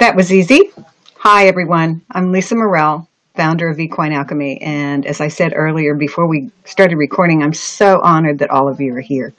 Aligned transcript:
That 0.00 0.16
was 0.16 0.32
easy. 0.32 0.70
Hi, 1.18 1.46
everyone. 1.46 2.00
I'm 2.12 2.32
Lisa 2.32 2.54
Murrell, 2.54 3.06
founder 3.34 3.68
of 3.68 3.78
Equine 3.78 4.12
Alchemy. 4.14 4.58
And 4.62 5.04
as 5.04 5.20
I 5.20 5.28
said 5.28 5.52
earlier, 5.54 5.94
before 5.94 6.26
we 6.26 6.50
started 6.64 6.96
recording, 6.96 7.42
I'm 7.42 7.52
so 7.52 8.00
honored 8.00 8.38
that 8.38 8.48
all 8.48 8.66
of 8.66 8.80
you 8.80 8.96
are 8.96 9.02
here 9.02 9.34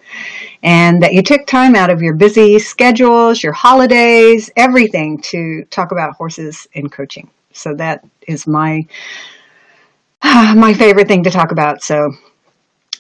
and 0.62 1.02
that 1.02 1.14
you 1.14 1.24
took 1.24 1.48
time 1.48 1.76
out 1.76 1.90
of 1.90 2.04
your 2.04 2.14
busy 2.14 2.60
schedules, 2.60 3.42
your 3.42 3.54
holidays, 3.54 4.52
everything 4.56 5.20
to 5.22 5.66
talk 5.72 5.92
about 5.92 6.14
horses 6.14 6.68
and 6.76 6.92
coaching. 6.92 7.28
So 7.54 7.74
that 7.78 8.06
is 8.28 8.46
my 8.46 8.86
my 10.24 10.76
favorite 10.76 11.08
thing 11.08 11.24
to 11.24 11.32
talk 11.32 11.52
about. 11.52 11.82
So 11.82 12.14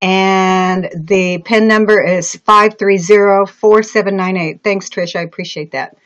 and 0.02 0.90
the 0.96 1.38
pin 1.40 1.68
number 1.68 2.04
is 2.04 2.40
530-4798. 2.48 4.62
Thanks 4.62 4.90
Trish, 4.90 5.16
I 5.16 5.22
appreciate 5.22 5.72
that. 5.72 5.98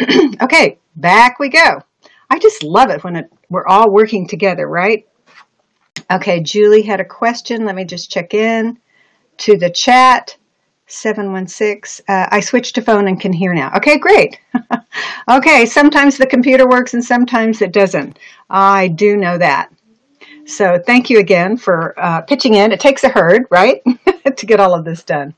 okay, 0.42 0.78
back 0.96 1.38
we 1.38 1.48
go. 1.48 1.80
I 2.28 2.40
just 2.40 2.64
love 2.64 2.90
it 2.90 3.04
when 3.04 3.16
it, 3.16 3.32
we're 3.48 3.66
all 3.66 3.90
working 3.90 4.26
together, 4.26 4.66
right? 4.66 5.06
Okay, 6.10 6.40
Julie 6.40 6.82
had 6.82 7.00
a 7.00 7.04
question. 7.04 7.64
Let 7.64 7.74
me 7.74 7.84
just 7.84 8.10
check 8.10 8.34
in 8.34 8.78
to 9.38 9.56
the 9.56 9.70
chat. 9.70 10.36
716. 10.88 12.04
Uh, 12.08 12.28
I 12.30 12.38
switched 12.40 12.76
to 12.76 12.82
phone 12.82 13.08
and 13.08 13.20
can 13.20 13.32
hear 13.32 13.52
now. 13.52 13.72
Okay, 13.76 13.98
great. 13.98 14.38
okay, 15.28 15.66
sometimes 15.66 16.16
the 16.16 16.26
computer 16.26 16.68
works 16.68 16.94
and 16.94 17.04
sometimes 17.04 17.60
it 17.60 17.72
doesn't. 17.72 18.18
I 18.50 18.88
do 18.88 19.16
know 19.16 19.36
that. 19.36 19.72
So 20.46 20.80
thank 20.86 21.10
you 21.10 21.18
again 21.18 21.56
for 21.56 21.92
uh, 21.98 22.20
pitching 22.20 22.54
in. 22.54 22.70
It 22.70 22.78
takes 22.78 23.02
a 23.02 23.08
herd, 23.08 23.46
right, 23.50 23.82
to 24.36 24.46
get 24.46 24.60
all 24.60 24.74
of 24.74 24.84
this 24.84 25.02
done. 25.02 25.34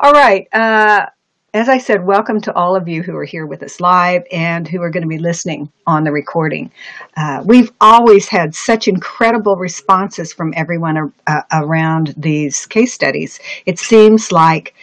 All 0.00 0.12
right. 0.12 0.48
Uh, 0.52 1.06
as 1.52 1.68
I 1.68 1.78
said, 1.78 2.06
welcome 2.06 2.40
to 2.42 2.54
all 2.54 2.76
of 2.76 2.86
you 2.86 3.02
who 3.02 3.16
are 3.16 3.24
here 3.24 3.44
with 3.44 3.62
us 3.64 3.80
live 3.80 4.22
and 4.30 4.68
who 4.68 4.80
are 4.82 4.90
going 4.90 5.02
to 5.02 5.08
be 5.08 5.18
listening 5.18 5.70
on 5.84 6.04
the 6.04 6.12
recording. 6.12 6.70
Uh, 7.16 7.42
we've 7.44 7.72
always 7.80 8.28
had 8.28 8.54
such 8.54 8.86
incredible 8.86 9.56
responses 9.56 10.32
from 10.32 10.54
everyone 10.56 11.12
uh, 11.26 11.42
around 11.52 12.14
these 12.16 12.66
case 12.66 12.92
studies. 12.92 13.40
It 13.66 13.80
seems 13.80 14.30
like 14.30 14.74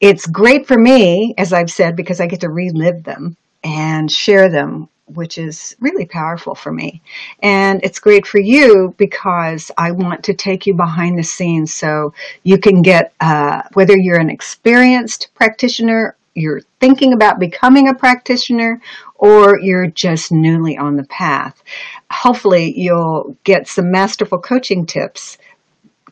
it's 0.00 0.26
great 0.26 0.66
for 0.66 0.76
me, 0.76 1.34
as 1.38 1.52
I've 1.52 1.70
said, 1.70 1.94
because 1.94 2.20
I 2.20 2.26
get 2.26 2.40
to 2.40 2.50
relive 2.50 3.04
them 3.04 3.36
and 3.62 4.10
share 4.10 4.48
them 4.48 4.88
which 5.14 5.38
is 5.38 5.76
really 5.80 6.06
powerful 6.06 6.54
for 6.54 6.72
me. 6.72 7.02
And 7.42 7.80
it's 7.82 7.98
great 7.98 8.26
for 8.26 8.38
you 8.38 8.94
because 8.98 9.70
I 9.76 9.92
want 9.92 10.24
to 10.24 10.34
take 10.34 10.66
you 10.66 10.74
behind 10.74 11.18
the 11.18 11.22
scenes 11.22 11.74
so 11.74 12.14
you 12.42 12.58
can 12.58 12.82
get, 12.82 13.12
uh, 13.20 13.62
whether 13.74 13.96
you're 13.96 14.18
an 14.18 14.30
experienced 14.30 15.28
practitioner, 15.34 16.16
you're 16.34 16.62
thinking 16.78 17.12
about 17.12 17.38
becoming 17.38 17.88
a 17.88 17.94
practitioner, 17.94 18.80
or 19.16 19.58
you're 19.58 19.88
just 19.88 20.32
newly 20.32 20.78
on 20.78 20.96
the 20.96 21.04
path. 21.04 21.62
Hopefully, 22.10 22.72
you'll 22.78 23.36
get 23.44 23.68
some 23.68 23.90
masterful 23.90 24.38
coaching 24.38 24.86
tips 24.86 25.38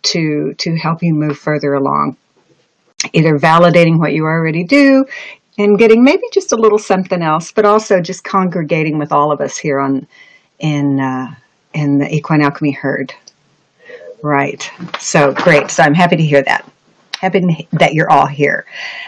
to, 0.03 0.55
to 0.55 0.77
help 0.77 1.03
you 1.03 1.15
move 1.15 1.39
further 1.39 1.75
along 1.75 2.17
either 3.13 3.39
validating 3.39 3.99
what 3.99 4.13
you 4.13 4.25
already 4.25 4.65
do 4.65 5.05
and 5.59 5.77
getting 5.77 6.05
maybe 6.05 6.23
just 6.33 6.53
a 6.53 6.57
little 6.57 6.79
something 6.79 7.21
else, 7.21 7.53
but 7.53 7.65
also 7.65 8.01
just 8.01 8.25
congregating 8.25 8.97
with 8.97 9.13
all 9.13 9.33
of 9.33 9.41
us 9.41 9.59
here 9.59 9.81
on 9.81 10.07
in 10.61 11.01
uh, 11.01 11.35
in 11.75 11.99
the 11.99 12.13
Equine 12.15 12.43
Alchemy 12.43 12.71
herd. 12.71 13.13
Right. 14.23 14.69
So 14.99 15.33
great. 15.33 15.71
So 15.71 15.83
I'm 15.83 15.95
happy 15.95 16.17
to 16.17 16.23
hear 16.23 16.43
that. 16.43 16.69
Happy 17.21 17.69
that 17.73 17.95
you're 17.95 18.11
all 18.11 18.27
here. 18.27 18.65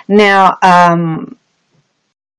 Now, 0.08 0.58
um, 0.62 1.36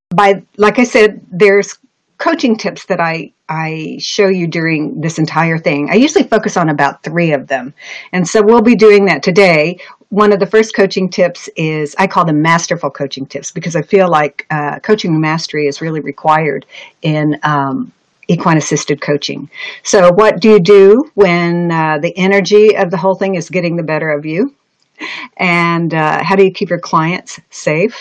by 0.10 0.44
like 0.58 0.80
I 0.80 0.84
said, 0.84 1.22
there's 1.32 1.78
coaching 2.18 2.58
tips 2.58 2.86
that 2.86 3.00
I 3.00 3.32
I 3.48 3.98
show 4.00 4.28
you 4.28 4.48
during 4.48 5.02
this 5.02 5.20
entire 5.20 5.58
thing. 5.58 5.90
I 5.90 5.96
usually 5.96 6.26
focus 6.26 6.58
on 6.58 6.70
about 6.70 7.04
three 7.04 7.32
of 7.32 7.48
them, 7.48 7.74
and 8.12 8.28
so 8.28 8.42
we'll 8.42 8.62
be 8.62 8.76
doing 8.76 9.06
that 9.06 9.24
today 9.24 9.80
one 10.12 10.34
of 10.34 10.40
the 10.42 10.46
first 10.46 10.76
coaching 10.76 11.10
tips 11.10 11.50
is 11.56 11.96
I 11.98 12.06
call 12.06 12.26
them 12.26 12.42
masterful 12.42 12.92
coaching 12.92 13.26
tips 13.26 13.52
because 13.52 13.78
I 13.78 13.82
feel 13.82 14.10
like 14.10 14.46
uh, 14.52 14.80
coaching 14.80 15.20
mastery 15.22 15.68
is 15.68 15.80
really 15.80 16.02
required 16.02 16.66
in 17.02 17.40
um, 17.44 17.94
equine 18.28 18.58
assisted 18.58 19.02
coaching. 19.02 19.50
So, 19.84 20.12
what 20.12 20.42
do 20.42 20.50
you 20.50 20.60
do 20.60 21.02
when 21.16 21.72
uh, 21.72 22.00
the 22.00 22.14
energy 22.18 22.76
of 22.76 22.92
the 22.92 22.98
whole 22.98 23.16
thing 23.16 23.36
is 23.36 23.50
getting 23.50 23.78
the 23.78 23.84
better 23.84 24.10
of 24.10 24.26
you? 24.26 24.54
And 25.38 25.94
uh, 25.94 26.22
how 26.22 26.36
do 26.36 26.44
you 26.44 26.52
keep 26.52 26.70
your 26.70 26.80
clients 26.80 27.40
safe 27.50 27.96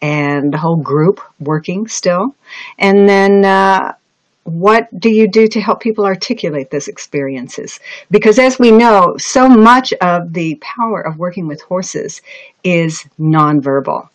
and 0.00 0.54
the 0.54 0.58
whole 0.58 0.76
group 0.76 1.20
working 1.40 1.88
still? 1.88 2.36
And 2.78 3.08
then, 3.08 3.44
uh, 3.44 3.94
what 4.48 4.88
do 4.98 5.10
you 5.10 5.28
do 5.28 5.46
to 5.48 5.60
help 5.60 5.80
people 5.80 6.04
articulate 6.04 6.70
those 6.70 6.88
experiences? 6.88 7.80
Because 8.10 8.38
as 8.38 8.58
we 8.58 8.70
know, 8.70 9.16
so 9.18 9.48
much 9.48 9.92
of 9.94 10.32
the 10.32 10.56
power 10.56 11.00
of 11.00 11.18
working 11.18 11.46
with 11.46 11.60
horses 11.62 12.22
is 12.64 13.04
nonverbal. 13.18 14.08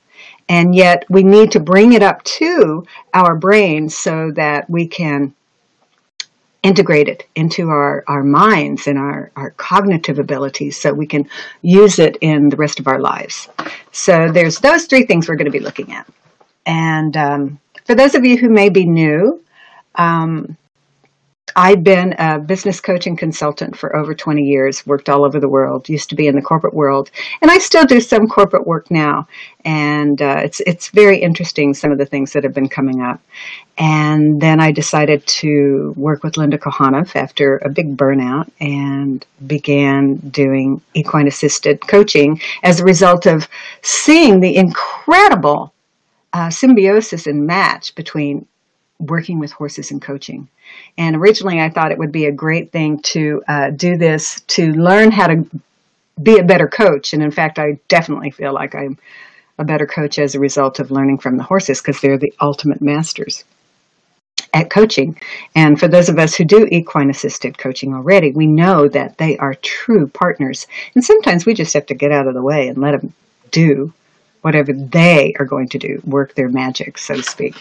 And 0.50 0.75
yet 0.75 1.06
we 1.09 1.24
need 1.24 1.51
to 1.51 1.59
bring 1.59 1.94
it 1.94 2.03
up 2.03 2.24
to 2.24 2.85
our 3.13 3.35
brains 3.35 3.97
so 3.97 4.31
that 4.35 4.69
we 4.69 4.88
can 4.88 5.33
integrate 6.63 7.09
it 7.09 7.27
into 7.36 7.69
our, 7.69 8.03
our 8.07 8.24
minds 8.24 8.88
and 8.88 8.97
our, 8.97 9.31
our 9.36 9.51
cognitive 9.51 10.18
abilities 10.18 10.79
so 10.79 10.94
we 10.94 11.06
can 11.06 11.29
use 11.62 12.00
it 12.00 12.18
in 12.21 12.50
the 12.50 12.56
rest 12.56 12.79
of 12.79 12.88
our 12.88 13.00
lives. 13.00 13.50
So 13.91 14.31
there's 14.31 14.59
those 14.59 14.86
three 14.86 15.06
things 15.06 15.27
we're 15.27 15.36
going 15.36 15.45
to 15.45 15.51
be 15.51 15.59
looking 15.59 15.91
at. 15.91 16.07
And 16.65 17.18
um, 17.18 17.59
for 17.86 17.95
those 17.95 18.15
of 18.15 18.25
you 18.25 18.38
who 18.38 18.50
may 18.50 18.69
be 18.69 18.86
new, 18.86 19.42
um, 19.95 20.57
I've 21.55 21.83
been 21.83 22.13
a 22.17 22.39
business 22.39 22.79
coaching 22.79 23.15
consultant 23.15 23.77
for 23.77 23.95
over 23.95 24.15
20 24.15 24.41
years, 24.41 24.85
worked 24.87 25.09
all 25.09 25.23
over 25.23 25.39
the 25.39 25.49
world, 25.49 25.87
used 25.87 26.09
to 26.09 26.15
be 26.15 26.27
in 26.27 26.35
the 26.35 26.41
corporate 26.41 26.73
world, 26.73 27.11
and 27.41 27.51
I 27.51 27.59
still 27.59 27.85
do 27.85 27.99
some 27.99 28.27
corporate 28.27 28.65
work 28.65 28.89
now. 28.89 29.27
And 29.63 30.21
uh, 30.21 30.41
it's, 30.43 30.61
it's 30.61 30.89
very 30.89 31.19
interesting, 31.21 31.73
some 31.73 31.91
of 31.91 31.97
the 31.97 32.05
things 32.05 32.33
that 32.33 32.43
have 32.43 32.53
been 32.53 32.69
coming 32.69 33.01
up. 33.01 33.21
And 33.77 34.41
then 34.41 34.59
I 34.59 34.71
decided 34.71 35.25
to 35.27 35.93
work 35.95 36.23
with 36.23 36.37
Linda 36.37 36.57
Kohanov 36.57 37.15
after 37.15 37.57
a 37.57 37.69
big 37.69 37.97
burnout 37.97 38.49
and 38.59 39.25
began 39.45 40.15
doing 40.15 40.81
equine 40.93 41.27
assisted 41.27 41.87
coaching 41.87 42.41
as 42.63 42.79
a 42.79 42.85
result 42.85 43.25
of 43.25 43.47
seeing 43.81 44.39
the 44.39 44.55
incredible 44.55 45.73
uh, 46.33 46.49
symbiosis 46.49 47.27
and 47.27 47.45
match 47.45 47.93
between 47.95 48.47
working 49.07 49.39
with 49.39 49.51
horses 49.51 49.91
and 49.91 50.01
coaching. 50.01 50.47
And 50.97 51.15
originally, 51.15 51.59
I 51.59 51.69
thought 51.69 51.91
it 51.91 51.97
would 51.97 52.11
be 52.11 52.25
a 52.25 52.31
great 52.31 52.71
thing 52.71 53.00
to 53.03 53.44
uh, 53.47 53.69
do 53.71 53.97
this 53.97 54.41
to 54.41 54.71
learn 54.73 55.11
how 55.11 55.27
to 55.27 55.45
be 56.21 56.38
a 56.38 56.44
better 56.44 56.67
coach. 56.67 57.13
And 57.13 57.23
in 57.23 57.31
fact, 57.31 57.59
I 57.59 57.79
definitely 57.88 58.31
feel 58.31 58.53
like 58.53 58.75
I'm 58.75 58.97
a 59.59 59.63
better 59.63 59.85
coach 59.85 60.19
as 60.19 60.35
a 60.35 60.39
result 60.39 60.79
of 60.79 60.91
learning 60.91 61.19
from 61.19 61.38
the 61.38 61.44
horses 61.44 61.81
because 61.81 62.01
they're 62.01 62.17
the 62.17 62.33
ultimate 62.41 62.81
masters 62.81 63.44
at 64.53 64.69
coaching. 64.69 65.19
And 65.55 65.79
for 65.79 65.88
those 65.88 66.09
of 66.09 66.19
us 66.19 66.35
who 66.35 66.45
do 66.45 66.67
equine 66.71 67.09
assisted 67.09 67.57
coaching 67.57 67.94
already, 67.94 68.31
we 68.31 68.47
know 68.47 68.88
that 68.89 69.17
they 69.17 69.38
are 69.38 69.55
true 69.55 70.07
partners. 70.07 70.67
And 70.95 71.03
sometimes 71.03 71.45
we 71.45 71.53
just 71.53 71.73
have 71.73 71.88
to 71.88 71.95
get 71.95 72.11
out 72.11 72.27
of 72.27 72.33
the 72.33 72.41
way 72.41 72.67
and 72.67 72.77
let 72.77 73.00
them 73.00 73.13
do 73.51 73.94
whatever 74.41 74.73
they 74.73 75.33
are 75.39 75.45
going 75.45 75.69
to 75.69 75.79
do, 75.79 76.01
work 76.05 76.35
their 76.35 76.50
magic, 76.50 76.97
so 76.97 77.15
to 77.15 77.23
speak. 77.23 77.55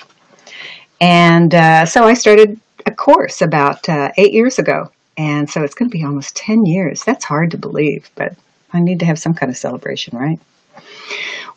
And 1.03 1.53
uh, 1.53 1.85
so 1.85 2.05
I 2.05 2.15
started 2.15 2.61
a 2.87 2.93
course 2.93 3.43
about 3.43 3.89
uh, 3.89 4.13
eight 4.17 4.33
years 4.33 4.61
ago. 4.61 4.89
And 5.19 5.51
so 5.51 5.63
it's 5.63 5.75
going 5.75 5.91
to 5.91 5.97
be 5.97 6.05
almost 6.05 6.37
10 6.37 6.65
years. 6.65 7.03
That's 7.03 7.25
hard 7.25 7.51
to 7.51 7.59
believe, 7.59 8.09
but 8.15 8.37
I 8.73 8.81
need 8.81 9.01
to 9.01 9.07
have 9.07 9.19
some 9.19 9.35
kind 9.35 9.51
of 9.51 9.57
celebration, 9.59 10.17
right? 10.17 10.39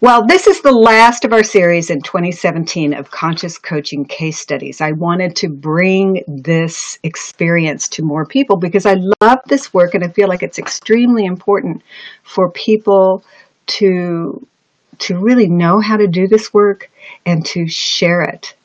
Well, 0.01 0.25
this 0.25 0.47
is 0.47 0.61
the 0.61 0.71
last 0.71 1.25
of 1.25 1.31
our 1.31 1.43
series 1.43 1.91
in 1.91 2.01
2017 2.01 2.95
of 2.95 3.11
conscious 3.11 3.59
coaching 3.59 4.03
case 4.03 4.39
studies. 4.39 4.81
I 4.81 4.93
wanted 4.93 5.35
to 5.37 5.49
bring 5.49 6.23
this 6.27 6.97
experience 7.03 7.87
to 7.89 8.03
more 8.03 8.25
people 8.25 8.57
because 8.57 8.87
I 8.87 8.95
love 9.21 9.39
this 9.45 9.73
work 9.75 9.93
and 9.93 10.03
I 10.03 10.09
feel 10.09 10.27
like 10.27 10.41
it's 10.41 10.59
extremely 10.59 11.23
important 11.23 11.83
for 12.23 12.51
people 12.51 13.23
to 13.67 14.45
to 14.97 15.19
really 15.19 15.47
know 15.47 15.79
how 15.81 15.97
to 15.97 16.07
do 16.07 16.27
this 16.27 16.53
work 16.53 16.89
and 17.25 17.45
to 17.45 17.67
share 17.67 18.21
it 18.21 18.55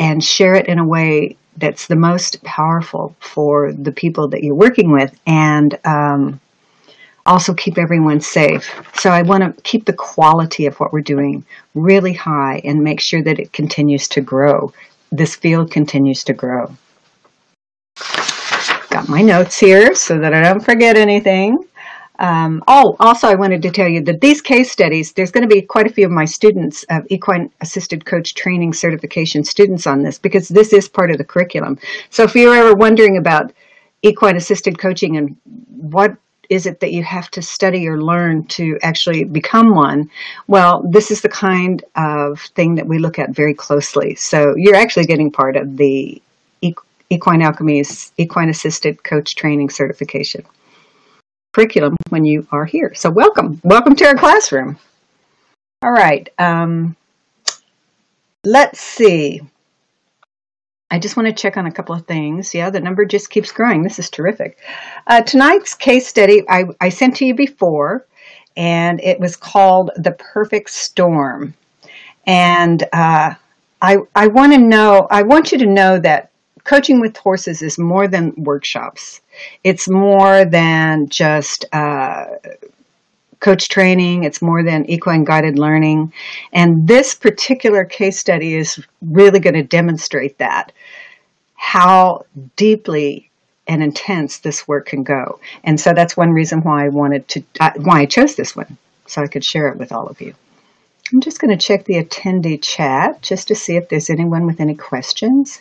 and 0.00 0.24
share 0.24 0.54
it 0.54 0.66
in 0.66 0.78
a 0.78 0.84
way 0.84 1.36
that's 1.58 1.86
the 1.86 1.94
most 1.94 2.42
powerful 2.42 3.14
for 3.20 3.72
the 3.72 3.92
people 3.92 4.26
that 4.28 4.42
you're 4.42 4.54
working 4.54 4.90
with 4.90 5.14
and 5.26 5.78
um, 5.84 6.40
also 7.26 7.52
keep 7.52 7.76
everyone 7.76 8.20
safe. 8.20 8.74
So 8.94 9.10
I 9.10 9.22
want 9.22 9.44
to 9.44 9.62
keep 9.62 9.84
the 9.84 9.92
quality 9.92 10.64
of 10.64 10.80
what 10.80 10.92
we're 10.92 11.02
doing 11.02 11.44
really 11.74 12.14
high 12.14 12.62
and 12.64 12.82
make 12.82 13.00
sure 13.00 13.22
that 13.22 13.38
it 13.38 13.52
continues 13.52 14.08
to 14.08 14.22
grow. 14.22 14.72
This 15.12 15.36
field 15.36 15.70
continues 15.70 16.24
to 16.24 16.32
grow. 16.32 16.74
Got 18.88 19.08
my 19.08 19.20
notes 19.20 19.58
here 19.58 19.94
so 19.94 20.18
that 20.18 20.32
I 20.32 20.42
don't 20.42 20.64
forget 20.64 20.96
anything. 20.96 21.62
Um, 22.20 22.62
oh, 22.68 22.96
also, 23.00 23.28
I 23.28 23.34
wanted 23.34 23.62
to 23.62 23.70
tell 23.70 23.88
you 23.88 24.02
that 24.02 24.20
these 24.20 24.42
case 24.42 24.70
studies, 24.70 25.12
there's 25.12 25.30
going 25.30 25.48
to 25.48 25.54
be 25.54 25.62
quite 25.62 25.86
a 25.86 25.92
few 25.92 26.04
of 26.04 26.12
my 26.12 26.26
students 26.26 26.84
of 26.90 27.06
equine 27.08 27.50
assisted 27.62 28.04
coach 28.04 28.34
training 28.34 28.74
certification 28.74 29.42
students 29.42 29.86
on 29.86 30.02
this 30.02 30.18
because 30.18 30.48
this 30.48 30.74
is 30.74 30.86
part 30.86 31.10
of 31.10 31.16
the 31.16 31.24
curriculum. 31.24 31.78
So 32.10 32.24
if 32.24 32.34
you're 32.34 32.54
ever 32.54 32.74
wondering 32.74 33.16
about 33.16 33.52
equine 34.02 34.36
assisted 34.36 34.78
coaching 34.78 35.16
and 35.16 35.34
what 35.68 36.14
is 36.50 36.66
it 36.66 36.80
that 36.80 36.92
you 36.92 37.02
have 37.04 37.30
to 37.30 37.40
study 37.40 37.88
or 37.88 38.02
learn 38.02 38.44
to 38.48 38.78
actually 38.82 39.24
become 39.24 39.74
one? 39.74 40.10
Well, 40.46 40.84
this 40.90 41.10
is 41.10 41.22
the 41.22 41.28
kind 41.28 41.82
of 41.94 42.40
thing 42.54 42.74
that 42.74 42.86
we 42.86 42.98
look 42.98 43.18
at 43.18 43.30
very 43.30 43.54
closely. 43.54 44.14
So 44.16 44.54
you're 44.56 44.74
actually 44.74 45.06
getting 45.06 45.30
part 45.30 45.56
of 45.56 45.78
the 45.78 46.20
Equine 47.12 47.42
Alchemy's 47.42 48.12
Equine 48.18 48.50
Assisted 48.50 49.02
Coach 49.04 49.36
Training 49.36 49.70
Certification 49.70 50.44
curriculum 51.52 51.96
when 52.10 52.24
you 52.24 52.46
are 52.52 52.64
here. 52.64 52.92
So 52.94 53.10
welcome. 53.10 53.60
Welcome 53.64 53.96
to 53.96 54.06
our 54.06 54.14
classroom. 54.14 54.78
All 55.82 55.92
right. 55.92 56.28
Um, 56.38 56.96
let's 58.44 58.80
see. 58.80 59.40
I 60.90 60.98
just 60.98 61.16
want 61.16 61.28
to 61.28 61.32
check 61.32 61.56
on 61.56 61.66
a 61.66 61.72
couple 61.72 61.94
of 61.94 62.06
things. 62.06 62.52
Yeah, 62.52 62.68
the 62.68 62.80
number 62.80 63.04
just 63.04 63.30
keeps 63.30 63.52
growing. 63.52 63.82
This 63.82 63.98
is 63.98 64.10
terrific. 64.10 64.58
Uh, 65.06 65.22
tonight's 65.22 65.74
case 65.74 66.08
study 66.08 66.42
I, 66.48 66.64
I 66.80 66.88
sent 66.88 67.16
to 67.16 67.24
you 67.24 67.34
before, 67.34 68.06
and 68.56 69.00
it 69.00 69.20
was 69.20 69.36
called 69.36 69.92
The 69.96 70.12
Perfect 70.12 70.70
Storm. 70.70 71.54
And 72.26 72.82
uh, 72.92 73.34
I, 73.80 73.98
I 74.16 74.26
want 74.26 74.52
to 74.52 74.58
know, 74.58 75.06
I 75.10 75.22
want 75.22 75.52
you 75.52 75.58
to 75.58 75.66
know 75.66 75.98
that 76.00 76.29
coaching 76.64 77.00
with 77.00 77.16
horses 77.16 77.62
is 77.62 77.78
more 77.78 78.08
than 78.08 78.34
workshops. 78.36 79.20
It's 79.64 79.88
more 79.88 80.44
than 80.44 81.08
just 81.08 81.64
uh, 81.72 82.26
coach 83.40 83.68
training. 83.68 84.24
It's 84.24 84.42
more 84.42 84.62
than 84.62 84.88
equine 84.88 85.24
guided 85.24 85.58
learning. 85.58 86.12
And 86.52 86.86
this 86.86 87.14
particular 87.14 87.84
case 87.84 88.18
study 88.18 88.54
is 88.54 88.78
really 89.02 89.40
going 89.40 89.54
to 89.54 89.62
demonstrate 89.62 90.38
that 90.38 90.72
how 91.54 92.24
deeply 92.56 93.30
and 93.66 93.82
intense 93.82 94.38
this 94.38 94.66
work 94.66 94.86
can 94.86 95.02
go. 95.02 95.38
And 95.62 95.78
so 95.78 95.92
that's 95.92 96.16
one 96.16 96.30
reason 96.30 96.60
why 96.62 96.86
I 96.86 96.88
wanted 96.88 97.28
to, 97.28 97.42
uh, 97.60 97.70
why 97.76 98.00
I 98.00 98.06
chose 98.06 98.34
this 98.34 98.56
one, 98.56 98.78
so 99.06 99.22
I 99.22 99.26
could 99.26 99.44
share 99.44 99.68
it 99.68 99.78
with 99.78 99.92
all 99.92 100.06
of 100.06 100.20
you. 100.20 100.34
I'm 101.12 101.20
just 101.20 101.40
going 101.40 101.56
to 101.56 101.64
check 101.64 101.84
the 101.84 102.02
attendee 102.02 102.62
chat 102.62 103.20
just 103.20 103.48
to 103.48 103.54
see 103.54 103.76
if 103.76 103.88
there's 103.88 104.10
anyone 104.10 104.46
with 104.46 104.60
any 104.60 104.74
questions. 104.74 105.60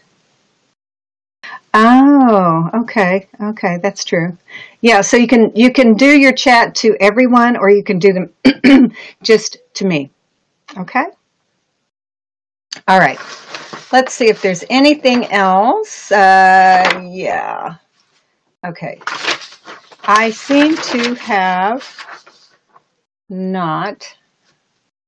Oh, 1.74 2.70
okay. 2.74 3.28
Okay, 3.42 3.78
that's 3.82 4.04
true. 4.04 4.38
Yeah, 4.82 5.02
so 5.02 5.18
you 5.18 5.28
can 5.28 5.52
you 5.56 5.72
can 5.72 5.94
do 5.94 6.18
your 6.18 6.34
chat 6.34 6.74
to 6.76 6.96
everyone 7.00 7.56
or 7.58 7.70
you 7.70 7.84
can 7.84 8.00
do 8.00 8.14
them 8.14 8.92
just 9.24 9.58
to 9.76 9.86
me. 9.86 10.10
Okay? 10.78 11.06
All 12.88 13.00
right. 13.00 13.20
Let's 13.92 14.14
see 14.14 14.30
if 14.30 14.42
there's 14.42 14.64
anything 14.70 15.26
else. 15.32 16.12
Uh, 16.12 17.08
yeah. 17.12 17.76
Okay. 18.66 19.00
I 20.04 20.32
seem 20.32 20.76
to 20.76 21.14
have 21.16 21.88
not 23.30 24.16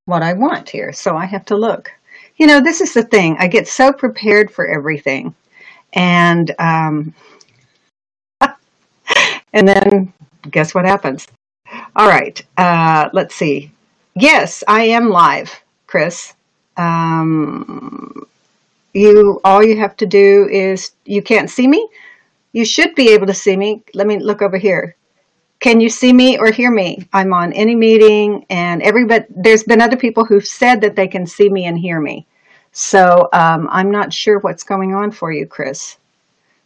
what 0.06 0.22
I 0.22 0.34
want 0.34 0.70
here, 0.70 0.94
so 0.94 1.16
I 1.16 1.26
have 1.26 1.46
to 1.46 1.56
look. 1.56 1.92
You 2.38 2.48
know, 2.48 2.60
this 2.62 2.82
is 2.82 2.94
the 2.94 3.04
thing. 3.04 3.36
I 3.40 3.48
get 3.48 3.68
so 3.68 3.92
prepared 3.92 4.52
for 4.52 4.68
everything 4.68 5.34
and 5.94 6.54
um, 6.60 7.14
and 9.54 9.68
then 9.68 10.14
guess 10.50 10.74
what 10.74 10.86
happens? 10.86 11.28
All 11.96 12.08
right, 12.08 12.42
uh, 12.58 13.10
let's 13.14 13.36
see. 13.36 13.72
Yes, 14.16 14.64
I 14.68 14.84
am 14.84 15.10
live, 15.10 15.64
Chris. 15.88 16.34
Um, 16.78 18.28
you 18.94 19.40
all 19.44 19.64
you 19.64 19.78
have 19.78 19.96
to 19.98 20.06
do 20.06 20.48
is 20.50 20.92
you 21.06 21.22
can't 21.22 21.50
see 21.50 21.68
me. 21.68 21.88
You 22.54 22.66
should 22.66 22.96
be 22.96 23.14
able 23.14 23.28
to 23.28 23.34
see 23.34 23.56
me. 23.56 23.84
Let 23.94 24.08
me 24.08 24.20
look 24.20 24.42
over 24.42 24.58
here. 24.58 24.96
Can 25.60 25.80
you 25.80 25.90
see 25.90 26.12
me 26.12 26.38
or 26.38 26.52
hear 26.52 26.72
me? 26.72 27.08
I'm 27.14 27.34
on 27.34 27.54
AnyMeeting, 27.54 28.46
and 28.50 28.82
everybody. 28.82 29.26
There's 29.30 29.64
been 29.64 29.82
other 29.82 29.98
people 29.98 30.26
who've 30.26 30.46
said 30.46 30.82
that 30.82 30.96
they 30.96 31.08
can 31.08 31.26
see 31.28 31.50
me 31.50 31.66
and 31.66 31.78
hear 31.78 32.02
me. 32.02 32.26
So 32.72 33.30
um, 33.34 33.68
I'm 33.72 33.92
not 33.92 34.14
sure 34.14 34.40
what's 34.40 34.64
going 34.64 34.94
on 34.94 35.12
for 35.12 35.32
you, 35.32 35.46
Chris. 35.46 35.98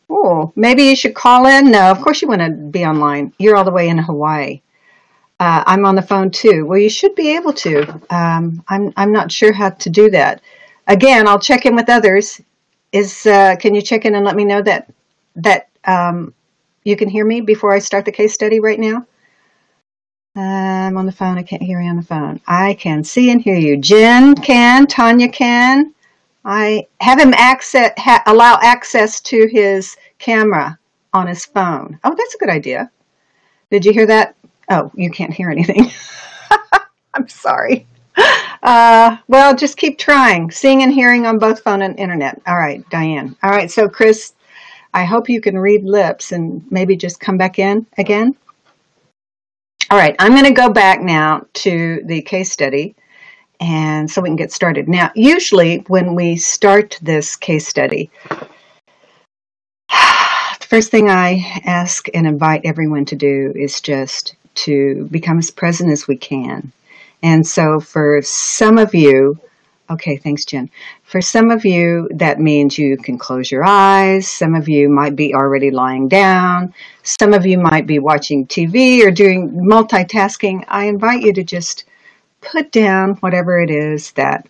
Oh, 0.09 0.53
maybe 0.55 0.83
you 0.83 0.95
should 0.95 1.15
call 1.15 1.47
in. 1.47 1.71
No, 1.71 1.89
of 1.89 2.01
course 2.01 2.21
you 2.21 2.27
want 2.27 2.41
to 2.41 2.51
be 2.51 2.85
online. 2.85 3.33
You're 3.39 3.55
all 3.55 3.63
the 3.63 3.71
way 3.71 3.89
in 3.89 3.97
Hawaii. 3.97 4.61
Uh, 5.39 5.63
I'm 5.65 5.85
on 5.85 5.95
the 5.95 6.01
phone 6.01 6.31
too. 6.31 6.65
Well, 6.65 6.77
you 6.77 6.89
should 6.89 7.15
be 7.15 7.35
able 7.35 7.53
to. 7.53 8.01
Um, 8.09 8.63
I'm 8.67 8.93
I'm 8.95 9.11
not 9.11 9.31
sure 9.31 9.51
how 9.51 9.71
to 9.71 9.89
do 9.89 10.09
that. 10.11 10.41
Again, 10.87 11.27
I'll 11.27 11.39
check 11.39 11.65
in 11.65 11.75
with 11.75 11.89
others. 11.89 12.39
Is 12.91 13.25
uh, 13.25 13.55
can 13.57 13.73
you 13.75 13.81
check 13.81 14.05
in 14.05 14.15
and 14.15 14.25
let 14.25 14.35
me 14.35 14.45
know 14.45 14.61
that 14.61 14.89
that 15.37 15.69
um, 15.85 16.33
you 16.83 16.95
can 16.95 17.09
hear 17.09 17.25
me 17.25 17.41
before 17.41 17.73
I 17.73 17.79
start 17.79 18.05
the 18.05 18.11
case 18.11 18.33
study 18.33 18.59
right 18.59 18.79
now? 18.79 19.05
I'm 20.35 20.97
on 20.97 21.05
the 21.05 21.11
phone. 21.11 21.37
I 21.37 21.43
can't 21.43 21.63
hear 21.63 21.81
you 21.81 21.89
on 21.89 21.95
the 21.95 22.03
phone. 22.03 22.41
I 22.47 22.75
can 22.75 23.03
see 23.03 23.31
and 23.31 23.41
hear 23.41 23.55
you. 23.55 23.77
Jen 23.77 24.35
can. 24.35 24.85
Tanya 24.85 25.29
can. 25.29 25.94
I 26.45 26.87
have 27.01 27.19
him 27.19 27.33
access 27.33 27.91
ha, 27.97 28.21
allow 28.27 28.59
access 28.61 29.19
to 29.21 29.47
his 29.47 29.97
camera 30.19 30.77
on 31.11 31.25
his 31.25 31.43
phone. 31.43 31.99
Oh, 32.03 32.13
that's 32.15 32.35
a 32.35 32.37
good 32.37 32.49
idea. 32.49 32.91
Did 33.71 33.83
you 33.83 33.91
hear 33.91 34.05
that? 34.05 34.35
Oh, 34.69 34.91
you 34.93 35.09
can't 35.09 35.33
hear 35.33 35.49
anything. 35.49 35.91
I'm 37.15 37.27
sorry. 37.27 37.87
Uh, 38.61 39.17
well, 39.27 39.55
just 39.55 39.77
keep 39.77 39.97
trying. 39.97 40.51
Seeing 40.51 40.83
and 40.83 40.93
hearing 40.93 41.25
on 41.25 41.39
both 41.39 41.61
phone 41.61 41.81
and 41.81 41.99
internet. 41.99 42.41
All 42.47 42.57
right, 42.57 42.87
Diane. 42.89 43.35
All 43.41 43.49
right, 43.51 43.69
so 43.69 43.89
Chris, 43.89 44.33
I 44.93 45.03
hope 45.03 45.29
you 45.29 45.41
can 45.41 45.57
read 45.57 45.83
lips 45.83 46.31
and 46.31 46.63
maybe 46.71 46.95
just 46.95 47.19
come 47.19 47.37
back 47.37 47.59
in 47.59 47.87
again. 47.97 48.35
All 49.89 49.97
right, 49.97 50.15
I'm 50.19 50.31
going 50.31 50.45
to 50.45 50.51
go 50.51 50.69
back 50.69 51.01
now 51.01 51.45
to 51.53 52.01
the 52.05 52.21
case 52.21 52.51
study 52.51 52.95
and 53.59 54.09
so 54.09 54.21
we 54.21 54.29
can 54.29 54.35
get 54.35 54.51
started. 54.51 54.87
Now, 54.87 55.11
usually 55.15 55.77
when 55.87 56.15
we 56.15 56.35
start 56.37 56.99
this 57.01 57.35
case 57.35 57.67
study, 57.67 58.09
the 59.89 60.67
first 60.67 60.91
thing 60.91 61.09
I 61.09 61.61
ask 61.65 62.07
and 62.13 62.27
invite 62.27 62.61
everyone 62.65 63.05
to 63.05 63.15
do 63.15 63.53
is 63.55 63.81
just 63.81 64.35
to 64.55 65.07
become 65.11 65.39
as 65.39 65.51
present 65.51 65.91
as 65.91 66.07
we 66.07 66.17
can. 66.17 66.71
And 67.23 67.45
so 67.45 67.79
for 67.79 68.21
some 68.21 68.77
of 68.77 68.93
you, 68.93 69.39
okay, 69.89 70.17
thanks, 70.17 70.45
Jen. 70.45 70.69
For 71.03 71.21
some 71.21 71.51
of 71.51 71.65
you, 71.65 72.09
that 72.13 72.39
means 72.39 72.77
you 72.77 72.97
can 72.97 73.17
close 73.17 73.51
your 73.51 73.63
eyes. 73.65 74.27
Some 74.27 74.55
of 74.55 74.67
you 74.67 74.89
might 74.89 75.15
be 75.15 75.33
already 75.33 75.71
lying 75.71 76.07
down. 76.07 76.73
Some 77.03 77.33
of 77.33 77.45
you 77.45 77.57
might 77.57 77.87
be 77.87 77.99
watching 77.99 78.47
TV 78.47 79.05
or 79.05 79.11
doing 79.11 79.51
multitasking. 79.51 80.65
I 80.67 80.85
invite 80.85 81.21
you 81.21 81.33
to 81.33 81.43
just 81.43 81.85
put 82.51 82.71
down 82.71 83.15
whatever 83.15 83.59
it 83.59 83.69
is 83.69 84.11
that 84.11 84.47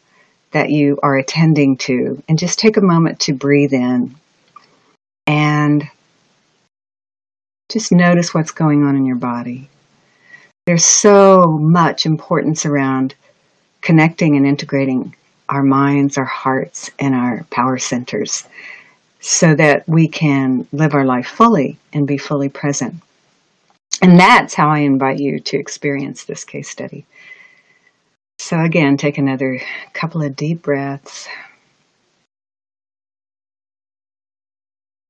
that 0.51 0.69
you 0.69 0.97
are 1.03 1.17
attending 1.17 1.75
to 1.75 2.23
and 2.29 2.39
just 2.39 2.59
take 2.59 2.77
a 2.77 2.81
moment 2.81 3.19
to 3.19 3.33
breathe 3.33 3.73
in 3.73 4.15
and 5.27 5.89
just 7.69 7.91
notice 7.91 8.33
what's 8.33 8.51
going 8.51 8.83
on 8.83 8.95
in 8.95 9.05
your 9.05 9.17
body. 9.17 9.69
There's 10.65 10.85
so 10.85 11.57
much 11.59 12.05
importance 12.05 12.65
around 12.65 13.15
connecting 13.81 14.35
and 14.37 14.47
integrating 14.47 15.15
our 15.49 15.61
minds, 15.61 16.17
our 16.17 16.25
hearts, 16.25 16.89
and 16.99 17.13
our 17.13 17.43
power 17.51 17.77
centers 17.77 18.47
so 19.19 19.55
that 19.55 19.87
we 19.87 20.07
can 20.07 20.67
live 20.71 20.93
our 20.93 21.05
life 21.05 21.27
fully 21.27 21.77
and 21.91 22.07
be 22.07 22.17
fully 22.17 22.49
present. 22.49 22.95
And 24.01 24.19
that's 24.19 24.53
how 24.53 24.69
I 24.69 24.79
invite 24.79 25.19
you 25.19 25.39
to 25.39 25.57
experience 25.57 26.23
this 26.23 26.43
case 26.43 26.69
study. 26.69 27.05
So, 28.45 28.61
again, 28.61 28.95
take 28.95 29.17
another 29.17 29.59
couple 29.93 30.21
of 30.21 30.35
deep 30.35 30.61
breaths. 30.61 31.27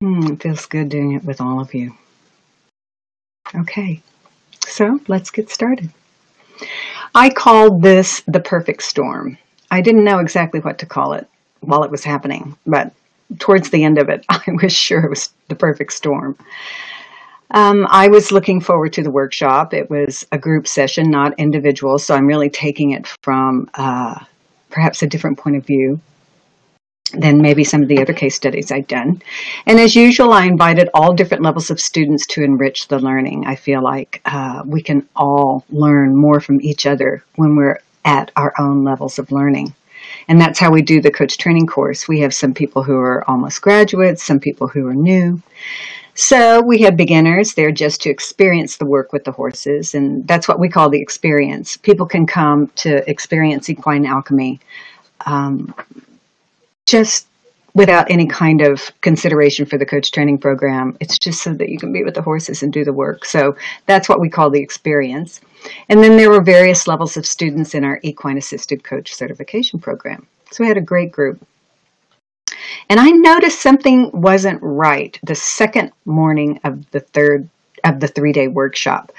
Hmm, 0.02 0.32
it 0.32 0.42
feels 0.42 0.66
good 0.66 0.88
doing 0.88 1.12
it 1.12 1.26
with 1.26 1.42
all 1.42 1.60
of 1.60 1.74
you. 1.74 1.98
Okay, 3.54 4.02
so 4.66 5.02
let's 5.10 5.32
get 5.32 5.50
started. 5.50 5.90
I 7.14 7.30
called 7.30 7.82
this 7.82 8.22
the 8.26 8.40
perfect 8.40 8.84
storm. 8.84 9.38
I 9.70 9.82
didn't 9.82 10.06
know 10.06 10.20
exactly 10.20 10.62
what 10.62 10.80
to 10.80 10.86
call 10.86 11.12
it 11.12 11.28
while 11.60 11.84
it 11.84 11.92
was 11.92 12.06
happening, 12.06 12.56
but 12.66 12.94
towards 13.40 13.70
the 13.70 13.84
end 13.84 13.98
of 13.98 14.08
it, 14.08 14.24
I 14.30 14.44
was 14.64 14.72
sure 14.72 15.04
it 15.04 15.10
was 15.10 15.32
the 15.50 15.56
perfect 15.56 15.92
storm. 15.92 16.38
Um, 17.52 17.86
I 17.90 18.08
was 18.08 18.32
looking 18.32 18.60
forward 18.60 18.94
to 18.94 19.04
the 19.04 19.12
workshop. 19.12 19.74
It 19.74 19.90
was 19.90 20.26
a 20.32 20.38
group 20.38 20.68
session, 20.68 21.10
not 21.10 21.40
individual, 21.40 21.98
so 22.00 22.16
I'm 22.16 22.26
really 22.26 22.50
taking 22.50 22.92
it 22.92 23.08
from 23.22 23.70
uh, 23.76 24.24
perhaps 24.70 25.04
a 25.04 25.08
different 25.08 25.38
point 25.38 25.56
of 25.56 25.66
view 25.66 26.00
than 27.14 27.42
maybe 27.42 27.64
some 27.64 27.82
of 27.82 27.88
the 27.88 28.02
other 28.02 28.14
case 28.14 28.36
studies 28.36 28.72
I'd 28.72 28.88
done. 28.88 29.22
And 29.68 29.80
as 29.80 29.96
usual, 29.96 30.34
I 30.34 30.46
invited 30.46 30.90
all 30.94 31.14
different 31.14 31.44
levels 31.44 31.70
of 31.70 31.80
students 31.80 32.26
to 32.28 32.44
enrich 32.44 32.88
the 32.88 33.00
learning. 33.00 33.46
I 33.46 33.56
feel 33.56 33.84
like 33.84 34.22
uh, 34.26 34.64
we 34.66 34.82
can 34.82 35.08
all 35.16 35.64
learn 35.70 36.20
more 36.20 36.40
from 36.40 36.60
each 36.62 36.86
other 36.86 37.24
when 37.36 37.56
we're 37.56 37.80
at 38.04 38.32
our 38.36 38.54
own 38.60 38.84
levels 38.84 39.20
of 39.20 39.32
learning. 39.32 39.74
And 40.28 40.42
that's 40.42 40.60
how 40.60 40.72
we 40.72 40.82
do 40.82 41.02
the 41.02 41.12
coach 41.12 41.38
training 41.38 41.68
course. 41.68 42.08
We 42.08 42.20
have 42.22 42.34
some 42.34 42.54
people 42.54 42.84
who 42.84 42.98
are 42.98 43.30
almost 43.30 43.62
graduates, 43.62 44.24
some 44.24 44.40
people 44.40 44.68
who 44.68 44.88
are 44.88 44.96
new. 44.96 45.42
So 46.16 46.62
we 46.62 46.80
have 46.80 46.96
beginners 46.96 47.54
there 47.54 47.72
just 47.72 48.02
to 48.04 48.10
experience 48.10 48.78
the 48.78 48.86
work 48.86 49.12
with 49.12 49.26
the 49.26 49.34
horses, 49.34 49.94
and 49.94 50.26
that's 50.26 50.48
what 50.48 50.60
we 50.60 50.70
call 50.70 50.90
the 50.90 51.02
experience. 51.02 51.76
People 51.76 52.06
can 52.06 52.26
come 52.26 52.68
to 52.78 53.08
experience 53.10 53.70
equine 53.70 54.06
alchemy 54.06 54.62
um, 55.26 55.74
just 56.86 57.28
without 57.76 58.10
any 58.10 58.26
kind 58.26 58.62
of 58.62 58.90
consideration 59.02 59.66
for 59.66 59.78
the 59.78 59.86
coach 59.86 60.12
training 60.12 60.40
program. 60.40 60.98
It's 61.02 61.20
just 61.20 61.44
so 61.44 61.54
that 61.54 61.70
you 61.70 61.78
can 61.78 61.92
be 61.92 62.04
with 62.04 62.16
the 62.16 62.22
horses 62.22 62.64
and 62.64 62.74
do 62.74 62.86
the 62.86 62.94
work. 62.94 63.26
So 63.26 63.56
that's 63.86 64.10
what 64.10 64.22
we 64.22 64.30
call 64.30 64.50
the 64.50 64.62
experience. 64.62 65.42
And 65.90 66.02
then 66.02 66.16
there 66.16 66.32
were 66.32 66.42
various 66.42 66.88
levels 66.88 67.18
of 67.18 67.26
students 67.26 67.76
in 67.76 67.84
our 67.84 68.00
equine 68.02 68.38
assisted 68.38 68.84
coach 68.84 69.14
certification 69.14 69.80
program. 69.80 70.26
So 70.52 70.64
we 70.64 70.70
had 70.70 70.78
a 70.78 70.82
great 70.82 71.12
group. 71.12 71.46
And 72.90 73.00
I 73.00 73.10
noticed 73.10 73.62
something 73.62 74.10
wasn't 74.14 74.60
right 74.62 75.20
the 75.24 75.36
second 75.36 75.92
morning 76.06 76.62
of 76.64 76.90
the 76.92 77.02
third 77.02 77.50
of 77.84 78.00
the 78.00 78.08
three 78.08 78.32
day 78.32 78.48
workshop. 78.48 79.12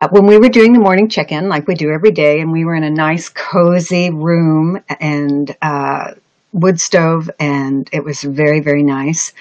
Uh, 0.00 0.08
when 0.10 0.26
we 0.26 0.38
were 0.38 0.48
doing 0.48 0.72
the 0.72 0.80
morning 0.80 1.08
check 1.08 1.30
in, 1.30 1.48
like 1.48 1.68
we 1.68 1.76
do 1.76 1.92
every 1.92 2.10
day, 2.10 2.40
and 2.40 2.50
we 2.50 2.64
were 2.64 2.74
in 2.74 2.82
a 2.82 2.90
nice, 2.90 3.28
cozy 3.28 4.10
room 4.10 4.82
and 4.98 5.54
uh, 5.62 6.12
wood 6.52 6.80
stove, 6.80 7.30
and 7.38 7.88
it 7.92 8.04
was 8.04 8.22
very, 8.22 8.60
very 8.60 8.82
nice. 8.82 9.32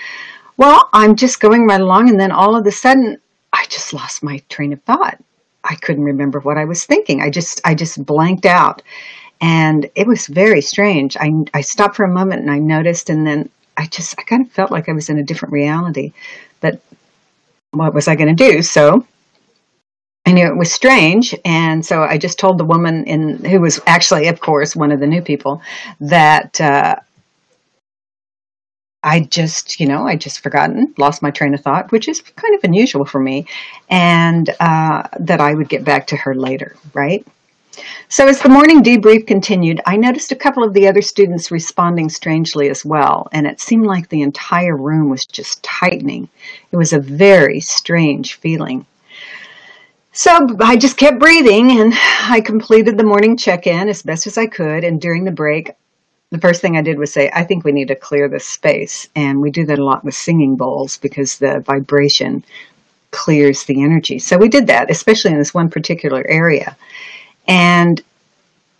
Well, 0.58 0.90
I'm 0.94 1.16
just 1.16 1.40
going 1.40 1.66
right 1.66 1.82
along, 1.82 2.10
and 2.10 2.20
then 2.20 2.32
all 2.32 2.56
of 2.56 2.66
a 2.66 2.72
sudden, 2.72 3.20
I 3.54 3.66
just 3.70 3.94
lost 3.94 4.24
my 4.24 4.42
train 4.50 4.74
of 4.74 4.82
thought. 4.84 5.18
I 5.64 5.76
couldn't 5.76 6.04
remember 6.04 6.40
what 6.40 6.58
I 6.58 6.66
was 6.66 6.86
thinking. 6.86 7.22
I 7.22 7.30
just, 7.30 7.62
I 7.66 7.76
just 7.76 8.06
blanked 8.06 8.46
out, 8.46 8.82
and 9.42 9.90
it 9.96 10.08
was 10.08 10.28
very 10.28 10.62
strange. 10.62 11.18
I, 11.18 11.32
I 11.54 11.62
stopped 11.62 11.96
for 11.96 12.06
a 12.06 12.14
moment 12.14 12.42
and 12.42 12.52
I 12.52 12.60
noticed, 12.60 13.10
and 13.10 13.26
then 13.26 13.50
I 13.78 13.88
just, 13.88 14.18
I 14.20 14.24
kind 14.24 14.46
of 14.46 14.52
felt 14.52 14.72
like 14.72 14.88
I 14.90 14.94
was 14.94 15.10
in 15.10 15.20
a 15.20 15.24
different 15.24 15.54
reality. 15.54 16.14
But 16.60 16.82
what 17.72 17.94
was 17.94 18.08
I 18.08 18.16
going 18.16 18.36
to 18.36 18.52
do? 18.52 18.62
So 18.62 19.06
I 20.26 20.34
knew 20.34 20.46
it 20.46 20.58
was 20.58 20.72
strange, 20.72 21.36
and 21.44 21.86
so 21.86 22.04
I 22.04 22.18
just 22.18 22.38
told 22.38 22.58
the 22.58 22.66
woman 22.66 23.06
in 23.06 23.44
who 23.44 23.60
was 23.60 23.82
actually, 23.88 24.28
of 24.28 24.40
course, 24.40 24.76
one 24.76 24.92
of 24.92 25.00
the 25.00 25.08
new 25.08 25.22
people 25.22 25.62
that 26.00 26.62
uh, 26.62 26.96
I 29.04 29.22
just, 29.22 29.80
you 29.80 29.88
know, 29.88 30.06
I 30.06 30.16
just 30.16 30.42
forgotten, 30.42 30.94
lost 30.98 31.24
my 31.24 31.32
train 31.32 31.56
of 31.56 31.62
thought, 31.62 31.92
which 31.92 32.08
is 32.08 32.22
kind 32.22 32.54
of 32.54 32.64
unusual 32.64 33.04
for 33.04 33.20
me, 33.20 33.48
and 33.90 34.48
uh, 34.60 35.08
that 35.20 35.42
I 35.42 35.56
would 35.56 35.70
get 35.70 35.84
back 35.84 36.08
to 36.08 36.18
her 36.18 36.36
later, 36.36 36.76
right? 36.94 37.26
So 38.10 38.28
as 38.28 38.42
the 38.42 38.50
morning 38.50 38.84
debrief 38.84 39.26
continued, 39.26 39.82
I 39.88 39.98
noticed 39.98 40.32
a 40.32 40.36
couple 40.36 40.64
of 40.64 40.74
the 40.74 40.88
other 40.88 41.02
students 41.02 41.50
responding 41.50 42.10
strangely 42.10 42.70
as 42.70 42.86
well, 42.86 43.28
and 43.32 43.48
it 43.48 43.60
seemed 43.60 43.88
like 43.88 44.10
the 44.10 44.22
entire 44.22 44.78
room 44.78 45.10
was 45.10 45.26
just 45.26 45.64
tightening. 45.64 46.30
It 46.72 46.78
was 46.78 46.94
a 46.94 47.00
very 47.00 47.60
strange 47.60 48.36
feeling. 48.36 48.86
So 50.14 50.46
I 50.60 50.76
just 50.76 50.98
kept 50.98 51.20
breathing 51.20 51.80
and 51.80 51.94
I 52.24 52.42
completed 52.42 52.98
the 52.98 53.04
morning 53.04 53.38
check-in 53.38 53.90
as 53.90 54.02
best 54.02 54.28
as 54.28 54.38
I 54.38 54.48
could, 54.48 54.84
and 54.84 55.00
during 55.00 55.24
the 55.24 55.32
break, 55.32 55.72
the 56.32 56.40
first 56.40 56.62
thing 56.62 56.78
I 56.78 56.82
did 56.82 56.98
was 56.98 57.12
say, 57.12 57.30
I 57.34 57.44
think 57.44 57.64
we 57.64 57.74
need 57.74 57.90
to 57.90 57.96
clear 57.96 58.30
this 58.30 58.46
space. 58.46 59.10
And 59.16 59.42
we 59.42 59.52
do 59.52 59.66
that 59.66 59.80
a 59.80 59.84
lot 59.84 60.06
with 60.06 60.16
singing 60.16 60.56
bowls 60.56 60.98
because 60.98 61.38
the 61.38 61.60
vibration 61.60 62.44
clears 63.12 63.66
the 63.66 63.84
energy. 63.84 64.18
So 64.18 64.38
we 64.38 64.48
did 64.48 64.68
that, 64.68 64.90
especially 64.90 65.32
in 65.32 65.38
this 65.38 65.54
one 65.54 65.70
particular 65.70 66.26
area. 66.28 66.78
And 67.48 68.02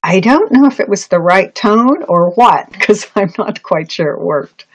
I 0.02 0.22
don't 0.22 0.52
know 0.52 0.66
if 0.66 0.80
it 0.80 0.88
was 0.88 1.08
the 1.08 1.20
right 1.20 1.54
tone 1.54 2.04
or 2.08 2.32
what, 2.32 2.72
because 2.72 3.06
I'm 3.16 3.34
not 3.38 3.62
quite 3.62 3.92
sure 3.92 4.12
it 4.14 4.22
worked. 4.22 4.66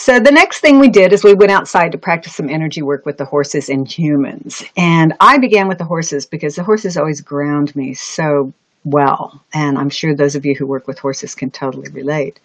So 0.00 0.18
the 0.18 0.32
next 0.32 0.60
thing 0.60 0.78
we 0.78 0.88
did 0.88 1.12
is 1.12 1.22
we 1.22 1.34
went 1.34 1.52
outside 1.52 1.92
to 1.92 1.98
practice 1.98 2.34
some 2.34 2.48
energy 2.48 2.80
work 2.80 3.04
with 3.04 3.18
the 3.18 3.26
horses 3.26 3.68
and 3.68 3.86
humans. 3.86 4.64
And 4.74 5.12
I 5.20 5.36
began 5.36 5.68
with 5.68 5.76
the 5.76 5.84
horses 5.84 6.24
because 6.24 6.56
the 6.56 6.64
horses 6.64 6.96
always 6.96 7.20
ground 7.20 7.76
me 7.76 7.92
so 7.92 8.50
well. 8.84 9.44
And 9.52 9.76
I'm 9.76 9.90
sure 9.90 10.14
those 10.14 10.34
of 10.34 10.46
you 10.46 10.54
who 10.54 10.66
work 10.66 10.88
with 10.88 10.98
horses 10.98 11.34
can 11.34 11.50
totally 11.50 11.90
relate. 11.90 12.40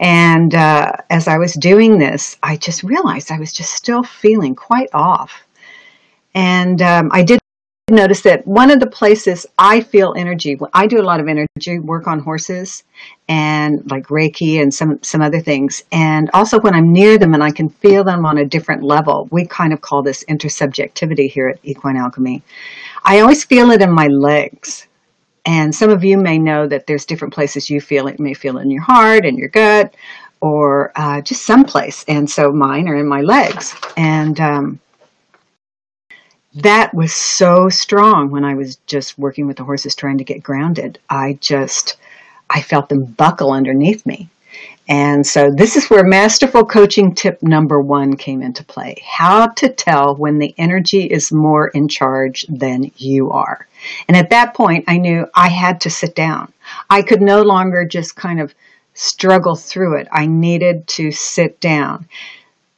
And 0.00 0.54
uh, 0.54 0.92
as 1.10 1.28
I 1.28 1.36
was 1.36 1.52
doing 1.52 1.98
this, 1.98 2.38
I 2.42 2.56
just 2.56 2.82
realized 2.82 3.30
I 3.30 3.38
was 3.38 3.52
just 3.52 3.74
still 3.74 4.02
feeling 4.02 4.54
quite 4.54 4.88
off. 4.94 5.42
And 6.34 6.80
um, 6.80 7.10
I 7.12 7.22
did 7.22 7.38
notice 7.90 8.22
that 8.22 8.46
one 8.46 8.70
of 8.70 8.80
the 8.80 8.86
places 8.86 9.46
I 9.58 9.80
feel 9.80 10.14
energy, 10.16 10.58
I 10.74 10.86
do 10.86 11.00
a 11.00 11.02
lot 11.02 11.20
of 11.20 11.28
energy 11.28 11.78
work 11.78 12.06
on 12.06 12.20
horses 12.20 12.84
and 13.28 13.88
like 13.90 14.06
Reiki 14.08 14.60
and 14.60 14.72
some, 14.72 15.02
some 15.02 15.22
other 15.22 15.40
things. 15.40 15.82
And 15.92 16.30
also 16.34 16.60
when 16.60 16.74
I'm 16.74 16.92
near 16.92 17.18
them 17.18 17.34
and 17.34 17.42
I 17.42 17.50
can 17.50 17.68
feel 17.68 18.04
them 18.04 18.26
on 18.26 18.38
a 18.38 18.44
different 18.44 18.82
level, 18.82 19.28
we 19.30 19.46
kind 19.46 19.72
of 19.72 19.80
call 19.80 20.02
this 20.02 20.24
intersubjectivity 20.24 21.30
here 21.30 21.48
at 21.48 21.58
Equine 21.62 21.96
Alchemy. 21.96 22.42
I 23.04 23.20
always 23.20 23.44
feel 23.44 23.70
it 23.70 23.82
in 23.82 23.90
my 23.90 24.08
legs. 24.08 24.86
And 25.46 25.74
some 25.74 25.90
of 25.90 26.04
you 26.04 26.18
may 26.18 26.38
know 26.38 26.66
that 26.66 26.86
there's 26.86 27.06
different 27.06 27.32
places 27.32 27.70
you 27.70 27.80
feel 27.80 28.06
it. 28.08 28.18
You 28.18 28.24
may 28.24 28.34
feel 28.34 28.58
in 28.58 28.70
your 28.70 28.82
heart, 28.82 29.24
in 29.24 29.36
your 29.38 29.48
gut, 29.48 29.94
or 30.40 30.92
uh, 30.94 31.20
just 31.22 31.46
someplace. 31.46 32.04
And 32.06 32.28
so 32.28 32.52
mine 32.52 32.88
are 32.88 32.96
in 32.96 33.08
my 33.08 33.22
legs. 33.22 33.74
And 33.96 34.38
um, 34.40 34.80
that 36.54 36.94
was 36.94 37.12
so 37.12 37.68
strong 37.68 38.30
when 38.30 38.44
I 38.44 38.54
was 38.54 38.76
just 38.86 39.18
working 39.18 39.46
with 39.46 39.56
the 39.56 39.64
horses 39.64 39.94
trying 39.94 40.18
to 40.18 40.24
get 40.24 40.42
grounded. 40.42 40.98
I 41.08 41.38
just, 41.40 41.96
I 42.48 42.62
felt 42.62 42.88
them 42.88 43.04
buckle 43.04 43.52
underneath 43.52 44.04
me. 44.06 44.28
And 44.88 45.26
so 45.26 45.50
this 45.54 45.76
is 45.76 45.90
where 45.90 46.02
masterful 46.02 46.64
coaching 46.64 47.14
tip 47.14 47.42
number 47.42 47.78
one 47.78 48.16
came 48.16 48.42
into 48.42 48.64
play. 48.64 48.96
How 49.06 49.48
to 49.48 49.68
tell 49.68 50.16
when 50.16 50.38
the 50.38 50.54
energy 50.56 51.02
is 51.02 51.30
more 51.30 51.68
in 51.68 51.88
charge 51.88 52.46
than 52.48 52.90
you 52.96 53.30
are. 53.30 53.68
And 54.08 54.16
at 54.16 54.30
that 54.30 54.54
point, 54.54 54.86
I 54.88 54.96
knew 54.96 55.26
I 55.34 55.50
had 55.50 55.82
to 55.82 55.90
sit 55.90 56.14
down. 56.14 56.54
I 56.88 57.02
could 57.02 57.20
no 57.20 57.42
longer 57.42 57.84
just 57.84 58.16
kind 58.16 58.40
of 58.40 58.54
struggle 58.94 59.54
through 59.54 59.98
it. 59.98 60.08
I 60.10 60.24
needed 60.24 60.86
to 60.88 61.10
sit 61.10 61.60
down. 61.60 62.08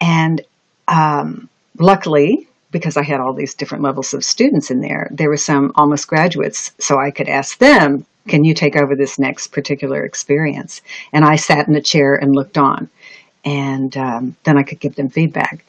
And 0.00 0.42
um, 0.88 1.48
luckily, 1.78 2.48
because 2.70 2.96
I 2.96 3.02
had 3.02 3.20
all 3.20 3.32
these 3.32 3.54
different 3.54 3.84
levels 3.84 4.14
of 4.14 4.24
students 4.24 4.70
in 4.70 4.80
there, 4.80 5.08
there 5.10 5.28
were 5.28 5.36
some 5.36 5.72
almost 5.74 6.08
graduates, 6.08 6.72
so 6.78 6.98
I 6.98 7.10
could 7.10 7.28
ask 7.28 7.58
them, 7.58 8.06
Can 8.28 8.44
you 8.44 8.54
take 8.54 8.76
over 8.76 8.94
this 8.94 9.18
next 9.18 9.48
particular 9.48 10.04
experience? 10.04 10.82
And 11.12 11.24
I 11.24 11.36
sat 11.36 11.68
in 11.68 11.74
a 11.74 11.80
chair 11.80 12.14
and 12.14 12.34
looked 12.34 12.58
on, 12.58 12.88
and 13.44 13.96
um, 13.96 14.36
then 14.44 14.56
I 14.56 14.62
could 14.62 14.80
give 14.80 14.94
them 14.94 15.08
feedback. 15.08 15.64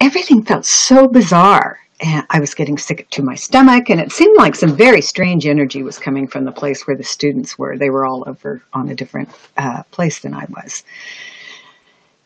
Everything 0.00 0.42
felt 0.42 0.66
so 0.66 1.06
bizarre. 1.06 1.78
And 2.04 2.26
I 2.30 2.40
was 2.40 2.54
getting 2.54 2.78
sick 2.78 3.08
to 3.10 3.22
my 3.22 3.36
stomach, 3.36 3.88
and 3.88 4.00
it 4.00 4.10
seemed 4.10 4.36
like 4.36 4.56
some 4.56 4.74
very 4.74 5.00
strange 5.00 5.46
energy 5.46 5.84
was 5.84 6.00
coming 6.00 6.26
from 6.26 6.44
the 6.44 6.50
place 6.50 6.84
where 6.84 6.96
the 6.96 7.04
students 7.04 7.56
were. 7.56 7.78
They 7.78 7.90
were 7.90 8.04
all 8.04 8.24
over 8.26 8.60
on 8.72 8.88
a 8.88 8.94
different 8.96 9.28
uh, 9.56 9.84
place 9.92 10.18
than 10.18 10.34
I 10.34 10.46
was. 10.48 10.82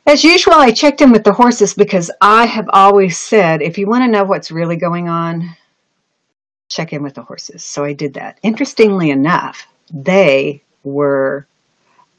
As 0.09 0.23
usual, 0.23 0.55
I 0.55 0.71
checked 0.71 1.01
in 1.01 1.11
with 1.11 1.25
the 1.25 1.33
horses 1.33 1.75
because 1.75 2.13
I 2.21 2.47
have 2.47 2.69
always 2.73 3.19
said 3.19 3.61
if 3.61 3.77
you 3.77 3.89
want 3.89 4.05
to 4.05 4.09
know 4.11 4.23
what's 4.23 4.53
really 4.53 4.77
going 4.77 5.09
on, 5.09 5.57
check 6.69 6.93
in 6.93 7.03
with 7.03 7.15
the 7.15 7.23
horses. 7.23 7.65
So 7.65 7.83
I 7.83 7.93
did 7.93 8.15
that. 8.15 8.39
Interestingly 8.45 9.11
enough, 9.11 9.67
they 9.93 10.63
were, 10.85 11.49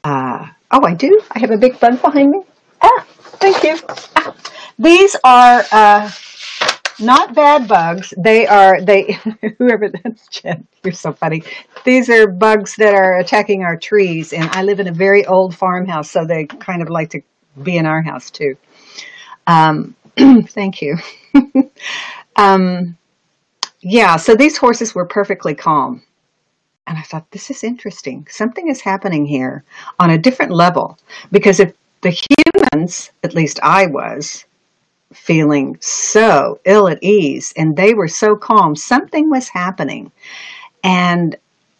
uh, 0.04 0.48
oh, 0.70 0.84
I 0.84 0.92
do? 0.92 1.18
I 1.30 1.38
have 1.38 1.50
a 1.50 1.56
big 1.56 1.80
bug 1.80 2.02
behind 2.02 2.30
me. 2.30 2.42
Ah, 2.82 3.06
thank 3.40 3.62
you. 3.62 3.78
Ah, 4.16 4.34
these 4.78 5.16
are 5.24 5.64
uh, 5.72 6.10
not 7.00 7.34
bad 7.34 7.66
bugs. 7.68 8.12
They 8.18 8.46
are, 8.46 8.82
they, 8.82 9.12
whoever 9.58 9.88
that's 9.88 10.28
Jen, 10.28 10.66
you're 10.84 10.92
so 10.92 11.14
funny. 11.14 11.42
These 11.86 12.10
are 12.10 12.26
bugs 12.26 12.76
that 12.76 12.94
are 12.94 13.18
attacking 13.18 13.62
our 13.62 13.78
trees. 13.78 14.34
And 14.34 14.50
I 14.50 14.62
live 14.62 14.78
in 14.78 14.88
a 14.88 14.92
very 14.92 15.24
old 15.24 15.56
farmhouse, 15.56 16.10
so 16.10 16.26
they 16.26 16.44
kind 16.44 16.82
of 16.82 16.90
like 16.90 17.08
to 17.10 17.22
be 17.62 17.76
in 17.76 17.86
our 17.86 18.02
house 18.02 18.30
too. 18.30 18.56
Um, 19.46 19.94
thank 20.16 20.82
you. 20.82 20.96
um, 22.36 22.96
yeah, 23.80 24.16
so 24.16 24.34
these 24.34 24.56
horses 24.56 24.94
were 24.94 25.06
perfectly 25.06 25.54
calm. 25.54 26.02
And 26.86 26.96
I 26.96 27.02
thought, 27.02 27.30
this 27.30 27.50
is 27.50 27.64
interesting. 27.64 28.26
Something 28.30 28.68
is 28.68 28.80
happening 28.80 29.26
here 29.26 29.62
on 29.98 30.10
a 30.10 30.18
different 30.18 30.52
level. 30.52 30.98
Because 31.30 31.60
if 31.60 31.74
the 32.00 32.16
humans, 32.72 33.10
at 33.22 33.34
least 33.34 33.60
I 33.62 33.86
was, 33.86 34.46
feeling 35.12 35.76
so 35.80 36.60
ill 36.64 36.88
at 36.88 37.02
ease 37.02 37.52
and 37.56 37.76
they 37.76 37.94
were 37.94 38.08
so 38.08 38.36
calm, 38.36 38.76
something 38.76 39.30
was 39.30 39.48
happening. 39.48 40.10
And 40.84 41.36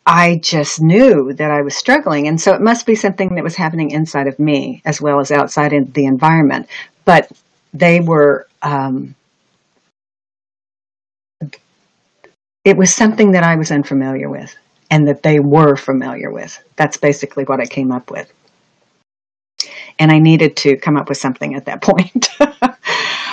I 0.08 0.40
just 0.42 0.82
knew 0.82 1.34
that 1.34 1.52
I 1.52 1.62
was 1.62 1.76
struggling. 1.76 2.28
And 2.28 2.40
so 2.40 2.54
it 2.54 2.62
must 2.62 2.86
be 2.86 2.96
something 2.96 3.36
that 3.36 3.44
was 3.44 3.56
happening 3.56 3.92
inside 3.92 4.28
of 4.28 4.40
me 4.40 4.82
as 4.86 5.02
well 5.02 5.20
as 5.20 5.32
outside 5.32 5.74
in 5.74 5.92
the 5.92 6.06
environment. 6.06 6.68
But 7.04 7.30
they 7.74 8.00
were, 8.00 8.48
um, 8.62 9.16
it 12.64 12.76
was 12.78 12.94
something 12.94 13.32
that 13.32 13.44
I 13.44 13.56
was 13.56 13.72
unfamiliar 13.72 14.30
with 14.30 14.56
and 14.90 15.08
that 15.08 15.22
they 15.22 15.40
were 15.40 15.76
familiar 15.76 16.32
with. 16.32 16.58
That's 16.76 16.96
basically 16.98 17.44
what 17.44 17.60
I 17.60 17.66
came 17.66 17.92
up 17.92 18.10
with. 18.10 18.32
And 19.98 20.12
I 20.12 20.20
needed 20.20 20.56
to 20.58 20.78
come 20.78 20.96
up 20.96 21.10
with 21.10 21.18
something 21.18 21.54
at 21.54 21.66
that 21.66 21.82
point. 21.82 22.28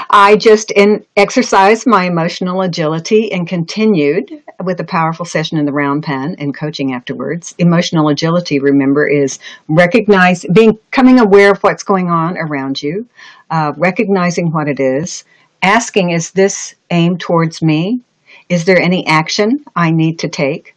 I 0.09 0.35
just 0.35 0.71
in, 0.71 1.05
exercised 1.17 1.87
my 1.87 2.05
emotional 2.05 2.61
agility 2.61 3.31
and 3.31 3.47
continued 3.47 4.43
with 4.63 4.79
a 4.79 4.85
powerful 4.85 5.25
session 5.25 5.57
in 5.57 5.65
the 5.65 5.73
round 5.73 6.03
pen 6.03 6.35
and 6.39 6.55
coaching 6.55 6.93
afterwards. 6.93 7.55
Emotional 7.57 8.09
agility, 8.09 8.59
remember, 8.59 9.07
is 9.07 9.39
recognize 9.67 10.45
being 10.53 10.77
coming 10.91 11.19
aware 11.19 11.51
of 11.51 11.61
what's 11.61 11.83
going 11.83 12.09
on 12.09 12.37
around 12.37 12.81
you, 12.81 13.07
uh, 13.49 13.73
recognizing 13.77 14.51
what 14.51 14.67
it 14.67 14.79
is, 14.79 15.23
asking, 15.61 16.11
"Is 16.11 16.31
this 16.31 16.75
aimed 16.91 17.19
towards 17.19 17.61
me? 17.61 18.01
Is 18.49 18.65
there 18.65 18.79
any 18.79 19.05
action 19.07 19.65
I 19.75 19.91
need 19.91 20.19
to 20.19 20.27
take?" 20.27 20.75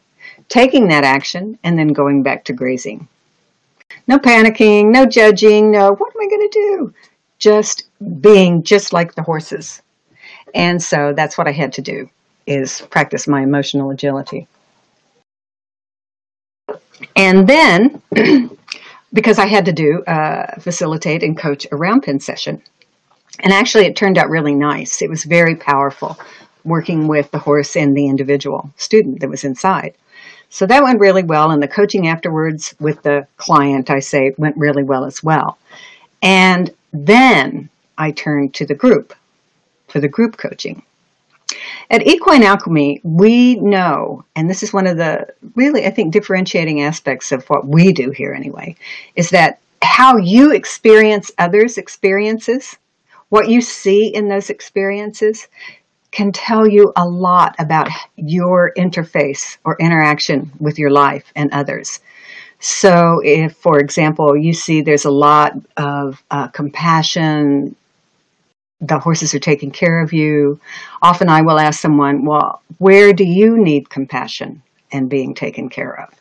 Taking 0.49 0.89
that 0.89 1.05
action 1.05 1.59
and 1.63 1.79
then 1.79 1.89
going 1.89 2.23
back 2.23 2.45
to 2.45 2.53
grazing. 2.53 3.07
No 4.07 4.19
panicking, 4.19 4.91
no 4.91 5.05
judging, 5.05 5.71
no, 5.71 5.95
what 5.95 6.13
am 6.15 6.21
I 6.23 6.29
going 6.29 6.49
to 6.49 6.59
do? 6.59 6.95
Just 7.39 7.85
being 8.21 8.63
just 8.63 8.93
like 8.93 9.15
the 9.15 9.23
horses. 9.23 9.83
And 10.55 10.83
so 10.83 11.13
that's 11.15 11.39
what 11.39 11.49
I 11.49 11.53
had 11.53 11.73
to 11.75 11.83
do 11.83 12.11
is 12.47 12.81
practice 12.91 13.29
my 13.29 13.43
emotional 13.43 13.91
agility. 13.91 14.49
And 17.17 17.47
then, 17.47 18.03
because 19.13 19.39
I 19.39 19.47
had 19.47 19.67
to 19.67 19.73
do 19.73 20.03
uh, 20.05 20.61
facilitate 20.61 21.23
and 21.23 21.39
coach 21.39 21.67
a 21.71 21.77
round 21.77 22.03
pen 22.03 22.21
session, 22.21 22.63
and 23.41 23.53
actually 23.53 23.87
it 23.87 23.97
turned 23.97 24.19
out 24.19 24.31
really 24.31 24.55
nice. 24.55 25.03
It 25.03 25.11
was 25.11 25.25
very 25.25 25.55
powerful 25.57 26.19
working 26.65 27.07
with 27.07 27.31
the 27.31 27.39
horse 27.39 27.77
and 27.77 27.97
the 27.97 28.09
individual 28.09 28.71
student 28.77 29.21
that 29.21 29.31
was 29.31 29.45
inside. 29.45 29.95
So 30.51 30.67
that 30.67 30.83
went 30.83 31.01
really 31.01 31.23
well, 31.23 31.51
and 31.51 31.63
the 31.63 31.69
coaching 31.69 32.09
afterwards 32.09 32.75
with 32.81 33.03
the 33.03 33.27
client, 33.37 33.91
I 33.91 34.01
say, 34.01 34.33
went 34.39 34.57
really 34.57 34.83
well 34.83 35.05
as 35.05 35.23
well. 35.23 35.59
And 36.23 36.71
then 36.93 37.69
I 37.97 38.11
turned 38.11 38.55
to 38.55 38.67
the 38.67 38.75
group 38.75 39.15
for 39.89 40.01
the 40.01 40.09
group 40.09 40.37
coaching. 40.37 40.83
At 41.91 42.07
Equine 42.07 42.43
Alchemy, 42.43 43.01
we 43.03 43.57
know, 43.57 44.25
and 44.37 44.49
this 44.49 44.63
is 44.63 44.73
one 44.73 44.87
of 44.87 44.99
the 44.99 45.27
really, 45.55 45.87
I 45.87 45.91
think, 45.91 46.13
differentiating 46.13 46.83
aspects 46.83 47.33
of 47.33 47.49
what 47.49 47.67
we 47.67 47.93
do 47.93 48.11
here 48.11 48.35
anyway, 48.35 48.77
is 49.17 49.31
that 49.31 49.59
how 49.83 50.19
you 50.19 50.53
experience 50.53 51.31
others' 51.39 51.79
experiences, 51.79 52.77
what 53.31 53.49
you 53.49 53.61
see 53.61 54.15
in 54.15 54.29
those 54.29 54.51
experiences, 54.51 55.49
can 56.11 56.33
tell 56.33 56.67
you 56.67 56.93
a 56.97 57.07
lot 57.07 57.55
about 57.59 57.89
your 58.17 58.73
interface 58.77 59.57
or 59.65 59.77
interaction 59.79 60.51
with 60.59 60.79
your 60.79 60.91
life 60.91 61.33
and 61.37 61.53
others. 61.53 62.01
So, 62.61 63.21
if, 63.25 63.57
for 63.57 63.79
example, 63.79 64.37
you 64.37 64.53
see 64.53 64.81
there's 64.81 65.05
a 65.05 65.11
lot 65.11 65.53
of 65.77 66.23
uh, 66.31 66.49
compassion, 66.49 67.77
the 68.81 68.99
horses 68.99 69.35
are 69.35 69.41
taking 69.41 69.71
care 69.71 70.01
of 70.01 70.13
you, 70.13 70.61
often 71.03 71.29
I 71.29 71.43
will 71.43 71.59
ask 71.59 71.81
someone, 71.81 72.25
Well, 72.25 72.63
where 72.79 73.13
do 73.13 73.25
you 73.25 73.59
need 73.59 73.91
compassion 73.91 74.63
and 74.93 75.09
being 75.09 75.35
taken 75.35 75.69
care 75.69 76.01
of? 76.01 76.15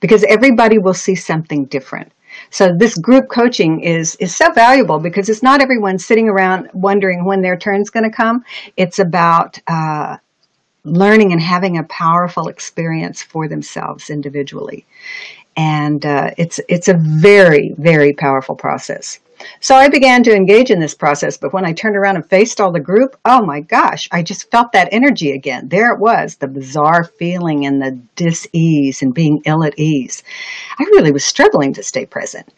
Because 0.00 0.24
everybody 0.24 0.78
will 0.78 0.94
see 0.94 1.14
something 1.14 1.66
different. 1.66 2.12
So 2.50 2.74
this 2.76 2.98
group 2.98 3.28
coaching 3.28 3.80
is 3.80 4.16
is 4.16 4.34
so 4.34 4.52
valuable 4.52 4.98
because 4.98 5.28
it's 5.28 5.42
not 5.42 5.60
everyone 5.60 5.98
sitting 5.98 6.28
around 6.28 6.68
wondering 6.72 7.24
when 7.24 7.42
their 7.42 7.56
turn's 7.56 7.90
going 7.90 8.10
to 8.10 8.16
come. 8.16 8.44
It's 8.76 8.98
about 8.98 9.60
uh, 9.68 10.16
learning 10.84 11.32
and 11.32 11.40
having 11.40 11.78
a 11.78 11.84
powerful 11.84 12.48
experience 12.48 13.22
for 13.22 13.48
themselves 13.48 14.10
individually 14.10 14.84
and 15.56 16.04
uh, 16.04 16.30
it's 16.36 16.60
it's 16.68 16.88
a 16.88 16.94
very 16.94 17.74
very 17.78 18.12
powerful 18.12 18.56
process. 18.56 19.18
So 19.60 19.74
I 19.74 19.88
began 19.88 20.22
to 20.24 20.34
engage 20.34 20.70
in 20.70 20.80
this 20.80 20.94
process, 20.94 21.36
but 21.36 21.52
when 21.52 21.66
I 21.66 21.72
turned 21.72 21.96
around 21.96 22.16
and 22.16 22.28
faced 22.28 22.60
all 22.60 22.72
the 22.72 22.80
group, 22.80 23.16
oh 23.24 23.44
my 23.44 23.60
gosh, 23.60 24.08
I 24.10 24.22
just 24.22 24.50
felt 24.50 24.72
that 24.72 24.88
energy 24.92 25.32
again. 25.32 25.68
There 25.68 25.92
it 25.92 26.00
was, 26.00 26.36
the 26.36 26.48
bizarre 26.48 27.04
feeling 27.04 27.66
and 27.66 27.82
the 27.82 27.98
dis-ease 28.16 29.02
and 29.02 29.12
being 29.12 29.42
ill 29.44 29.64
at 29.64 29.78
ease. 29.78 30.22
I 30.78 30.84
really 30.84 31.12
was 31.12 31.24
struggling 31.24 31.74
to 31.74 31.82
stay 31.82 32.06
present. 32.06 32.52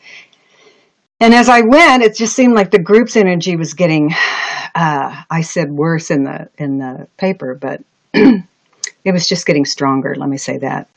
And 1.18 1.32
as 1.32 1.48
I 1.48 1.62
went, 1.62 2.02
it 2.02 2.14
just 2.14 2.36
seemed 2.36 2.54
like 2.54 2.70
the 2.70 2.78
group's 2.78 3.16
energy 3.16 3.56
was 3.56 3.74
getting, 3.74 4.12
uh, 4.74 5.22
I 5.30 5.40
said 5.40 5.70
worse 5.70 6.10
in 6.10 6.24
the 6.24 6.48
in 6.58 6.78
the 6.78 7.08
paper, 7.16 7.54
but 7.54 7.82
it 8.12 9.12
was 9.12 9.26
just 9.26 9.46
getting 9.46 9.64
stronger. 9.64 10.14
Let 10.14 10.28
me 10.28 10.36
say 10.36 10.58
that. 10.58 10.88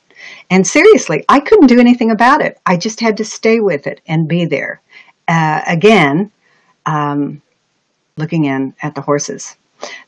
And 0.49 0.65
seriously, 0.65 1.23
I 1.29 1.39
couldn't 1.39 1.67
do 1.67 1.79
anything 1.79 2.12
about 2.12 2.41
it. 2.41 2.59
I 2.65 2.77
just 2.77 2.99
had 2.99 3.17
to 3.17 3.25
stay 3.25 3.59
with 3.59 3.85
it 3.88 4.01
and 4.07 4.27
be 4.27 4.45
there. 4.45 4.81
Uh, 5.27 5.62
again, 5.67 6.31
um, 6.85 7.41
looking 8.17 8.45
in 8.45 8.73
at 8.81 8.95
the 8.95 9.01
horses. 9.01 9.55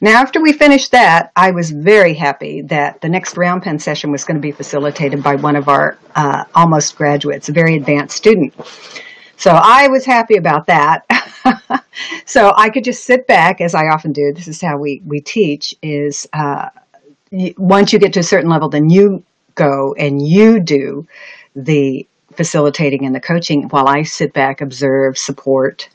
Now, 0.02 0.20
after 0.20 0.42
we 0.42 0.52
finished 0.52 0.92
that, 0.92 1.32
I 1.36 1.52
was 1.52 1.72
very 1.72 2.14
happy 2.14 2.62
that 2.64 3.02
the 3.02 3.08
next 3.08 3.38
round 3.38 3.64
pen 3.64 3.80
session 3.80 4.12
was 4.12 4.24
going 4.24 4.36
to 4.36 4.42
be 4.42 4.52
facilitated 4.52 5.24
by 5.24 5.36
one 5.36 5.56
of 5.56 5.70
our 5.70 5.98
uh, 6.16 6.44
almost 6.56 6.98
graduates, 6.98 7.48
a 7.48 7.54
very 7.54 7.76
advanced 7.76 8.18
student. 8.18 8.54
So 9.38 9.52
I 9.52 9.88
was 9.88 10.06
happy 10.06 10.36
about 10.36 10.68
that. 10.68 11.06
so 12.26 12.54
I 12.56 12.70
could 12.70 12.84
just 12.84 13.06
sit 13.06 13.28
back, 13.28 13.62
as 13.62 13.74
I 13.74 13.88
often 13.88 14.12
do. 14.12 14.34
This 14.36 14.48
is 14.48 14.62
how 14.62 14.78
we, 14.78 15.02
we 15.06 15.22
teach, 15.22 15.74
is 15.82 16.28
uh, 16.34 16.70
once 17.58 17.94
you 17.94 18.00
get 18.00 18.14
to 18.14 18.20
a 18.20 18.24
certain 18.24 18.50
level, 18.50 18.70
then 18.70 18.90
you 18.90 19.24
go 19.56 19.94
and 19.98 20.22
you 20.22 20.60
do 20.60 21.08
the 21.56 22.08
facilitating 22.36 23.06
and 23.06 23.14
the 23.14 23.20
coaching 23.20 23.68
while 23.70 23.88
I 23.88 24.04
sit 24.04 24.34
back, 24.34 24.62
observe, 24.62 25.18
support. 25.18 25.90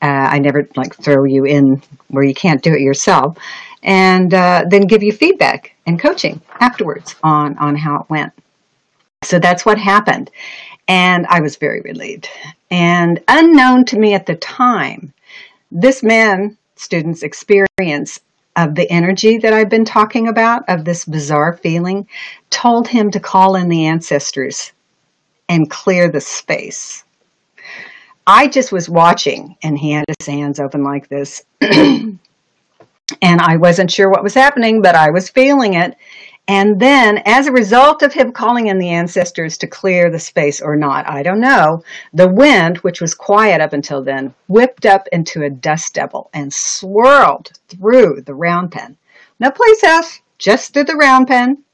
Uh, 0.00 0.06
I 0.06 0.38
never 0.38 0.68
like 0.76 0.94
throw 0.96 1.24
you 1.24 1.44
in 1.44 1.82
where 2.08 2.24
you 2.24 2.34
can't 2.34 2.62
do 2.62 2.72
it 2.72 2.80
yourself, 2.80 3.36
and 3.82 4.32
uh, 4.32 4.64
then 4.68 4.82
give 4.82 5.02
you 5.02 5.12
feedback 5.12 5.74
and 5.86 6.00
coaching 6.00 6.40
afterwards 6.60 7.16
on 7.22 7.58
on 7.58 7.76
how 7.76 8.00
it 8.00 8.10
went. 8.10 8.32
So 9.24 9.40
that's 9.40 9.66
what 9.66 9.78
happened, 9.78 10.30
and 10.86 11.26
I 11.26 11.40
was 11.40 11.56
very 11.56 11.80
relieved. 11.80 12.28
And 12.70 13.20
unknown 13.26 13.86
to 13.86 13.98
me 13.98 14.14
at 14.14 14.26
the 14.26 14.36
time, 14.36 15.12
this 15.72 16.02
man 16.02 16.56
student's 16.76 17.24
experience 17.24 18.20
of 18.58 18.74
the 18.74 18.90
energy 18.90 19.38
that 19.38 19.52
I've 19.52 19.70
been 19.70 19.84
talking 19.84 20.26
about, 20.26 20.68
of 20.68 20.84
this 20.84 21.04
bizarre 21.04 21.56
feeling, 21.56 22.08
told 22.50 22.88
him 22.88 23.10
to 23.12 23.20
call 23.20 23.54
in 23.54 23.68
the 23.68 23.86
ancestors 23.86 24.72
and 25.48 25.70
clear 25.70 26.10
the 26.10 26.20
space. 26.20 27.04
I 28.26 28.48
just 28.48 28.72
was 28.72 28.90
watching 28.90 29.56
and 29.62 29.78
he 29.78 29.92
had 29.92 30.04
his 30.18 30.26
hands 30.26 30.58
open 30.58 30.82
like 30.82 31.08
this. 31.08 31.44
and 31.60 32.18
I 33.22 33.56
wasn't 33.56 33.92
sure 33.92 34.10
what 34.10 34.24
was 34.24 34.34
happening, 34.34 34.82
but 34.82 34.96
I 34.96 35.10
was 35.10 35.30
feeling 35.30 35.74
it. 35.74 35.96
And 36.48 36.80
then, 36.80 37.20
as 37.26 37.46
a 37.46 37.52
result 37.52 38.02
of 38.02 38.14
him 38.14 38.32
calling 38.32 38.68
in 38.68 38.78
the 38.78 38.88
ancestors 38.88 39.58
to 39.58 39.66
clear 39.66 40.10
the 40.10 40.18
space 40.18 40.62
or 40.62 40.76
not, 40.76 41.06
I 41.06 41.22
don't 41.22 41.40
know, 41.40 41.84
the 42.14 42.26
wind, 42.26 42.78
which 42.78 43.02
was 43.02 43.14
quiet 43.14 43.60
up 43.60 43.74
until 43.74 44.02
then, 44.02 44.34
whipped 44.48 44.86
up 44.86 45.06
into 45.12 45.42
a 45.42 45.50
dust 45.50 45.92
devil 45.92 46.30
and 46.32 46.50
swirled 46.50 47.52
through 47.68 48.22
the 48.22 48.34
round 48.34 48.72
pen. 48.72 48.96
No 49.38 49.50
place 49.50 49.84
else, 49.84 50.20
just 50.38 50.72
through 50.72 50.84
the 50.84 50.96
round 50.96 51.28
pen. 51.28 51.64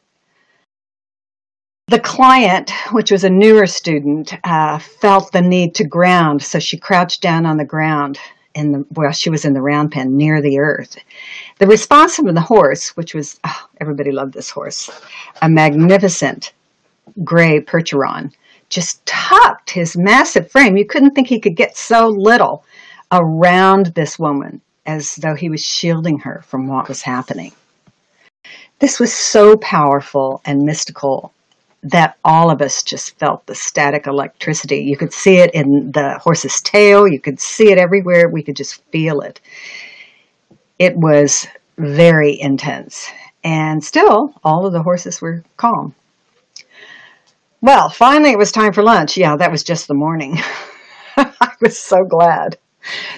The 1.87 2.00
client, 2.00 2.72
which 2.90 3.12
was 3.12 3.22
a 3.22 3.30
newer 3.30 3.68
student, 3.68 4.34
uh, 4.42 4.80
felt 4.80 5.30
the 5.30 5.42
need 5.42 5.76
to 5.76 5.84
ground, 5.84 6.42
so 6.42 6.58
she 6.58 6.78
crouched 6.78 7.22
down 7.22 7.46
on 7.46 7.58
the 7.58 7.64
ground 7.64 8.18
in 8.54 8.72
the 8.72 8.87
well, 8.90 9.12
she 9.12 9.30
was 9.30 9.44
in 9.44 9.52
the 9.52 9.60
round 9.60 9.92
pen 9.92 10.16
near 10.16 10.40
the 10.40 10.58
earth. 10.58 10.96
The 11.58 11.66
response 11.66 12.16
from 12.16 12.34
the 12.34 12.40
horse, 12.40 12.96
which 12.96 13.14
was 13.14 13.38
oh, 13.44 13.68
everybody 13.80 14.10
loved 14.10 14.34
this 14.34 14.50
horse, 14.50 14.90
a 15.40 15.48
magnificent 15.48 16.52
gray 17.22 17.60
Percheron, 17.60 18.32
just 18.68 19.04
tucked 19.06 19.70
his 19.70 19.96
massive 19.96 20.50
frame. 20.50 20.76
You 20.76 20.86
couldn't 20.86 21.12
think 21.12 21.28
he 21.28 21.40
could 21.40 21.56
get 21.56 21.76
so 21.76 22.08
little 22.08 22.64
around 23.12 23.86
this 23.86 24.18
woman 24.18 24.60
as 24.86 25.14
though 25.16 25.34
he 25.34 25.48
was 25.48 25.62
shielding 25.62 26.18
her 26.18 26.42
from 26.46 26.66
what 26.66 26.88
was 26.88 27.02
happening. 27.02 27.52
This 28.80 28.98
was 28.98 29.12
so 29.12 29.56
powerful 29.56 30.40
and 30.44 30.62
mystical 30.62 31.32
that 31.84 32.16
all 32.24 32.50
of 32.50 32.60
us 32.60 32.82
just 32.82 33.16
felt 33.18 33.46
the 33.46 33.54
static 33.54 34.06
electricity. 34.06 34.78
You 34.78 34.96
could 34.96 35.12
see 35.12 35.36
it 35.36 35.54
in 35.54 35.92
the 35.92 36.18
horse's 36.22 36.60
tail, 36.62 37.06
you 37.06 37.20
could 37.20 37.38
see 37.38 37.70
it 37.70 37.78
everywhere, 37.78 38.28
we 38.28 38.42
could 38.42 38.56
just 38.56 38.82
feel 38.90 39.20
it. 39.20 39.40
It 40.78 40.96
was 40.96 41.46
very 41.78 42.40
intense. 42.40 43.08
And 43.42 43.84
still, 43.84 44.34
all 44.42 44.66
of 44.66 44.72
the 44.72 44.82
horses 44.82 45.20
were 45.20 45.44
calm. 45.56 45.94
Well, 47.60 47.88
finally, 47.88 48.30
it 48.30 48.38
was 48.38 48.52
time 48.52 48.72
for 48.72 48.82
lunch. 48.82 49.16
Yeah, 49.16 49.37
that 49.37 49.50
was 49.50 49.62
just 49.62 49.88
the 49.88 49.94
morning. 49.94 50.38
I 51.16 51.52
was 51.60 51.78
so 51.78 52.04
glad. 52.04 52.58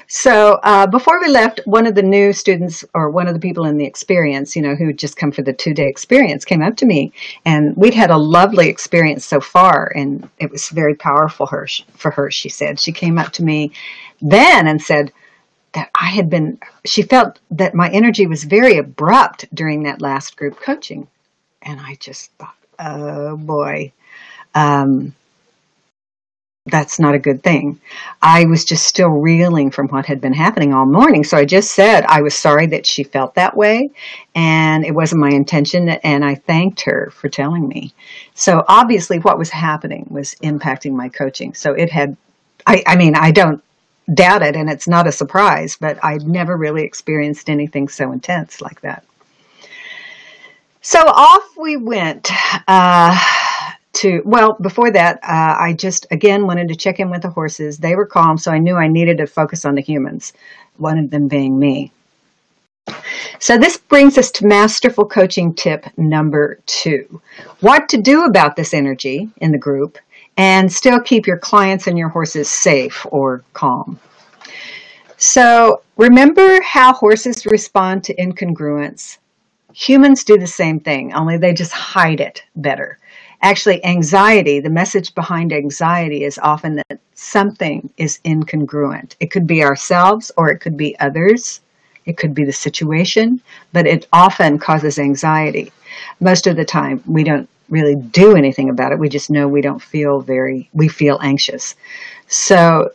So 0.07 0.61
uh, 0.63 0.87
before 0.87 1.21
we 1.21 1.29
left, 1.29 1.61
one 1.65 1.87
of 1.87 1.95
the 1.95 2.03
new 2.03 2.33
students 2.33 2.85
or 2.95 3.11
one 3.11 3.27
of 3.27 3.35
the 3.35 3.41
people 3.41 3.65
in 3.65 3.77
the 3.77 3.85
experience, 3.85 4.55
you 4.55 4.63
know, 4.63 4.77
who 4.77 4.87
had 4.87 4.99
just 4.99 5.17
come 5.17 5.33
for 5.33 5.43
the 5.43 5.53
two 5.53 5.75
day 5.75 5.89
experience, 5.89 6.45
came 6.45 6.63
up 6.63 6.77
to 6.77 6.87
me, 6.87 7.13
and 7.45 7.77
we'd 7.77 7.95
had 7.95 8.11
a 8.11 8.17
lovely 8.17 8.69
experience 8.69 9.25
so 9.25 9.41
far, 9.41 9.93
and 9.97 10.29
it 10.39 10.51
was 10.51 10.69
very 10.69 10.95
powerful 10.95 11.47
for 11.47 12.11
her. 12.13 12.31
She 12.31 12.49
said 12.49 12.79
she 12.79 12.93
came 12.93 13.19
up 13.19 13.33
to 13.33 13.43
me 13.43 13.73
then 14.23 14.69
and 14.69 14.81
said 14.81 15.13
that 15.77 15.91
I 15.95 16.07
had 16.07 16.29
been. 16.29 16.59
She 16.85 17.03
felt 17.03 17.39
that 17.53 17.75
my 17.75 17.89
energy 17.91 18.27
was 18.27 18.45
very 18.45 18.79
abrupt 18.79 19.45
during 19.55 19.85
that 19.85 20.01
last 20.01 20.37
group 20.37 20.59
coaching, 20.59 21.07
and 21.63 21.79
I 21.79 21.97
just 22.01 22.33
thought, 22.33 22.57
oh 22.79 23.37
boy. 23.37 23.93
Um, 24.55 25.15
that's 26.69 26.99
not 26.99 27.15
a 27.15 27.19
good 27.19 27.43
thing. 27.45 27.81
I 28.21 28.45
was 28.47 28.65
just 28.65 28.87
still 28.87 29.11
reeling 29.11 29.71
from 29.71 29.87
what 29.89 30.07
had 30.07 30.21
been 30.21 30.33
happening 30.33 30.75
all 30.75 30.87
morning. 30.87 31.23
So 31.23 31.37
I 31.37 31.45
just 31.45 31.71
said 31.73 32.05
I 32.07 32.23
was 32.23 32.35
sorry 32.35 32.67
that 32.69 32.87
she 32.87 33.05
felt 33.05 33.37
that 33.37 33.57
way 33.57 33.91
and 34.35 34.85
it 34.85 34.93
wasn't 34.93 35.21
my 35.21 35.31
intention. 35.31 35.89
And 35.91 36.25
I 36.25 36.35
thanked 36.35 36.81
her 36.83 37.11
for 37.13 37.29
telling 37.29 37.69
me. 37.69 37.95
So 38.35 38.65
obviously, 38.67 39.19
what 39.21 39.39
was 39.39 39.51
happening 39.51 40.07
was 40.11 40.35
impacting 40.43 40.93
my 40.93 41.09
coaching. 41.09 41.55
So 41.55 41.73
it 41.73 41.91
had, 41.91 42.17
I, 42.67 42.83
I 42.85 42.97
mean, 42.97 43.15
I 43.15 43.31
don't 43.31 43.63
doubt 44.13 44.43
it 44.43 44.57
and 44.57 44.71
it's 44.71 44.89
not 44.89 45.07
a 45.07 45.13
surprise, 45.13 45.77
but 45.79 46.03
I'd 46.05 46.27
never 46.27 46.57
really 46.57 46.85
experienced 46.85 47.51
anything 47.51 47.89
so 47.89 48.13
intense 48.13 48.61
like 48.61 48.81
that. 48.83 49.05
So 50.81 51.01
off 51.01 51.57
we 51.57 51.77
went. 51.77 52.31
Uh, 52.69 53.19
to 53.97 54.21
well 54.27 54.57
before 54.61 54.91
that 54.91 55.17
uh, 55.23 55.57
i 55.59 55.73
just 55.73 56.07
again 56.11 56.47
wanted 56.47 56.69
to 56.69 56.77
check 56.77 57.01
in 57.01 57.11
with 57.11 57.23
the 57.23 57.31
horses 57.31 57.79
they 57.79 57.97
were 57.97 58.05
calm 58.05 58.37
so 58.37 58.53
i 58.53 58.59
knew 58.59 58.77
i 58.77 58.87
needed 58.87 59.17
to 59.17 59.27
focus 59.27 59.65
on 59.65 59.75
the 59.75 59.81
humans 59.81 60.35
one 60.77 60.99
of 60.99 61.11
them 61.11 61.29
being 61.29 61.59
me 61.59 61.91
so 63.39 63.57
this 63.57 63.79
brings 63.79 64.19
us 64.19 64.31
to 64.31 64.47
masterful 64.47 65.07
coaching 65.07 65.55
tip 65.55 65.87
number 65.97 66.61
two 66.67 67.23
what 67.61 67.89
to 67.89 67.97
do 67.97 68.25
about 68.25 68.55
this 68.55 68.75
energy 68.75 69.31
in 69.39 69.51
the 69.51 69.59
group 69.59 69.99
and 70.37 70.73
still 70.73 71.01
keep 71.01 71.27
your 71.27 71.39
clients 71.39 71.87
and 71.87 71.99
your 71.99 72.09
horses 72.09 72.49
safe 72.49 73.07
or 73.11 73.43
calm 73.53 73.99
so 75.17 75.83
remember 75.97 76.61
how 76.63 76.93
horses 76.93 77.47
respond 77.47 78.05
to 78.05 78.15
incongruence 78.17 79.19
humans 79.73 80.25
do 80.25 80.39
the 80.39 80.47
same 80.47 80.81
thing 80.81 81.13
only 81.15 81.37
they 81.37 81.53
just 81.53 81.73
hide 81.73 82.21
it 82.21 82.43
better 82.57 82.99
Actually, 83.43 83.85
anxiety, 83.85 84.61
the 84.61 84.71
message 84.71 85.15
behind 85.15 85.53
anxiety 85.53 86.25
is 86.25 86.39
often 86.43 86.77
that 86.77 86.99
something 87.15 87.89
is 87.97 88.19
incongruent. 88.25 89.15
It 89.21 89.31
could 89.31 89.47
be 89.47 89.63
ourselves 89.63 90.33
or 90.37 90.49
it 90.49 90.59
could 90.59 90.77
be 90.77 90.99
others. 91.01 91.61
It 92.07 92.17
could 92.17 92.35
be 92.35 92.45
the 92.45 92.53
situation, 92.53 93.41
but 93.73 93.87
it 93.87 94.07
often 94.13 94.59
causes 94.59 94.99
anxiety. 94.99 95.73
Most 96.21 96.47
of 96.47 96.57
the 96.57 96.65
time, 96.65 97.03
we 97.07 97.25
don't 97.25 97.49
really 97.69 97.97
do 97.97 98.37
anything 98.37 98.69
about 98.71 98.93
it. 98.93 98.99
We 98.99 99.09
just 99.09 99.31
know 99.31 99.49
we 99.49 99.61
don't 99.61 99.83
feel 99.83 100.21
very, 100.21 100.69
we 100.73 100.89
feel 100.89 101.19
anxious. 101.23 101.75
So 102.29 102.91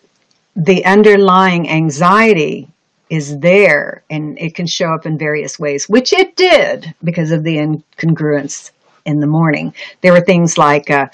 the 0.55 0.83
underlying 0.85 1.69
anxiety 1.69 2.67
is 3.09 3.39
there 3.39 4.03
and 4.09 4.39
it 4.39 4.55
can 4.55 4.65
show 4.65 4.93
up 4.93 5.05
in 5.05 5.17
various 5.17 5.59
ways, 5.59 5.89
which 5.89 6.13
it 6.13 6.35
did 6.35 6.93
because 7.03 7.31
of 7.31 7.43
the 7.43 7.57
incongruence 7.57 8.71
in 9.05 9.19
the 9.19 9.27
morning. 9.27 9.73
There 10.01 10.13
were 10.13 10.21
things 10.21 10.57
like 10.57 10.89
uh, 10.89 11.07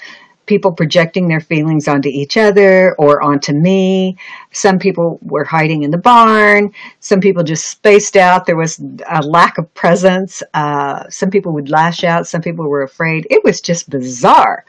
people 0.48 0.72
projecting 0.72 1.28
their 1.28 1.40
feelings 1.40 1.86
onto 1.86 2.08
each 2.08 2.36
other 2.36 2.96
or 2.96 3.22
onto 3.22 3.52
me. 3.52 4.16
Some 4.52 4.80
people 4.80 5.20
were 5.22 5.44
hiding 5.44 5.84
in 5.84 5.92
the 5.92 5.98
barn. 5.98 6.72
Some 6.98 7.20
people 7.20 7.44
just 7.44 7.70
spaced 7.70 8.16
out. 8.16 8.46
There 8.46 8.56
was 8.56 8.80
a 9.08 9.22
lack 9.22 9.58
of 9.58 9.72
presence. 9.74 10.42
Uh, 10.54 11.08
some 11.10 11.30
people 11.30 11.52
would 11.52 11.70
lash 11.70 12.02
out. 12.02 12.26
Some 12.26 12.42
people 12.42 12.66
were 12.66 12.82
afraid. 12.82 13.26
It 13.30 13.44
was 13.44 13.60
just 13.60 13.90
bizarre. 13.90 14.64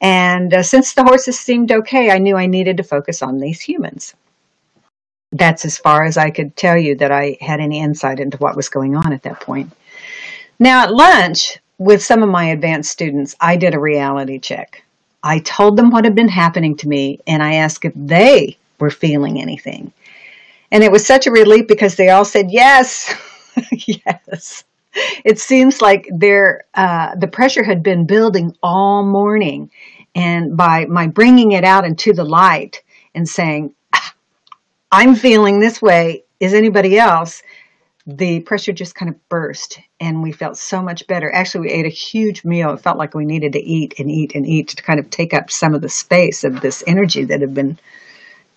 And 0.00 0.54
uh, 0.54 0.62
since 0.62 0.94
the 0.94 1.04
horses 1.04 1.38
seemed 1.38 1.70
okay, 1.70 2.10
I 2.10 2.18
knew 2.18 2.36
I 2.36 2.46
needed 2.46 2.78
to 2.78 2.82
focus 2.82 3.22
on 3.22 3.38
these 3.38 3.60
humans. 3.60 4.14
That's 5.32 5.64
as 5.64 5.78
far 5.78 6.04
as 6.04 6.16
I 6.16 6.30
could 6.30 6.56
tell 6.56 6.76
you 6.76 6.96
that 6.96 7.12
I 7.12 7.36
had 7.40 7.60
any 7.60 7.80
insight 7.80 8.18
into 8.18 8.38
what 8.38 8.56
was 8.56 8.68
going 8.68 8.96
on 8.96 9.12
at 9.12 9.22
that 9.22 9.40
point. 9.40 9.72
Now, 10.58 10.82
at 10.82 10.92
lunch, 10.92 11.58
with 11.78 12.02
some 12.02 12.22
of 12.22 12.28
my 12.28 12.46
advanced 12.46 12.90
students, 12.90 13.36
I 13.40 13.56
did 13.56 13.74
a 13.74 13.80
reality 13.80 14.38
check. 14.38 14.82
I 15.22 15.40
told 15.40 15.76
them 15.76 15.90
what 15.90 16.04
had 16.04 16.14
been 16.14 16.28
happening 16.28 16.76
to 16.78 16.88
me 16.88 17.20
and 17.26 17.42
I 17.42 17.54
asked 17.54 17.84
if 17.84 17.92
they 17.94 18.56
were 18.78 18.90
feeling 18.90 19.40
anything. 19.40 19.92
And 20.72 20.84
it 20.84 20.92
was 20.92 21.06
such 21.06 21.26
a 21.26 21.30
relief 21.32 21.66
because 21.66 21.96
they 21.96 22.10
all 22.10 22.24
said 22.24 22.50
yes. 22.50 23.14
yes. 23.86 24.64
It 25.24 25.38
seems 25.38 25.80
like 25.80 26.08
uh, 26.74 27.14
the 27.14 27.28
pressure 27.30 27.62
had 27.62 27.82
been 27.82 28.06
building 28.06 28.56
all 28.62 29.04
morning, 29.04 29.70
and 30.14 30.56
by 30.56 30.86
my 30.86 31.06
bringing 31.06 31.52
it 31.52 31.64
out 31.64 31.84
into 31.84 32.12
the 32.12 32.24
light 32.24 32.82
and 33.14 33.28
saying, 33.28 33.74
ah, 33.94 34.14
"I'm 34.90 35.14
feeling 35.14 35.60
this 35.60 35.80
way," 35.80 36.24
is 36.40 36.54
anybody 36.54 36.98
else? 36.98 37.42
The 38.16 38.40
pressure 38.40 38.72
just 38.72 38.94
kind 38.94 39.10
of 39.10 39.28
burst 39.28 39.80
and 40.00 40.22
we 40.22 40.32
felt 40.32 40.56
so 40.56 40.82
much 40.82 41.06
better. 41.06 41.30
Actually, 41.32 41.68
we 41.68 41.72
ate 41.72 41.86
a 41.86 41.90
huge 41.90 42.44
meal. 42.44 42.72
It 42.72 42.80
felt 42.80 42.98
like 42.98 43.14
we 43.14 43.24
needed 43.24 43.52
to 43.52 43.62
eat 43.62 43.94
and 43.98 44.10
eat 44.10 44.34
and 44.34 44.46
eat 44.46 44.68
to 44.68 44.82
kind 44.82 44.98
of 44.98 45.10
take 45.10 45.34
up 45.34 45.50
some 45.50 45.74
of 45.74 45.82
the 45.82 45.88
space 45.88 46.44
of 46.44 46.60
this 46.60 46.82
energy 46.86 47.24
that 47.24 47.40
had 47.40 47.54
been 47.54 47.78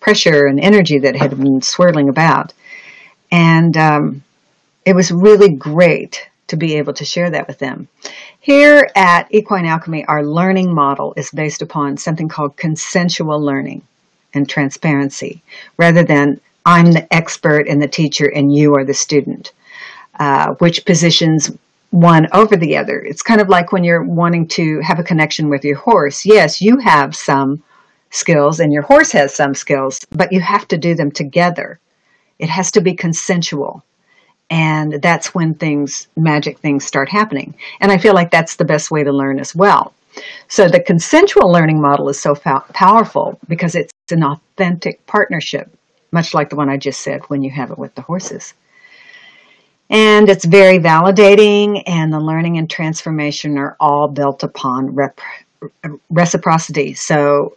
pressure 0.00 0.46
and 0.46 0.60
energy 0.60 0.98
that 0.98 1.16
had 1.16 1.30
been 1.30 1.62
swirling 1.62 2.08
about. 2.08 2.52
And 3.30 3.76
um, 3.76 4.24
it 4.84 4.94
was 4.94 5.10
really 5.10 5.54
great 5.54 6.28
to 6.48 6.56
be 6.56 6.74
able 6.74 6.92
to 6.94 7.04
share 7.04 7.30
that 7.30 7.48
with 7.48 7.58
them. 7.58 7.88
Here 8.40 8.88
at 8.94 9.32
Equine 9.34 9.66
Alchemy, 9.66 10.04
our 10.06 10.22
learning 10.22 10.74
model 10.74 11.14
is 11.16 11.30
based 11.30 11.62
upon 11.62 11.96
something 11.96 12.28
called 12.28 12.56
consensual 12.56 13.40
learning 13.40 13.82
and 14.34 14.48
transparency, 14.48 15.42
rather 15.78 16.02
than 16.02 16.40
I'm 16.66 16.92
the 16.92 17.12
expert 17.12 17.68
and 17.68 17.80
the 17.80 17.88
teacher 17.88 18.26
and 18.26 18.54
you 18.54 18.74
are 18.74 18.84
the 18.84 18.94
student, 18.94 19.52
uh, 20.18 20.54
which 20.54 20.84
positions 20.84 21.50
one 21.90 22.26
over 22.32 22.56
the 22.56 22.76
other. 22.76 23.00
It's 23.00 23.22
kind 23.22 23.40
of 23.40 23.48
like 23.48 23.70
when 23.70 23.84
you're 23.84 24.02
wanting 24.02 24.48
to 24.48 24.80
have 24.80 24.98
a 24.98 25.04
connection 25.04 25.48
with 25.48 25.64
your 25.64 25.76
horse. 25.76 26.26
Yes, 26.26 26.60
you 26.60 26.78
have 26.78 27.14
some 27.14 27.62
skills 28.10 28.60
and 28.60 28.72
your 28.72 28.82
horse 28.82 29.12
has 29.12 29.34
some 29.34 29.54
skills, 29.54 30.00
but 30.10 30.32
you 30.32 30.40
have 30.40 30.66
to 30.68 30.78
do 30.78 30.94
them 30.94 31.10
together. 31.10 31.78
It 32.38 32.48
has 32.48 32.70
to 32.72 32.80
be 32.80 32.94
consensual. 32.94 33.84
And 34.50 34.94
that's 35.02 35.34
when 35.34 35.54
things, 35.54 36.08
magic 36.16 36.58
things 36.58 36.84
start 36.84 37.08
happening. 37.08 37.54
And 37.80 37.90
I 37.90 37.98
feel 37.98 38.14
like 38.14 38.30
that's 38.30 38.56
the 38.56 38.64
best 38.64 38.90
way 38.90 39.02
to 39.04 39.12
learn 39.12 39.38
as 39.38 39.54
well. 39.54 39.94
So 40.48 40.68
the 40.68 40.80
consensual 40.80 41.50
learning 41.50 41.80
model 41.80 42.08
is 42.08 42.20
so 42.20 42.34
powerful 42.34 43.38
because 43.48 43.74
it's 43.74 43.92
an 44.10 44.22
authentic 44.22 45.04
partnership, 45.06 45.70
much 46.14 46.32
like 46.32 46.48
the 46.48 46.56
one 46.56 46.70
I 46.70 46.78
just 46.78 47.02
said 47.02 47.22
when 47.28 47.42
you 47.42 47.50
have 47.50 47.70
it 47.70 47.78
with 47.78 47.94
the 47.94 48.02
horses. 48.02 48.54
And 49.90 50.30
it's 50.30 50.46
very 50.46 50.78
validating, 50.78 51.82
and 51.86 52.12
the 52.12 52.18
learning 52.20 52.56
and 52.56 52.70
transformation 52.70 53.58
are 53.58 53.76
all 53.78 54.08
built 54.08 54.42
upon 54.42 54.94
rep- 54.94 55.20
reciprocity. 56.08 56.94
So 56.94 57.56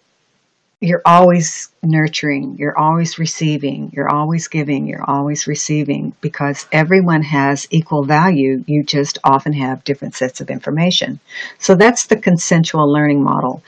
you're 0.80 1.02
always 1.06 1.70
nurturing, 1.82 2.56
you're 2.60 2.78
always 2.78 3.17
receiving, 3.17 3.91
you're 3.93 4.10
always 4.10 4.48
giving, 4.48 4.86
you're 4.86 5.10
always 5.10 5.48
receiving 5.48 6.13
because 6.22 6.67
everyone 6.72 7.24
has 7.24 7.67
equal 7.72 8.04
value. 8.04 8.63
You 8.67 8.84
just 8.84 9.17
often 9.24 9.54
have 9.54 9.84
different 9.84 10.13
sets 10.13 10.39
of 10.39 10.52
information. 10.52 11.20
So 11.58 11.74
that's 11.74 12.06
the 12.06 12.17
consensual 12.17 12.91
learning 12.91 13.24
model. 13.24 13.63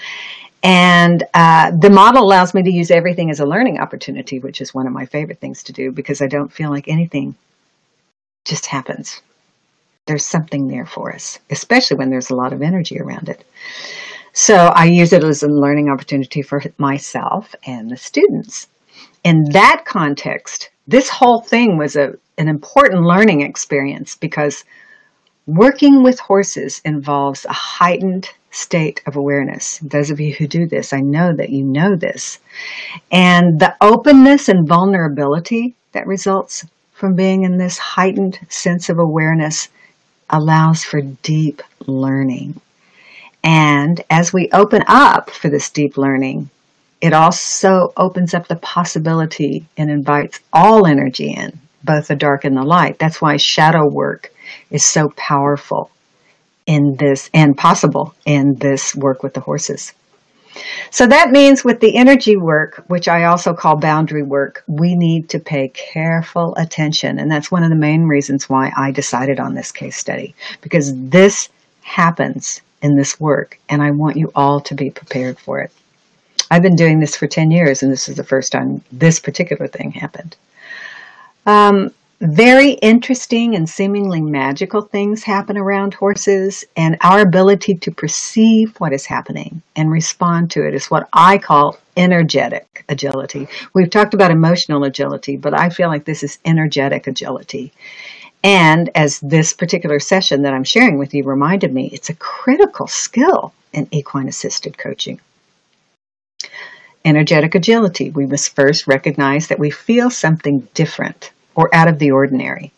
And 0.61 1.23
uh, 1.33 1.71
the 1.71 1.89
model 1.89 2.23
allows 2.23 2.53
me 2.53 2.63
to 2.63 2.71
use 2.71 2.91
everything 2.91 3.29
as 3.29 3.39
a 3.39 3.45
learning 3.45 3.79
opportunity, 3.79 4.39
which 4.39 4.59
is 4.59 4.73
one 4.73 4.87
of 4.87 4.93
my 4.93 5.05
favorite 5.05 5.39
things 5.39 5.63
to 5.63 5.73
do 5.73 5.91
because 5.91 6.21
I 6.21 6.27
don't 6.27 6.51
feel 6.51 6.69
like 6.69 6.87
anything 6.87 7.35
just 8.45 8.65
happens. 8.65 9.21
There's 10.05 10.25
something 10.25 10.67
there 10.67 10.85
for 10.85 11.13
us, 11.13 11.39
especially 11.49 11.97
when 11.97 12.09
there's 12.09 12.29
a 12.29 12.35
lot 12.35 12.51
of 12.51 12.61
energy 12.61 12.99
around 12.99 13.29
it. 13.29 13.45
So 14.33 14.55
I 14.55 14.85
use 14.85 15.13
it 15.13 15.23
as 15.23 15.43
a 15.43 15.47
learning 15.47 15.89
opportunity 15.89 16.41
for 16.41 16.61
myself 16.77 17.55
and 17.65 17.89
the 17.89 17.97
students. 17.97 18.67
In 19.23 19.43
that 19.51 19.83
context, 19.85 20.69
this 20.87 21.09
whole 21.09 21.41
thing 21.41 21.77
was 21.77 21.95
a, 21.95 22.13
an 22.37 22.47
important 22.47 23.03
learning 23.03 23.41
experience 23.41 24.15
because 24.15 24.65
working 25.45 26.03
with 26.03 26.19
horses 26.19 26.81
involves 26.85 27.45
a 27.45 27.53
heightened 27.53 28.29
state 28.51 29.01
of 29.05 29.15
awareness. 29.15 29.79
Those 29.79 30.09
of 30.09 30.19
you 30.19 30.33
who 30.33 30.47
do 30.47 30.67
this, 30.67 30.93
I 30.93 30.99
know 30.99 31.33
that 31.35 31.49
you 31.49 31.63
know 31.63 31.95
this. 31.95 32.39
And 33.11 33.59
the 33.59 33.75
openness 33.81 34.49
and 34.49 34.67
vulnerability 34.67 35.75
that 35.91 36.07
results 36.07 36.65
from 36.93 37.15
being 37.15 37.43
in 37.43 37.57
this 37.57 37.77
heightened 37.77 38.39
sense 38.49 38.89
of 38.89 38.99
awareness 38.99 39.69
allows 40.29 40.83
for 40.83 41.01
deep 41.01 41.61
learning. 41.87 42.59
And 43.43 44.03
as 44.09 44.33
we 44.33 44.49
open 44.51 44.83
up 44.87 45.29
for 45.29 45.49
this 45.49 45.69
deep 45.69 45.97
learning, 45.97 46.49
it 47.01 47.13
also 47.13 47.93
opens 47.95 48.33
up 48.33 48.47
the 48.47 48.57
possibility 48.57 49.65
and 49.77 49.89
invites 49.89 50.39
all 50.51 50.85
energy 50.85 51.31
in, 51.31 51.57
both 51.83 52.07
the 52.07 52.15
dark 52.15 52.43
and 52.43 52.57
the 52.57 52.63
light. 52.63 52.99
That's 52.99 53.21
why 53.21 53.37
shadow 53.37 53.87
work 53.89 54.33
is 54.69 54.85
so 54.85 55.09
powerful 55.15 55.89
in 56.69 56.95
this 56.97 57.31
and 57.33 57.57
possible 57.57 58.13
in 58.25 58.53
this 58.53 58.95
work 58.95 59.23
with 59.23 59.33
the 59.33 59.39
horses. 59.39 59.91
So 60.91 61.07
that 61.07 61.31
means 61.31 61.63
with 61.63 61.79
the 61.79 61.97
energy 61.97 62.37
work, 62.37 62.83
which 62.87 63.07
I 63.07 63.23
also 63.23 63.53
call 63.55 63.75
boundary 63.75 64.21
work, 64.21 64.63
we 64.67 64.95
need 64.95 65.29
to 65.29 65.39
pay 65.39 65.69
careful 65.69 66.53
attention. 66.57 67.17
And 67.17 67.31
that's 67.31 67.51
one 67.51 67.63
of 67.63 67.71
the 67.71 67.75
main 67.75 68.03
reasons 68.03 68.47
why 68.49 68.71
I 68.77 68.91
decided 68.91 69.39
on 69.39 69.55
this 69.55 69.71
case 69.71 69.97
study, 69.97 70.35
because 70.61 70.93
this 70.95 71.49
happens 71.81 72.61
in 72.83 72.95
this 72.95 73.19
work, 73.19 73.59
and 73.67 73.81
I 73.81 73.89
want 73.89 74.17
you 74.17 74.31
all 74.35 74.61
to 74.61 74.75
be 74.75 74.91
prepared 74.91 75.39
for 75.39 75.59
it. 75.59 75.71
I've 76.51 76.61
been 76.61 76.75
doing 76.75 76.99
this 76.99 77.15
for 77.15 77.25
10 77.25 77.49
years, 77.49 77.81
and 77.81 77.91
this 77.91 78.07
is 78.07 78.15
the 78.15 78.23
first 78.23 78.51
time 78.51 78.83
this 78.91 79.19
particular 79.19 79.67
thing 79.67 79.91
happened. 79.91 80.35
Um, 81.47 81.91
very 82.21 82.71
interesting 82.71 83.55
and 83.55 83.69
seemingly 83.69 84.21
magical 84.21 84.81
things 84.81 85.23
happen 85.23 85.57
around 85.57 85.93
horses, 85.93 86.65
and 86.75 86.97
our 86.99 87.21
ability 87.21 87.75
to 87.75 87.91
perceive 87.91 88.75
what 88.77 88.91
is 88.91 89.05
happening 89.05 89.61
and 89.77 89.89
respond 89.89 90.51
to 90.51 90.67
it 90.67 90.73
is 90.73 90.91
what 90.91 91.07
I 91.13 91.37
call 91.37 91.77
energetic 91.95 92.83
agility. 92.89 93.47
We've 93.73 93.89
talked 93.89 94.13
about 94.13 94.31
emotional 94.31 94.83
agility, 94.83 95.37
but 95.37 95.57
I 95.57 95.69
feel 95.69 95.87
like 95.87 96.03
this 96.03 96.21
is 96.21 96.39
energetic 96.43 97.07
agility. 97.07 97.71
And 98.43 98.89
as 98.95 99.19
this 99.21 99.53
particular 99.53 99.99
session 99.99 100.41
that 100.41 100.53
I'm 100.53 100.65
sharing 100.65 100.97
with 100.97 101.13
you 101.13 101.23
reminded 101.23 101.73
me, 101.73 101.89
it's 101.93 102.09
a 102.09 102.15
critical 102.15 102.87
skill 102.87 103.53
in 103.71 103.87
equine 103.91 104.27
assisted 104.27 104.77
coaching. 104.77 105.21
Energetic 107.05 107.55
agility. 107.55 108.09
We 108.09 108.25
must 108.25 108.55
first 108.55 108.87
recognize 108.87 109.47
that 109.47 109.59
we 109.59 109.71
feel 109.71 110.09
something 110.09 110.67
different 110.73 111.31
or 111.59 111.75
out 111.75 111.89
of 111.89 111.99
the 111.99 112.11
ordinary. 112.11 112.71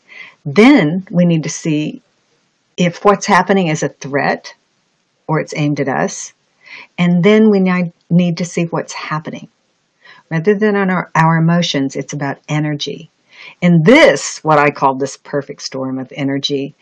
Then 0.43 1.05
we 1.11 1.23
need 1.23 1.43
to 1.43 1.49
see 1.49 2.01
if 2.75 3.05
what's 3.05 3.27
happening 3.27 3.67
is 3.67 3.83
a 3.83 3.89
threat 3.89 4.55
or 5.27 5.39
it's 5.39 5.53
aimed 5.55 5.79
at 5.79 5.87
us. 5.87 6.33
And 6.97 7.23
then 7.23 7.51
we 7.51 7.59
need 8.09 8.37
to 8.37 8.45
see 8.45 8.63
what's 8.65 8.93
happening. 8.93 9.49
Rather 10.31 10.55
than 10.55 10.75
on 10.75 10.89
our, 10.89 11.11
our 11.13 11.37
emotions, 11.37 11.95
it's 11.95 12.13
about 12.13 12.39
energy. 12.49 13.11
In 13.61 13.83
this, 13.83 14.43
what 14.43 14.57
I 14.57 14.71
call 14.71 14.95
this 14.95 15.15
perfect 15.15 15.61
storm 15.61 15.99
of 15.99 16.11
energy, 16.15 16.73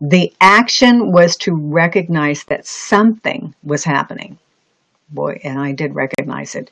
the 0.00 0.32
action 0.40 1.10
was 1.10 1.36
to 1.38 1.56
recognize 1.56 2.44
that 2.44 2.66
something 2.66 3.52
was 3.64 3.82
happening. 3.82 4.38
Boy, 5.08 5.40
and 5.42 5.58
I 5.58 5.72
did 5.72 5.96
recognize 5.96 6.54
it. 6.54 6.70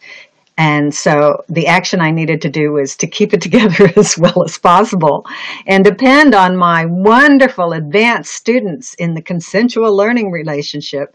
And 0.58 0.94
so 0.94 1.44
the 1.48 1.66
action 1.66 2.00
I 2.00 2.10
needed 2.10 2.40
to 2.42 2.48
do 2.48 2.72
was 2.72 2.96
to 2.96 3.06
keep 3.06 3.34
it 3.34 3.40
together 3.42 3.90
as 3.96 4.16
well 4.16 4.42
as 4.44 4.58
possible 4.58 5.26
and 5.66 5.84
depend 5.84 6.34
on 6.34 6.56
my 6.56 6.86
wonderful 6.86 7.72
advanced 7.72 8.32
students 8.32 8.94
in 8.94 9.14
the 9.14 9.22
consensual 9.22 9.94
learning 9.94 10.30
relationship 10.30 11.14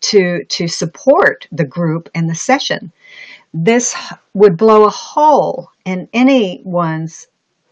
to, 0.00 0.44
to 0.44 0.68
support 0.68 1.46
the 1.52 1.64
group 1.64 2.08
and 2.14 2.28
the 2.28 2.34
session. 2.34 2.92
This 3.54 3.96
would 4.34 4.56
blow 4.56 4.84
a 4.84 4.90
hole 4.90 5.70
in 5.84 6.08
anyone's 6.12 7.28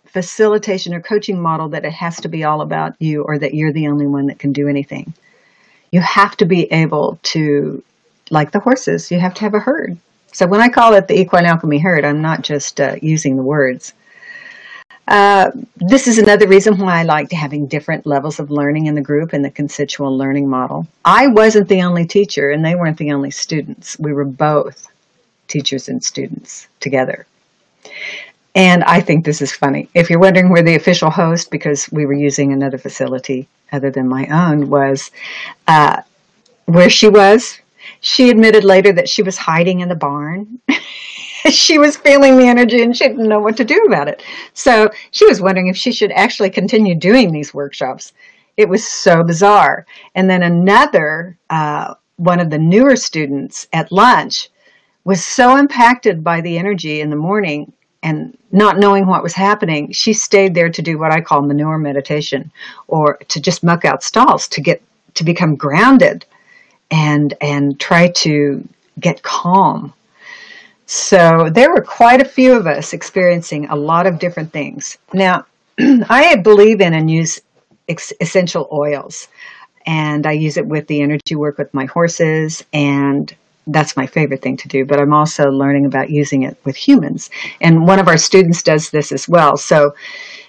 facilitation 0.07 0.95
or 0.95 1.01
coaching 1.01 1.39
model 1.41 1.69
that 1.69 1.85
it 1.85 1.93
has 1.93 2.19
to 2.23 2.29
be 2.29 2.45
all 2.45 2.63
about 2.63 2.95
you 2.99 3.23
or 3.23 3.39
that 3.39 3.53
you're 3.53 3.73
the 3.73 3.89
only 3.89 4.07
one 4.07 4.27
that 4.27 4.39
can 4.39 4.53
do 4.53 4.69
anything. 4.69 5.13
You 5.91 6.01
have 6.01 6.37
to 6.39 6.47
be 6.47 6.73
able 6.73 7.19
to, 7.25 7.83
like 8.31 8.53
the 8.53 8.61
horses, 8.61 9.11
you 9.11 9.21
have 9.21 9.35
to 9.35 9.41
have 9.43 9.53
a 9.53 9.61
herd. 9.61 9.99
So 10.37 10.47
when 10.47 10.61
I 10.61 10.69
call 10.69 10.93
it 10.93 11.09
the 11.09 11.19
equine 11.19 11.47
alchemy 11.47 11.79
herd, 11.79 12.05
I'm 12.05 12.21
not 12.21 12.43
just 12.43 12.79
uh, 12.79 12.97
using 13.01 13.37
the 13.37 13.43
words. 13.43 13.95
Uh, 15.09 15.51
this 15.77 16.07
is 16.07 16.19
another 16.19 16.47
reason 16.47 16.77
why 16.77 17.01
I 17.01 17.05
liked 17.05 17.33
having 17.33 17.67
different 17.67 18.05
levels 18.05 18.39
of 18.39 18.51
learning 18.51 18.85
in 18.85 18.95
the 18.95 19.01
group 19.01 19.33
in 19.33 19.41
the 19.41 19.51
consensual 19.51 20.15
learning 20.15 20.47
model. 20.47 20.87
I 21.07 21.29
wasn't 21.29 21.71
the 21.71 21.81
only 21.81 22.05
teacher 22.05 22.51
and 22.51 22.63
they 22.63 22.75
weren't 22.75 22.99
the 22.99 23.13
only 23.13 23.31
students. 23.31 23.99
We 23.99 24.13
were 24.13 24.27
both 24.27 24.89
teachers 25.49 25.89
and 25.89 26.05
students 26.05 26.69
together. 26.81 27.25
And 28.55 28.85
I 28.85 29.01
think 29.01 29.25
this 29.25 29.41
is 29.41 29.55
funny. 29.55 29.89
If 29.95 30.11
you're 30.11 30.19
wondering 30.19 30.51
where 30.51 30.63
the 30.63 30.75
official 30.75 31.09
host, 31.09 31.51
because 31.51 31.91
we 31.91 32.05
were 32.05 32.13
using 32.13 32.53
another 32.53 32.77
facility 32.77 33.49
other 33.73 33.91
than 33.91 34.07
my 34.07 34.27
own, 34.27 34.69
was 34.69 35.11
uh, 35.67 36.03
where 36.67 36.91
she 36.91 37.09
was, 37.09 37.59
she 38.01 38.31
admitted 38.31 38.65
later 38.65 38.93
that 38.93 39.09
she 39.09 39.23
was 39.23 39.37
hiding 39.37 39.81
in 39.81 39.89
the 39.89 39.95
barn. 39.95 40.61
she 41.51 41.79
was 41.79 41.97
feeling 41.97 42.37
the 42.37 42.47
energy 42.47 42.83
and 42.83 42.97
she 42.97 43.07
didn't 43.07 43.29
know 43.29 43.41
what 43.41 43.57
to 43.57 43.65
do 43.65 43.85
about 43.87 44.09
it. 44.09 44.23
So 44.55 44.91
she 45.11 45.27
was 45.27 45.41
wondering 45.41 45.69
if 45.69 45.77
she 45.77 45.93
should 45.93 46.13
actually 46.13 46.51
continue 46.51 46.95
doing 46.95 47.33
these 47.33 47.55
workshops. 47.55 48.13
It 48.57 48.69
was 48.69 48.87
so 48.87 49.23
bizarre. 49.23 49.87
And 50.15 50.29
then 50.29 50.43
another, 50.43 51.37
uh, 51.51 51.95
one 52.17 52.41
of 52.41 52.51
the 52.51 52.59
newer 52.59 52.97
students 52.97 53.69
at 53.73 53.93
lunch 53.93 54.49
was 55.05 55.25
so 55.25 55.57
impacted 55.57 56.25
by 56.25 56.41
the 56.41 56.59
energy 56.59 57.01
in 57.01 57.11
the 57.11 57.17
morning 57.17 57.73
and 58.03 58.37
not 58.53 58.79
knowing 58.79 59.07
what 59.07 59.23
was 59.23 59.35
happening, 59.35 59.91
she 59.93 60.13
stayed 60.13 60.55
there 60.55 60.71
to 60.71 60.83
do 60.83 60.99
what 60.99 61.13
I 61.13 61.21
call 61.21 61.43
manure 61.43 61.79
meditation 61.79 62.51
or 62.89 63.17
to 63.29 63.41
just 63.41 63.65
muck 63.65 63.85
out 63.85 64.03
stalls 64.03 64.49
to 64.49 64.61
get 64.61 64.83
to 65.15 65.25
become 65.25 65.57
grounded 65.57 66.25
and 66.91 67.35
and 67.41 67.79
try 67.81 68.09
to 68.09 68.67
get 69.01 69.23
calm. 69.23 69.93
So 70.87 71.51
there 71.51 71.71
were 71.71 71.83
quite 71.83 72.21
a 72.21 72.25
few 72.25 72.53
of 72.53 72.67
us 72.67 72.93
experiencing 72.93 73.67
a 73.67 73.77
lot 73.77 74.07
of 74.07 74.19
different 74.19 74.53
things. 74.53 74.97
Now, 75.13 75.47
I 75.81 76.37
believe 76.37 76.81
in 76.81 76.95
and 76.95 77.11
use 77.11 77.41
essential 77.89 78.69
oils. 78.73 79.29
and 79.87 80.27
I 80.27 80.33
use 80.33 80.57
it 80.57 80.67
with 80.67 80.89
the 80.89 81.01
energy 81.01 81.37
work 81.37 81.59
with 81.59 81.73
my 81.73 81.85
horses 81.85 82.65
and 82.73 83.33
that's 83.69 83.97
my 83.97 84.07
favorite 84.07 84.43
thing 84.43 84.57
to 84.59 84.69
do, 84.69 84.85
but 84.85 85.01
I'm 85.01 85.13
also 85.13 85.49
learning 85.51 85.87
about 85.87 86.11
using 86.11 86.43
it 86.43 86.57
with 86.65 86.77
humans. 86.77 87.31
And 87.61 87.87
one 87.87 87.99
of 87.99 88.09
our 88.09 88.17
students 88.17 88.63
does 88.63 88.91
this 88.91 89.11
as 89.11 89.29
well. 89.29 89.57
So 89.57 89.95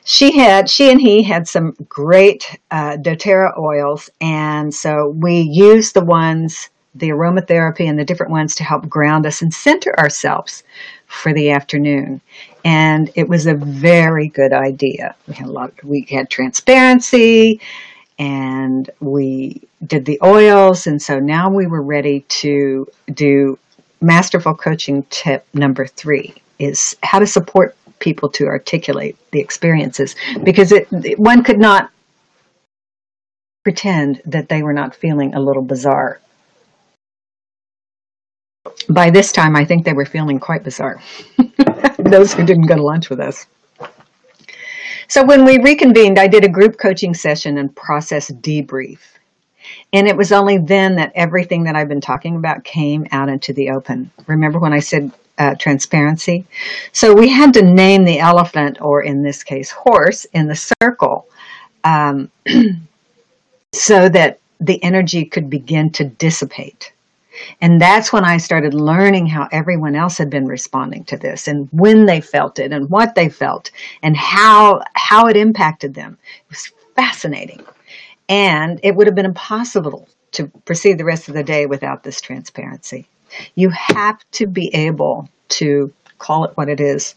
she 0.07 0.31
had, 0.31 0.69
she 0.69 0.89
and 0.89 1.01
he 1.01 1.21
had 1.21 1.49
some 1.49 1.75
great 1.89 2.57
uh, 2.71 2.95
doTERRA 2.95 3.59
oils. 3.59 4.09
And 4.21 4.73
so 4.73 5.09
we 5.09 5.41
used 5.41 5.93
the 5.93 6.03
ones, 6.03 6.69
the 6.95 7.09
aromatherapy 7.09 7.89
and 7.89 7.99
the 7.99 8.05
different 8.05 8.31
ones 8.31 8.55
to 8.55 8.63
help 8.63 8.87
ground 8.87 9.25
us 9.25 9.41
and 9.41 9.53
center 9.53 9.93
ourselves 9.99 10.63
for 11.07 11.33
the 11.33 11.51
afternoon. 11.51 12.21
And 12.63 13.11
it 13.15 13.27
was 13.27 13.47
a 13.47 13.53
very 13.53 14.29
good 14.29 14.53
idea. 14.53 15.13
We 15.27 15.33
had 15.33 15.47
a 15.47 15.51
lot, 15.51 15.73
Of, 15.77 15.89
we 15.89 16.07
had 16.09 16.29
transparency 16.29 17.59
and 18.17 18.89
we 19.01 19.61
did 19.85 20.05
the 20.05 20.19
oils. 20.23 20.87
And 20.87 21.01
so 21.01 21.19
now 21.19 21.49
we 21.49 21.67
were 21.67 21.81
ready 21.81 22.21
to 22.29 22.87
do 23.13 23.59
masterful 23.99 24.55
coaching 24.55 25.03
tip 25.09 25.45
number 25.53 25.85
three 25.85 26.33
is 26.59 26.95
how 27.03 27.19
to 27.19 27.27
support 27.27 27.75
people 27.99 28.29
to 28.29 28.45
articulate 28.45 29.17
the 29.31 29.39
experiences 29.39 30.15
because 30.43 30.71
it, 30.71 30.88
one 31.19 31.43
could 31.43 31.60
not 31.60 31.91
pretend 33.63 34.21
that 34.25 34.49
they 34.49 34.63
were 34.63 34.73
not 34.73 34.95
feeling 34.95 35.33
a 35.33 35.39
little 35.39 35.63
bizarre. 35.63 36.21
By 38.89 39.10
this 39.10 39.31
time, 39.31 39.55
I 39.55 39.65
think 39.65 39.83
they 39.83 39.93
were 39.93 40.05
feeling 40.05 40.39
quite 40.39 40.63
bizarre. 40.63 41.01
Those 41.99 42.33
who 42.33 42.45
didn't 42.45 42.67
go 42.67 42.75
to 42.75 42.83
lunch 42.83 43.10
with 43.10 43.19
us. 43.19 43.45
So 45.10 45.23
when 45.25 45.45
we 45.45 45.57
reconvened, 45.62 46.19
I 46.19 46.27
did 46.27 46.43
a 46.43 46.49
group 46.49 46.77
coaching 46.77 47.13
session 47.13 47.57
and 47.57 47.75
process 47.75 48.29
debrief. 48.29 48.99
And 49.93 50.07
it 50.07 50.15
was 50.15 50.31
only 50.31 50.57
then 50.57 50.95
that 50.95 51.12
everything 51.15 51.63
that 51.63 51.75
I've 51.75 51.88
been 51.88 52.01
talking 52.01 52.36
about 52.36 52.63
came 52.63 53.07
out 53.12 53.29
into 53.29 53.53
the 53.53 53.69
open. 53.69 54.12
Remember 54.27 54.60
when 54.60 54.73
I 54.73 54.79
said 54.79 55.12
uh, 55.38 55.56
transparency? 55.56 56.45
So 56.91 57.13
we 57.13 57.30
had 57.30 57.54
to 57.56 57.62
name 57.62 58.06
the 58.06 58.19
elephant, 58.19 58.82
or 58.82 59.02
in 59.02 59.23
this 59.23 59.43
case, 59.43 59.71
horse, 59.71 60.26
in 60.34 60.47
the 60.47 60.73
circle 60.82 61.28
um, 61.84 62.32
so 63.73 64.10
that 64.10 64.39
the 64.60 64.84
energy 64.84 65.26
could 65.26 65.50
begin 65.50 65.91
to 65.91 66.06
dissipate. 66.06 66.93
And 67.62 67.80
that's 67.80 68.12
when 68.12 68.26
I 68.26 68.38
started 68.38 68.73
learning 68.73 69.28
how 69.28 69.47
everyone 69.52 69.95
else 69.95 70.17
had 70.17 70.30
been 70.30 70.47
responding 70.47 71.04
to 71.06 71.17
this 71.17 71.47
and 71.47 71.69
when 71.71 72.06
they 72.06 72.19
felt 72.19 72.58
it 72.60 72.71
and 72.71 72.89
what 72.89 73.13
they 73.13 73.30
felt 73.30 73.71
and 74.02 74.17
how, 74.17 74.82
how 74.93 75.28
it 75.28 75.38
impacted 75.38 75.93
them. 75.93 76.17
It 76.23 76.50
was 76.50 76.71
fascinating. 76.95 77.63
And 78.28 78.80
it 78.84 78.95
would 78.95 79.08
have 79.08 79.15
been 79.15 79.26
impossible 79.26 80.10
to 80.32 80.47
proceed 80.65 80.97
the 80.97 81.06
rest 81.06 81.28
of 81.28 81.36
the 81.36 81.43
day 81.43 81.65
without 81.65 82.04
this 82.04 82.19
transparency. 82.21 83.08
You 83.56 83.69
have 83.69 84.19
to 84.32 84.47
be 84.47 84.73
able 84.73 85.30
to 85.50 85.93
call 86.17 86.45
it 86.45 86.56
what 86.56 86.69
it 86.69 86.80
is 86.80 87.15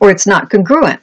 or 0.00 0.10
it's 0.10 0.26
not 0.26 0.50
congruent. 0.50 1.00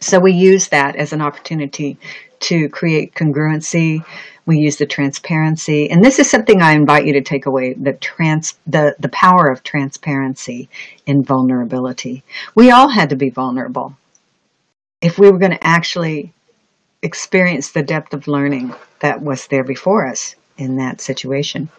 So 0.00 0.18
we 0.18 0.32
use 0.32 0.68
that 0.68 0.96
as 0.96 1.12
an 1.12 1.22
opportunity 1.22 1.98
to 2.40 2.68
create 2.68 3.14
congruency, 3.14 4.04
we 4.44 4.58
use 4.58 4.76
the 4.76 4.84
transparency, 4.84 5.90
and 5.90 6.04
this 6.04 6.18
is 6.18 6.30
something 6.30 6.60
I 6.60 6.72
invite 6.72 7.06
you 7.06 7.14
to 7.14 7.22
take 7.22 7.46
away: 7.46 7.72
the 7.72 7.94
trans, 7.94 8.54
the 8.66 8.94
the 8.98 9.08
power 9.08 9.48
of 9.48 9.62
transparency 9.62 10.68
in 11.06 11.24
vulnerability. 11.24 12.22
We 12.54 12.70
all 12.70 12.88
had 12.88 13.08
to 13.10 13.16
be 13.16 13.30
vulnerable 13.30 13.96
if 15.00 15.18
we 15.18 15.30
were 15.30 15.38
going 15.38 15.52
to 15.52 15.66
actually 15.66 16.34
experience 17.02 17.70
the 17.70 17.82
depth 17.82 18.12
of 18.12 18.28
learning 18.28 18.74
that 19.00 19.22
was 19.22 19.46
there 19.46 19.64
before 19.64 20.06
us 20.06 20.34
in 20.58 20.76
that 20.76 21.00
situation. 21.00 21.70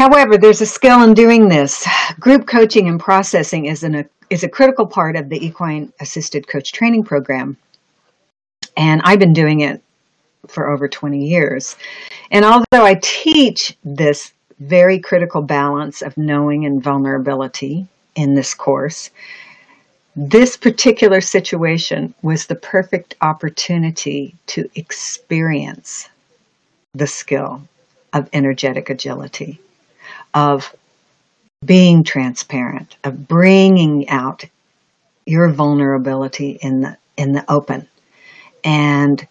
However, 0.00 0.38
there's 0.38 0.62
a 0.62 0.66
skill 0.66 1.02
in 1.02 1.12
doing 1.12 1.46
this. 1.46 1.86
Group 2.18 2.46
coaching 2.46 2.88
and 2.88 2.98
processing 2.98 3.66
is, 3.66 3.82
an, 3.82 4.08
is 4.30 4.42
a 4.42 4.48
critical 4.48 4.86
part 4.86 5.14
of 5.14 5.28
the 5.28 5.44
equine 5.44 5.92
assisted 6.00 6.48
coach 6.48 6.72
training 6.72 7.04
program. 7.04 7.58
And 8.78 9.02
I've 9.04 9.18
been 9.18 9.34
doing 9.34 9.60
it 9.60 9.82
for 10.48 10.70
over 10.70 10.88
20 10.88 11.22
years. 11.22 11.76
And 12.30 12.46
although 12.46 12.82
I 12.82 12.98
teach 13.02 13.76
this 13.84 14.32
very 14.58 14.98
critical 14.98 15.42
balance 15.42 16.00
of 16.00 16.16
knowing 16.16 16.64
and 16.64 16.82
vulnerability 16.82 17.86
in 18.14 18.34
this 18.34 18.54
course, 18.54 19.10
this 20.16 20.56
particular 20.56 21.20
situation 21.20 22.14
was 22.22 22.46
the 22.46 22.54
perfect 22.54 23.16
opportunity 23.20 24.34
to 24.46 24.66
experience 24.76 26.08
the 26.94 27.06
skill 27.06 27.68
of 28.14 28.30
energetic 28.32 28.88
agility, 28.88 29.60
of 30.34 30.74
being 31.64 32.04
transparent, 32.04 32.96
of 33.04 33.28
bringing 33.28 34.08
out 34.08 34.44
your 35.26 35.50
vulnerability 35.50 36.58
in 36.62 36.80
the 36.80 36.96
in 37.16 37.32
the 37.32 37.44
open 37.50 37.86
and 38.64 39.26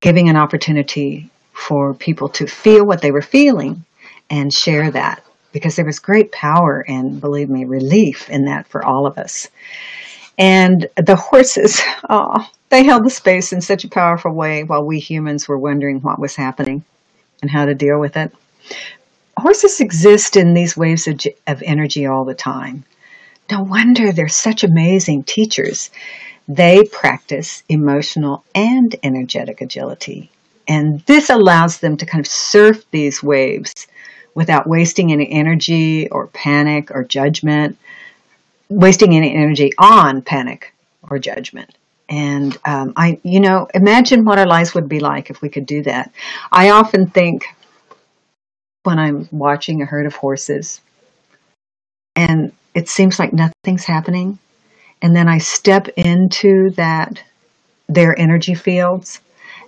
giving 0.00 0.28
an 0.28 0.36
opportunity 0.36 1.30
for 1.52 1.94
people 1.94 2.28
to 2.28 2.46
feel 2.46 2.84
what 2.84 3.00
they 3.00 3.10
were 3.10 3.22
feeling 3.22 3.84
and 4.30 4.52
share 4.52 4.90
that 4.90 5.24
because 5.52 5.74
there 5.74 5.84
was 5.84 5.98
great 5.98 6.30
power 6.30 6.84
and 6.86 7.20
believe 7.20 7.48
me 7.48 7.64
relief 7.64 8.28
in 8.28 8.44
that 8.44 8.66
for 8.68 8.84
all 8.84 9.06
of 9.06 9.18
us. 9.18 9.48
And 10.36 10.86
the 10.96 11.16
horses 11.16 11.80
oh 12.08 12.46
they 12.68 12.84
held 12.84 13.04
the 13.04 13.10
space 13.10 13.52
in 13.52 13.62
such 13.62 13.84
a 13.84 13.88
powerful 13.88 14.32
way 14.32 14.62
while 14.62 14.84
we 14.84 14.98
humans 14.98 15.48
were 15.48 15.58
wondering 15.58 16.00
what 16.00 16.18
was 16.18 16.36
happening 16.36 16.84
and 17.40 17.50
how 17.50 17.64
to 17.64 17.74
deal 17.74 17.98
with 17.98 18.16
it 18.16 18.30
horses 19.38 19.80
exist 19.80 20.36
in 20.36 20.54
these 20.54 20.76
waves 20.76 21.06
of, 21.06 21.20
of 21.46 21.62
energy 21.62 22.06
all 22.06 22.24
the 22.24 22.34
time 22.34 22.84
no 23.50 23.62
wonder 23.62 24.12
they're 24.12 24.28
such 24.28 24.64
amazing 24.64 25.22
teachers 25.22 25.90
they 26.48 26.82
practice 26.84 27.62
emotional 27.68 28.42
and 28.54 28.96
energetic 29.02 29.60
agility. 29.60 30.30
And 30.66 31.00
this 31.00 31.28
allows 31.28 31.78
them 31.78 31.98
to 31.98 32.06
kind 32.06 32.24
of 32.24 32.30
surf 32.30 32.84
these 32.90 33.22
waves 33.22 33.86
without 34.34 34.66
wasting 34.66 35.12
any 35.12 35.30
energy 35.30 36.08
or 36.08 36.26
panic 36.28 36.90
or 36.90 37.04
judgment, 37.04 37.76
wasting 38.70 39.14
any 39.14 39.34
energy 39.34 39.72
on 39.78 40.22
panic 40.22 40.74
or 41.02 41.18
judgment. 41.18 41.76
And 42.08 42.56
um, 42.64 42.94
I, 42.96 43.20
you 43.22 43.40
know, 43.40 43.68
imagine 43.74 44.24
what 44.24 44.38
our 44.38 44.46
lives 44.46 44.74
would 44.74 44.88
be 44.88 45.00
like 45.00 45.28
if 45.28 45.42
we 45.42 45.50
could 45.50 45.66
do 45.66 45.82
that. 45.82 46.10
I 46.50 46.70
often 46.70 47.08
think 47.08 47.44
when 48.88 48.98
I'm 48.98 49.28
watching 49.30 49.82
a 49.82 49.84
herd 49.84 50.06
of 50.06 50.14
horses 50.14 50.80
and 52.16 52.52
it 52.74 52.88
seems 52.88 53.18
like 53.18 53.34
nothing's 53.34 53.84
happening, 53.84 54.38
and 55.02 55.14
then 55.14 55.28
I 55.28 55.36
step 55.36 55.88
into 55.88 56.70
that, 56.70 57.22
their 57.86 58.18
energy 58.18 58.54
fields, 58.54 59.20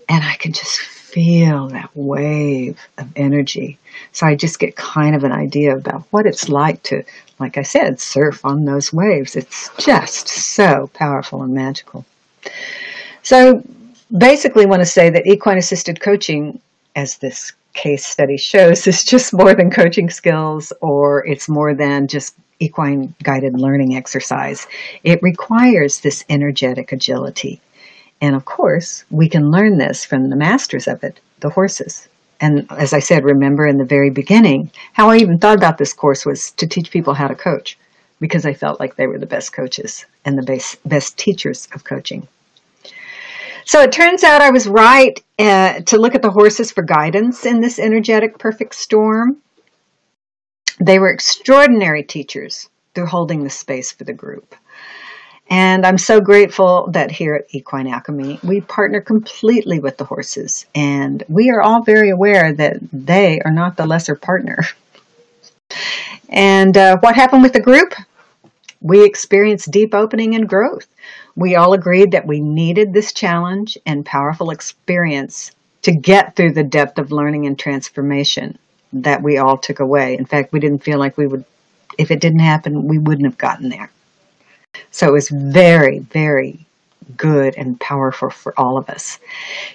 and 0.09 0.25
I 0.25 0.37
can 0.37 0.55
just 0.55 0.81
feel 0.81 1.69
that 1.69 1.91
wave 1.95 2.81
of 2.97 3.09
energy. 3.15 3.79
So 4.13 4.27
I 4.27 4.37
just 4.37 4.59
get 4.59 4.75
kind 4.75 5.15
of 5.15 5.23
an 5.23 5.33
idea 5.33 5.77
about 5.77 6.07
what 6.13 6.25
it's 6.25 6.49
like 6.49 6.83
to, 6.85 7.05
like 7.39 7.59
I 7.59 7.63
said, 7.63 8.01
surf 8.01 8.43
on 8.43 8.65
those 8.65 8.91
waves. 8.91 9.37
It's 9.37 9.69
just 9.77 10.29
so 10.29 10.89
powerful 10.95 11.43
and 11.43 11.53
magical. 11.53 12.07
So 13.23 13.63
basically 14.17 14.65
want 14.65 14.81
to 14.81 14.87
say 14.87 15.11
that 15.11 15.27
equine 15.27 15.59
assisted 15.59 16.01
coaching, 16.01 16.59
as 16.97 17.19
this 17.19 17.53
case 17.75 18.07
study 18.07 18.37
shows, 18.37 18.87
is 18.87 19.05
just 19.05 19.33
more 19.33 19.55
than 19.55 19.71
coaching 19.71 20.11
skills 20.11 20.73
or 20.81 21.27
it's 21.27 21.49
more 21.49 21.75
than 21.75 22.07
just 22.07 22.35
equine 22.59 23.15
guided 23.23 23.59
learning 23.59 23.97
exercise. 23.97 24.67
It 25.03 25.23
requires 25.23 26.01
this 26.01 26.25
energetic 26.29 26.93
agility. 26.93 27.61
And 28.21 28.37
of 28.37 28.45
course, 28.45 29.05
we 29.11 29.29
can 29.29 29.51
learn 29.51 29.79
this 29.79 30.05
from 30.05 30.29
the 30.29 30.37
masters 30.37 30.87
of 30.87 31.03
it, 31.03 31.21
the 31.41 31.51
horses. 31.51 32.07
And 32.41 32.67
as 32.71 32.93
I 32.93 33.01
said, 33.01 33.25
remember 33.25 33.67
in 33.67 33.79
the 33.79 33.85
very 33.85 34.11
beginning, 34.11 34.71
how 34.93 35.11
I 35.11 35.17
even 35.17 35.39
thought 35.39 35.59
about 35.59 35.79
this 35.79 35.93
course 35.93 36.25
was 36.25 36.51
to 36.53 36.67
teach 36.67 36.91
people 36.91 37.15
how 37.15 37.29
to 37.29 37.35
coach 37.35 37.79
because 38.19 38.45
I 38.45 38.53
felt 38.53 38.81
like 38.81 38.97
they 38.97 39.07
were 39.07 39.19
the 39.19 39.27
best 39.27 39.53
coaches 39.53 40.05
and 40.25 40.37
the 40.37 40.43
best, 40.43 40.77
best 40.87 41.17
teachers 41.17 41.69
of 41.75 41.85
coaching. 41.85 42.29
So 43.71 43.83
it 43.83 43.93
turns 43.93 44.25
out 44.25 44.41
I 44.41 44.51
was 44.51 44.67
right 44.67 45.23
uh, 45.39 45.83
to 45.83 45.97
look 45.97 46.17
at 46.17 46.23
the 46.23 46.31
horses 46.33 46.73
for 46.73 46.83
guidance 46.83 47.47
in 47.47 47.61
this 47.61 47.79
energetic 47.79 48.37
perfect 48.37 48.75
storm. 48.75 49.37
They 50.81 50.99
were 50.99 51.13
extraordinary 51.13 52.03
teachers 52.03 52.69
through 52.97 53.07
holding 53.07 53.45
the 53.45 53.51
space 53.51 53.93
for 53.93 54.03
the 54.03 54.13
group. 54.13 54.57
And 55.49 55.87
I'm 55.87 55.99
so 55.99 56.21
grateful 56.21 56.89
that 56.91 57.13
here 57.13 57.37
at 57.37 57.55
Equine 57.55 57.87
Alchemy, 57.87 58.41
we 58.43 58.61
partner 58.61 59.01
completely 59.01 59.79
with 59.79 59.99
the 59.99 60.05
horses. 60.05 60.67
And 60.75 61.23
we 61.29 61.51
are 61.51 61.63
all 61.63 61.85
very 61.85 62.11
aware 62.11 62.53
that 62.53 62.79
they 62.93 63.39
are 63.39 63.53
not 63.53 63.77
the 63.77 63.87
lesser 63.87 64.17
partner. 64.17 64.65
and 66.29 66.77
uh, 66.77 66.99
what 66.99 67.15
happened 67.15 67.45
with 67.45 67.53
the 67.53 67.61
group? 67.61 67.95
We 68.81 69.05
experienced 69.05 69.71
deep 69.71 69.95
opening 69.95 70.35
and 70.35 70.49
growth. 70.49 70.89
We 71.37 71.57
all 71.57 71.73
agreed 71.73 72.13
that 72.13 72.27
we 72.27 72.41
needed 72.41 72.93
this 72.93 73.13
challenge 73.13 73.79
and 73.87 74.05
powerful 74.05 74.51
experience 74.51 75.53
to 75.83 75.93
get 75.93 76.37
through 76.37 76.53
the 76.53 76.63
depth 76.63 76.99
of 76.99 77.13
learning 77.13 77.47
and 77.47 77.59
transformation 77.59 78.59
that 78.93 79.23
we 79.23 79.39
all 79.39 79.57
took 79.57 79.81
away. 79.81 80.17
In 80.19 80.27
fact, 80.27 80.53
we 80.53 80.61
didn't 80.61 80.85
feel 80.85 80.99
like 80.99 81.17
we 81.17 81.27
would, 81.27 81.45
if 81.97 82.11
it 82.11 82.21
didn't 82.21 82.41
happen, 82.41 82.87
we 82.87 82.99
wouldn't 82.99 83.27
have 83.27 83.39
gotten 83.39 83.69
there. 83.69 83.91
So 84.91 85.09
it 85.09 85.13
was 85.13 85.29
very, 85.29 86.01
very 86.01 86.67
good 87.17 87.55
and 87.57 87.81
powerful 87.81 88.31
for 88.31 88.59
all 88.59 88.77
of 88.77 88.89
us. 88.91 89.19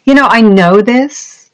You 0.03 0.13
know, 0.13 0.27
I 0.27 0.41
know 0.41 0.81
this. 0.81 1.49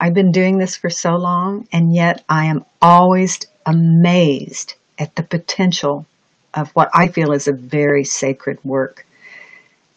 I've 0.00 0.14
been 0.14 0.32
doing 0.32 0.58
this 0.58 0.76
for 0.76 0.90
so 0.90 1.16
long, 1.16 1.68
and 1.72 1.94
yet 1.94 2.24
I 2.28 2.46
am 2.46 2.64
always 2.82 3.38
amazed 3.64 4.74
at 4.98 5.14
the 5.16 5.22
potential 5.22 6.06
of 6.54 6.70
what 6.70 6.90
I 6.94 7.08
feel 7.08 7.32
is 7.32 7.48
a 7.48 7.52
very 7.52 8.04
sacred 8.04 8.58
work. 8.64 9.06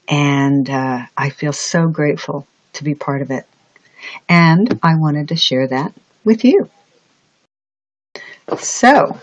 And 0.07 0.69
uh, 0.69 1.05
I 1.17 1.29
feel 1.29 1.53
so 1.53 1.87
grateful 1.87 2.47
to 2.73 2.83
be 2.83 2.95
part 2.95 3.21
of 3.21 3.31
it. 3.31 3.45
And 4.29 4.79
I 4.83 4.95
wanted 4.95 5.29
to 5.29 5.35
share 5.35 5.67
that 5.67 5.93
with 6.23 6.43
you. 6.43 6.69
So, 8.57 9.19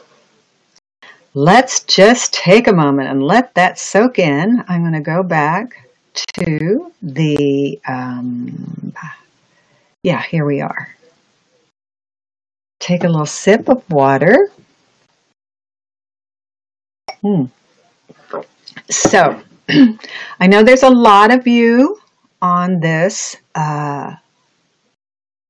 let's 1.33 1.83
just 1.85 2.35
take 2.35 2.69
a 2.69 2.73
moment 2.73 3.09
and 3.09 3.23
let 3.23 3.55
that 3.55 3.79
soak 3.79 4.19
in. 4.19 4.63
I'm 4.69 4.83
going 4.83 4.93
to 4.93 5.01
go 5.01 5.23
back 5.23 5.89
to 6.35 6.93
the, 7.03 7.81
um, 7.89 8.93
yeah, 10.03 10.23
here 10.23 10.45
we 10.45 10.61
are. 10.61 10.95
Take 12.81 13.05
a 13.05 13.09
little 13.09 13.27
sip 13.27 13.69
of 13.69 13.89
water. 13.91 14.51
Hmm. 17.25 17.45
So, 18.91 19.41
I 19.71 20.47
know 20.47 20.63
there's 20.63 20.83
a 20.83 20.91
lot 20.91 21.33
of 21.33 21.47
you 21.47 21.99
on 22.43 22.81
this, 22.81 23.39
uh, 23.55 24.17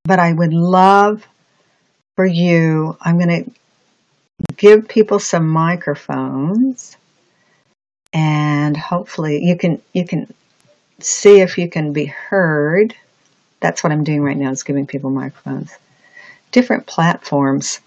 but 0.05 0.19
I 0.19 0.31
would 0.31 0.53
love 0.53 1.27
for 2.15 2.25
you. 2.25 2.95
I'm 3.01 3.19
going 3.19 3.43
to 3.43 3.51
give 4.55 4.87
people 4.87 5.19
some 5.19 5.49
microphones, 5.49 6.95
and 8.13 8.77
hopefully 8.77 9.43
you 9.43 9.57
can 9.57 9.81
you 9.91 10.07
can 10.07 10.33
see 11.01 11.41
if 11.41 11.57
you 11.57 11.69
can 11.69 11.91
be 11.91 12.05
heard. 12.05 12.95
That's 13.59 13.83
what 13.83 13.91
I'm 13.91 14.05
doing 14.05 14.21
right 14.21 14.37
now 14.37 14.51
is 14.51 14.63
giving 14.63 14.87
people 14.87 15.09
microphones. 15.09 15.75
Different 16.53 16.87
platforms 16.87 17.81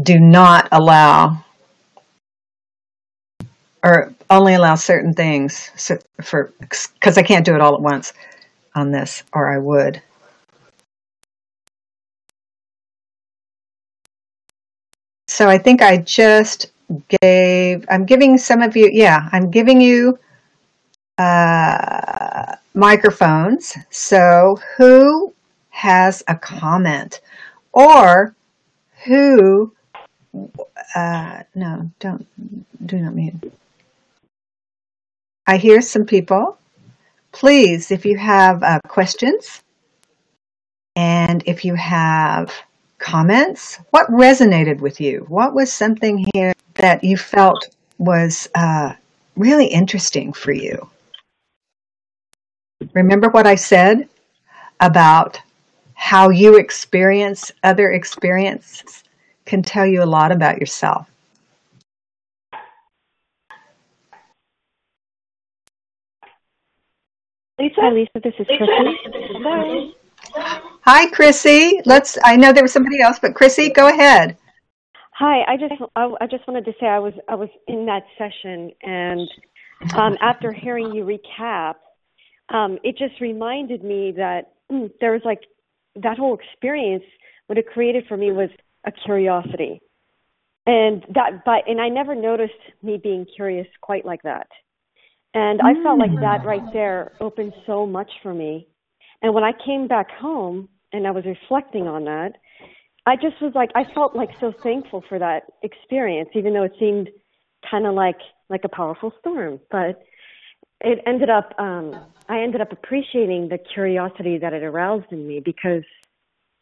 do 0.00 0.18
not 0.18 0.68
allow 0.72 1.44
or 3.84 4.14
only 4.30 4.54
allow 4.54 4.76
certain 4.76 5.12
things 5.12 5.70
so 5.76 5.98
for 6.22 6.52
because 6.60 7.18
I 7.18 7.22
can't 7.22 7.44
do 7.44 7.54
it 7.54 7.60
all 7.60 7.74
at 7.74 7.82
once 7.82 8.12
on 8.74 8.90
this 8.90 9.22
or 9.32 9.52
I 9.52 9.58
would. 9.58 10.00
So 15.28 15.48
I 15.48 15.58
think 15.58 15.82
I 15.82 15.96
just 15.96 16.72
gave, 17.22 17.86
I'm 17.88 18.04
giving 18.04 18.36
some 18.36 18.60
of 18.60 18.76
you, 18.76 18.90
yeah, 18.92 19.28
I'm 19.32 19.50
giving 19.50 19.80
you 19.80 20.18
uh, 21.18 22.56
microphones. 22.74 23.74
So 23.90 24.58
who 24.76 25.34
has 25.70 26.22
a 26.28 26.36
comment 26.36 27.20
or 27.72 28.34
who, 29.06 29.72
uh, 30.94 31.42
no, 31.54 31.90
don't, 32.00 32.26
do 32.86 32.98
not 32.98 33.14
mute. 33.14 33.52
I 35.46 35.56
hear 35.56 35.80
some 35.80 36.06
people. 36.06 36.58
Please, 37.32 37.90
if 37.90 38.04
you 38.04 38.16
have 38.18 38.62
uh, 38.62 38.80
questions 38.86 39.62
and 40.96 41.42
if 41.46 41.64
you 41.64 41.74
have 41.74 42.52
comments, 42.98 43.78
what 43.90 44.10
resonated 44.10 44.78
with 44.80 45.00
you? 45.00 45.24
What 45.28 45.54
was 45.54 45.72
something 45.72 46.26
here 46.34 46.52
that 46.74 47.02
you 47.02 47.16
felt 47.16 47.74
was 47.98 48.48
uh, 48.54 48.94
really 49.36 49.66
interesting 49.66 50.32
for 50.32 50.52
you? 50.52 50.88
Remember 52.94 53.28
what 53.30 53.46
I 53.46 53.54
said 53.54 54.08
about 54.80 55.40
how 55.94 56.30
you 56.30 56.56
experience 56.56 57.52
other 57.62 57.92
experiences 57.92 59.04
can 59.44 59.62
tell 59.62 59.86
you 59.86 60.02
a 60.02 60.06
lot 60.06 60.32
about 60.32 60.58
yourself. 60.58 61.08
Lisa? 67.58 67.80
Hi, 67.80 67.90
Lisa. 67.90 68.20
This 68.22 68.34
is 68.38 68.46
Chrissy. 68.46 68.98
Hello. 69.32 69.92
Hi, 70.84 71.06
Chrissy. 71.10 71.80
Let's. 71.84 72.18
I 72.24 72.36
know 72.36 72.52
there 72.52 72.64
was 72.64 72.72
somebody 72.72 73.00
else, 73.00 73.18
but 73.20 73.34
Chrissy, 73.34 73.70
go 73.70 73.88
ahead. 73.88 74.36
Hi. 75.12 75.42
I 75.46 75.56
just 75.56 75.74
I, 75.94 76.12
I 76.20 76.26
just 76.26 76.46
wanted 76.48 76.64
to 76.64 76.72
say 76.80 76.86
I 76.86 76.98
was 76.98 77.12
I 77.28 77.34
was 77.34 77.48
in 77.68 77.86
that 77.86 78.02
session, 78.18 78.72
and 78.82 79.28
um, 79.94 80.16
after 80.20 80.52
hearing 80.52 80.92
you 80.92 81.04
recap, 81.04 81.74
um, 82.48 82.78
it 82.82 82.96
just 82.98 83.20
reminded 83.20 83.84
me 83.84 84.12
that 84.16 84.54
mm, 84.70 84.90
there 85.00 85.12
was 85.12 85.22
like 85.24 85.42
that 85.96 86.18
whole 86.18 86.34
experience. 86.36 87.04
What 87.46 87.58
it 87.58 87.66
created 87.66 88.04
for 88.08 88.16
me 88.16 88.32
was 88.32 88.48
a 88.84 88.92
curiosity, 88.92 89.80
and 90.66 91.04
that 91.14 91.44
but 91.44 91.68
and 91.68 91.80
I 91.80 91.88
never 91.88 92.14
noticed 92.14 92.52
me 92.82 92.98
being 93.02 93.26
curious 93.36 93.66
quite 93.80 94.04
like 94.04 94.22
that. 94.22 94.48
And 95.34 95.60
I 95.62 95.72
felt 95.82 95.98
like 95.98 96.12
that 96.20 96.44
right 96.44 96.72
there 96.74 97.12
opened 97.18 97.54
so 97.66 97.86
much 97.86 98.10
for 98.22 98.34
me 98.34 98.68
and 99.22 99.32
when 99.32 99.44
I 99.44 99.52
came 99.64 99.86
back 99.86 100.10
home 100.10 100.68
and 100.92 101.06
I 101.06 101.12
was 101.12 101.24
reflecting 101.24 101.86
on 101.86 102.04
that, 102.04 102.32
I 103.06 103.16
just 103.16 103.40
was 103.40 103.52
like, 103.54 103.70
I 103.74 103.84
felt 103.94 104.14
like 104.14 104.30
so 104.40 104.52
thankful 104.62 105.02
for 105.08 105.18
that 105.18 105.44
experience, 105.62 106.30
even 106.34 106.52
though 106.52 106.64
it 106.64 106.72
seemed 106.78 107.08
kind 107.68 107.86
of 107.86 107.94
like 107.94 108.18
like 108.50 108.64
a 108.64 108.68
powerful 108.68 109.12
storm. 109.20 109.60
But 109.70 110.02
it 110.80 110.98
ended 111.06 111.30
up, 111.30 111.54
um, 111.58 111.94
I 112.28 112.42
ended 112.42 112.60
up 112.60 112.72
appreciating 112.72 113.48
the 113.48 113.58
curiosity 113.58 114.36
that 114.38 114.52
it 114.52 114.62
aroused 114.62 115.10
in 115.10 115.26
me 115.26 115.40
because 115.40 115.84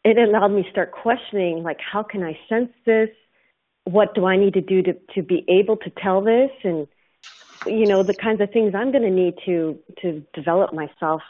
it 0.03 0.17
allowed 0.17 0.49
me 0.49 0.63
to 0.63 0.71
start 0.71 0.91
questioning, 0.91 1.63
like, 1.63 1.77
how 1.79 2.03
can 2.03 2.23
I 2.23 2.37
sense 2.49 2.71
this? 2.85 3.09
What 3.85 4.13
do 4.15 4.25
I 4.25 4.37
need 4.37 4.53
to 4.53 4.61
do 4.61 4.81
to 4.83 4.93
to 5.15 5.21
be 5.21 5.45
able 5.47 5.77
to 5.77 5.91
tell 6.01 6.21
this? 6.21 6.51
And 6.63 6.87
you 7.65 7.85
know, 7.85 8.03
the 8.03 8.13
kinds 8.13 8.41
of 8.41 8.51
things 8.51 8.73
I'm 8.75 8.91
going 8.91 9.03
to 9.03 9.09
need 9.09 9.35
to 9.45 9.77
to 10.01 10.23
develop 10.33 10.73
myself 10.73 11.21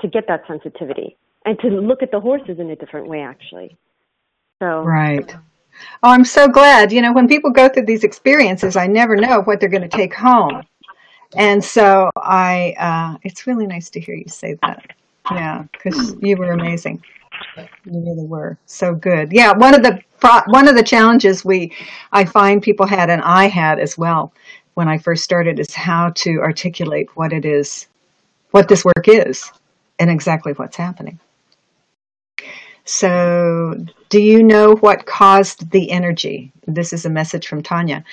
to 0.00 0.08
get 0.08 0.26
that 0.28 0.42
sensitivity 0.46 1.16
and 1.44 1.58
to 1.60 1.68
look 1.68 2.02
at 2.02 2.10
the 2.10 2.20
horses 2.20 2.58
in 2.58 2.70
a 2.70 2.76
different 2.76 3.08
way 3.08 3.20
actually. 3.20 3.76
So 4.62 4.82
right. 4.82 5.34
Oh 6.04 6.10
i'm 6.10 6.24
so 6.24 6.46
glad. 6.48 6.92
You 6.92 7.02
know 7.02 7.12
when 7.12 7.28
people 7.28 7.50
go 7.50 7.68
through 7.68 7.86
these 7.86 8.04
experiences 8.04 8.76
i 8.76 8.86
never 8.86 9.16
know 9.16 9.42
what 9.42 9.60
they're 9.60 9.68
going 9.68 9.88
to 9.88 9.96
take 9.96 10.14
home. 10.14 10.62
And 11.36 11.64
so 11.64 12.10
i 12.16 12.74
uh, 12.78 13.18
it's 13.22 13.46
really 13.46 13.66
nice 13.66 13.90
to 13.90 14.00
hear 14.00 14.14
you 14.14 14.28
say 14.28 14.56
that. 14.62 14.92
Yeah 15.30 15.64
because 15.72 16.16
you 16.20 16.36
were 16.36 16.52
amazing 16.52 17.02
you 17.84 18.02
really 18.04 18.26
were 18.26 18.58
so 18.66 18.94
good 18.94 19.32
yeah 19.32 19.52
one 19.52 19.74
of 19.74 19.82
the 19.82 20.00
one 20.48 20.68
of 20.68 20.74
the 20.74 20.82
challenges 20.82 21.44
we 21.44 21.72
i 22.12 22.24
find 22.24 22.62
people 22.62 22.86
had 22.86 23.10
and 23.10 23.22
i 23.22 23.46
had 23.46 23.78
as 23.78 23.96
well 23.96 24.32
when 24.74 24.88
i 24.88 24.98
first 24.98 25.22
started 25.22 25.58
is 25.58 25.74
how 25.74 26.10
to 26.10 26.40
articulate 26.40 27.08
what 27.14 27.32
it 27.32 27.44
is 27.44 27.86
what 28.54 28.68
this 28.68 28.84
work 28.84 29.08
is 29.08 29.50
and 29.98 30.10
exactly 30.10 30.52
what's 30.52 30.76
happening. 30.76 31.18
So, 32.84 33.74
do 34.10 34.22
you 34.22 34.42
know 34.42 34.76
what 34.76 35.06
caused 35.06 35.70
the 35.70 35.90
energy? 35.90 36.52
This 36.66 36.92
is 36.92 37.04
a 37.04 37.10
message 37.10 37.48
from 37.48 37.62
Tanya. 37.62 38.04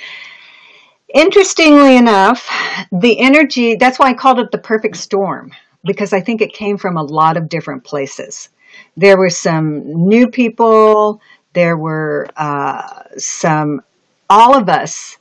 Interestingly 1.14 1.98
enough, 1.98 2.50
the 2.92 3.20
energy, 3.20 3.76
that's 3.76 4.00
why 4.00 4.08
I 4.08 4.14
called 4.14 4.40
it 4.40 4.52
the 4.52 4.58
perfect 4.58 4.96
storm, 4.96 5.52
because 5.84 6.14
I 6.14 6.22
think 6.22 6.42
it 6.42 6.54
came 6.54 6.78
from 6.78 6.96
a 6.98 7.04
lot 7.04 7.36
of 7.36 7.50
different 7.50 7.84
places. 7.84 8.50
There 8.98 9.18
were 9.18 9.30
some 9.30 10.08
new 10.08 10.28
people, 10.28 11.22
there 11.54 11.78
were 11.78 12.28
uh, 12.36 13.04
some, 13.18 13.82
all 14.30 14.56
of 14.56 14.70
us, 14.70 15.18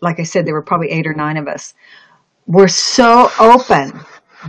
like 0.00 0.20
I 0.20 0.24
said, 0.24 0.46
there 0.46 0.54
were 0.54 0.62
probably 0.62 0.90
eight 0.90 1.06
or 1.06 1.14
nine 1.14 1.36
of 1.36 1.46
us, 1.46 1.74
were 2.46 2.68
so 2.68 3.30
open 3.38 4.00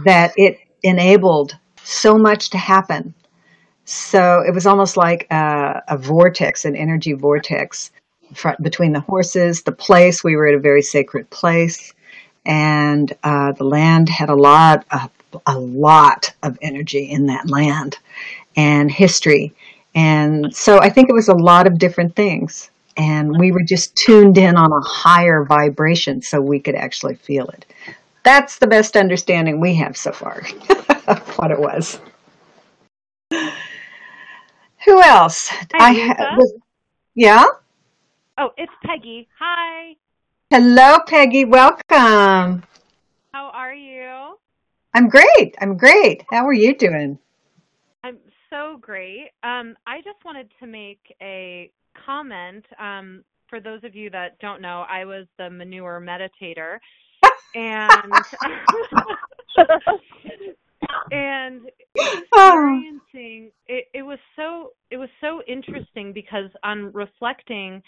that 0.06 0.34
it 0.38 0.60
enabled 0.84 1.58
so 1.84 2.18
much 2.18 2.50
to 2.52 2.58
happen. 2.58 3.14
So 3.86 4.42
it 4.48 4.54
was 4.54 4.66
almost 4.66 4.98
like 4.98 5.28
a, 5.32 5.82
a 5.88 5.98
vortex, 5.98 6.66
an 6.66 6.76
energy 6.76 7.14
vortex 7.14 7.92
between 8.62 8.94
the 8.94 9.02
horses, 9.02 9.64
the 9.64 9.72
place. 9.72 10.24
We 10.24 10.36
were 10.36 10.48
at 10.48 10.56
a 10.56 10.60
very 10.60 10.82
sacred 10.82 11.30
place, 11.30 11.94
and 12.46 13.12
uh, 13.24 13.52
the 13.54 13.66
land 13.66 14.10
had 14.10 14.30
a 14.30 14.36
lot 14.36 14.86
of 14.92 15.10
a 15.46 15.58
lot 15.58 16.34
of 16.44 16.58
energy 16.62 17.10
in 17.10 17.28
that 17.28 17.50
land 17.50 17.98
and 18.56 18.92
history. 18.92 19.54
And 19.96 20.56
so 20.56 20.80
I 20.80 20.90
think 20.90 21.10
it 21.10 21.14
was 21.14 21.28
a 21.28 21.34
lot 21.36 21.68
of 21.68 21.78
different 21.78 22.16
things. 22.16 22.70
And 22.98 23.38
we 23.40 23.52
were 23.52 23.64
just 23.64 23.96
tuned 23.96 24.38
in 24.38 24.56
on 24.58 24.72
a 24.72 24.82
higher 24.82 25.46
vibration 25.46 26.22
so 26.22 26.42
we 26.42 26.60
could 26.60 26.76
actually 26.76 27.16
feel 27.16 27.48
it. 27.50 27.66
that's 28.24 28.60
the 28.60 28.68
best 28.68 28.96
understanding 28.98 29.60
we 29.60 29.76
have 29.76 29.98
so 29.98 30.12
far 30.12 30.42
of 31.08 31.20
what 31.38 31.52
it 31.52 31.60
was. 31.60 32.00
Who 34.86 35.02
else? 35.02 35.48
Hi, 35.74 36.12
I 36.12 36.36
was, 36.36 36.54
yeah. 37.16 37.46
Oh, 38.38 38.50
it's 38.58 38.72
Peggy. 38.84 39.28
Hi. 39.40 39.96
Hello, 40.50 41.00
Peggy. 41.08 41.46
Welcome. 41.46 42.64
How 43.32 43.52
are 43.54 43.74
you? 43.74 44.38
I'm 44.94 45.08
great. 45.08 45.56
I'm 45.62 45.78
great. 45.78 46.24
How 46.30 46.46
are 46.46 46.54
you 46.54 46.76
doing? 46.76 47.20
So 48.52 48.78
great. 48.82 49.30
Um, 49.44 49.76
I 49.88 50.00
just 50.04 50.24
wanted 50.26 50.52
to 50.60 50.68
make 50.68 51.00
a 51.22 51.72
comment. 52.06 52.66
Um, 52.80 53.24
for 53.48 53.60
those 53.60 53.84
of 53.84 53.96
you 53.96 54.10
that 54.10 54.40
don't 54.40 54.62
know, 54.62 54.86
I 54.90 55.06
was 55.06 55.26
the 55.38 55.50
manure 55.50 56.02
meditator, 56.02 56.80
and 57.56 58.14
and 61.12 61.62
experiencing 61.96 63.52
it, 63.68 63.88
it 63.94 64.04
was 64.04 64.20
so 64.36 64.72
it 64.90 64.98
was 64.98 65.10
so 65.20 65.42
interesting 65.48 66.14
because 66.14 66.50
on 66.64 66.92
reflecting 66.94 67.82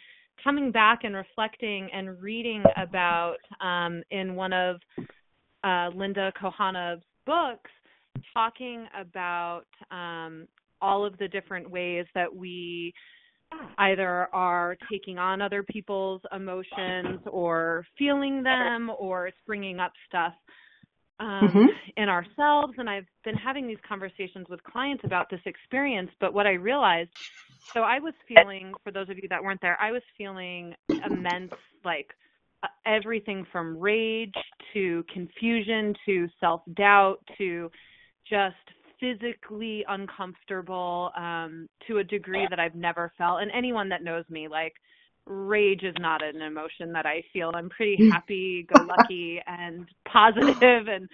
coming 0.43 0.72
back 0.72 1.03
and 1.03 1.16
reflecting 1.16 1.89
and 1.93 2.22
reading 2.22 2.64
about 2.78 3.38
um, 3.61 4.03
in 4.11 4.36
one 4.36 4.53
of 4.53 4.78
uh, 5.64 5.89
linda 5.95 6.32
kohanov's 6.39 7.03
books 7.26 7.72
talking 8.34 8.88
about 8.99 9.65
um, 9.91 10.47
all 10.82 11.05
of 11.05 11.17
the 11.17 11.28
different 11.28 11.69
ways 11.69 12.05
that 12.13 12.34
we 12.34 12.93
either 13.78 14.28
are 14.34 14.76
taking 14.91 15.17
on 15.17 15.41
other 15.41 15.63
people's 15.63 16.21
emotions 16.36 17.19
or 17.28 17.86
feeling 17.97 18.43
them 18.43 18.91
or 18.97 19.28
it's 19.28 19.38
bringing 19.45 19.80
up 19.80 19.93
stuff 20.07 20.34
um, 21.19 21.49
Mhm. 21.53 21.67
in 21.97 22.09
ourselves. 22.09 22.74
And 22.78 22.89
I've 22.89 23.07
been 23.24 23.36
having 23.36 23.67
these 23.67 23.78
conversations 23.88 24.47
with 24.49 24.61
clients 24.63 25.03
about 25.05 25.30
this 25.30 25.41
experience. 25.45 26.11
But 26.19 26.34
what 26.34 26.47
I 26.47 26.53
realized, 26.53 27.11
so 27.74 27.82
I 27.82 27.99
was 27.99 28.13
feeling, 28.28 28.74
for 28.84 28.91
those 28.91 29.09
of 29.09 29.17
you 29.17 29.28
that 29.30 29.43
weren't 29.43 29.61
there, 29.61 29.80
I 29.80 29.91
was 29.91 30.01
feeling 30.17 30.74
immense, 31.05 31.53
like 31.84 32.13
uh, 32.63 32.67
everything 32.86 33.45
from 33.51 33.78
rage 33.78 34.34
to 34.74 35.03
confusion 35.13 35.93
to 36.05 36.28
self 36.39 36.61
doubt 36.76 37.19
to 37.38 37.69
just 38.30 38.55
physically 38.99 39.84
uncomfortable 39.88 41.11
um, 41.17 41.67
to 41.88 41.97
a 41.97 42.03
degree 42.03 42.47
that 42.49 42.59
I've 42.59 42.76
never 42.76 43.11
felt. 43.17 43.41
And 43.41 43.51
anyone 43.51 43.89
that 43.89 44.03
knows 44.03 44.26
me, 44.30 44.47
like, 44.47 44.74
rage 45.26 45.84
is 45.84 45.95
not 45.99 46.21
an 46.24 46.41
emotion 46.41 46.91
that 46.93 47.05
I 47.05 47.24
feel. 47.32 47.51
I'm 47.53 47.69
pretty 47.69 47.97
happy, 48.09 48.65
go 48.69 48.82
lucky, 48.82 49.41
and 49.47 49.88
positive, 50.11 50.88
and 50.88 51.07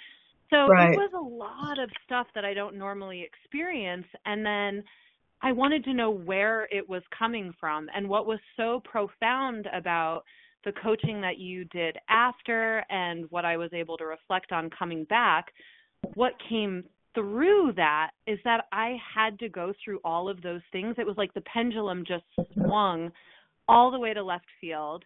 so 0.49 0.67
Right. 0.67 0.93
it 0.93 0.97
was 0.97 1.11
a 1.15 1.19
lot 1.19 1.77
of 1.77 1.89
stuff 2.05 2.27
that 2.33 2.43
I 2.43 2.53
don't 2.53 2.75
normally 2.75 3.21
experience. 3.21 4.07
And 4.25 4.45
then 4.45 4.83
I 5.41 5.51
wanted 5.51 5.83
to 5.85 5.93
know 5.93 6.09
where 6.09 6.67
it 6.71 6.87
was 6.87 7.03
coming 7.17 7.53
from 7.59 7.87
and 7.95 8.09
what 8.09 8.25
was 8.25 8.39
so 8.57 8.81
profound 8.83 9.67
about 9.73 10.23
the 10.65 10.73
coaching 10.83 11.21
that 11.21 11.37
you 11.37 11.65
did 11.65 11.97
after 12.09 12.83
and 12.89 13.25
what 13.29 13.45
I 13.45 13.57
was 13.57 13.71
able 13.73 13.97
to 13.97 14.05
reflect 14.05 14.51
on 14.51 14.69
coming 14.71 15.05
back. 15.05 15.53
What 16.15 16.33
came 16.49 16.83
through 17.15 17.73
that 17.75 18.11
is 18.27 18.39
that 18.43 18.65
I 18.71 18.97
had 19.15 19.39
to 19.39 19.49
go 19.49 19.73
through 19.83 19.99
all 20.03 20.29
of 20.29 20.41
those 20.41 20.61
things. 20.71 20.95
It 20.97 21.05
was 21.05 21.17
like 21.17 21.33
the 21.33 21.41
pendulum 21.41 22.03
just 22.05 22.23
swung 22.53 23.11
all 23.67 23.91
the 23.91 23.99
way 23.99 24.13
to 24.13 24.23
left 24.23 24.45
field 24.61 25.05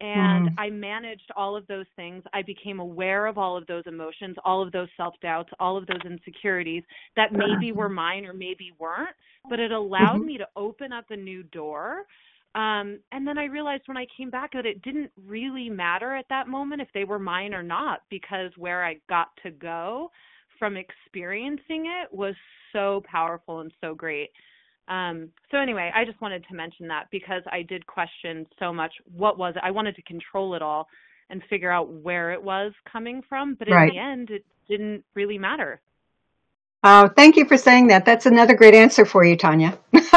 and 0.00 0.48
Mm. 0.48 0.54
I 0.58 0.70
managed 0.70 1.30
all 1.34 1.56
of 1.56 1.66
those 1.66 1.86
things. 1.96 2.22
I 2.32 2.42
became 2.42 2.78
aware 2.78 3.26
of 3.26 3.36
all 3.36 3.56
of 3.56 3.66
those 3.66 3.82
emotions, 3.86 4.36
all 4.44 4.62
of 4.62 4.70
those 4.70 4.88
self 4.96 5.14
doubts, 5.20 5.50
all 5.58 5.76
of 5.76 5.86
those 5.86 6.00
insecurities 6.04 6.84
that 7.16 7.32
maybe 7.32 7.72
were 7.72 7.88
mine 7.88 8.24
or 8.24 8.32
maybe 8.32 8.72
weren't, 8.78 9.16
but 9.50 9.58
it 9.58 9.72
allowed 9.72 10.20
Mhm. 10.20 10.26
me 10.26 10.38
to 10.38 10.48
open 10.56 10.92
up 10.92 11.10
a 11.10 11.16
new 11.16 11.42
door. 11.44 12.06
Um, 12.54 13.00
and 13.12 13.26
then 13.26 13.38
I 13.38 13.44
realized 13.44 13.88
when 13.88 13.96
I 13.96 14.06
came 14.16 14.30
back 14.30 14.52
that 14.52 14.66
it 14.66 14.82
didn't 14.82 15.10
really 15.26 15.68
matter 15.68 16.14
at 16.14 16.28
that 16.28 16.48
moment 16.48 16.80
if 16.80 16.88
they 16.92 17.04
were 17.04 17.18
mine 17.18 17.52
or 17.52 17.62
not, 17.62 18.02
because 18.08 18.56
where 18.56 18.84
I 18.84 19.00
got 19.08 19.28
to 19.42 19.50
go 19.50 20.10
from 20.58 20.76
experiencing 20.76 21.86
it 21.86 22.12
was 22.12 22.34
so 22.72 23.02
powerful 23.10 23.60
and 23.60 23.72
so 23.80 23.94
great. 23.94 24.30
Um, 24.88 25.28
so 25.50 25.58
anyway, 25.58 25.90
I 25.94 26.04
just 26.04 26.20
wanted 26.20 26.44
to 26.48 26.54
mention 26.54 26.88
that 26.88 27.06
because 27.10 27.42
I 27.50 27.62
did 27.62 27.86
question 27.86 28.46
so 28.58 28.72
much 28.72 28.92
what 29.16 29.38
was 29.38 29.54
it. 29.56 29.62
I 29.64 29.70
wanted 29.70 29.96
to 29.96 30.02
control 30.02 30.54
it 30.54 30.62
all 30.62 30.88
and 31.30 31.42
figure 31.50 31.70
out 31.70 31.90
where 31.90 32.32
it 32.32 32.42
was 32.42 32.72
coming 32.90 33.22
from, 33.28 33.54
but 33.54 33.68
in 33.68 33.74
Right. 33.74 33.92
the 33.92 33.98
end, 33.98 34.30
it 34.30 34.44
didn't 34.66 35.04
really 35.14 35.38
matter. 35.38 35.80
Oh, 36.84 37.08
thank 37.08 37.36
you 37.36 37.44
for 37.44 37.56
saying 37.56 37.88
that. 37.88 38.04
That's 38.04 38.24
another 38.24 38.54
great 38.54 38.74
answer 38.74 39.04
for 39.04 39.24
you, 39.24 39.36
Tanya. 39.36 39.78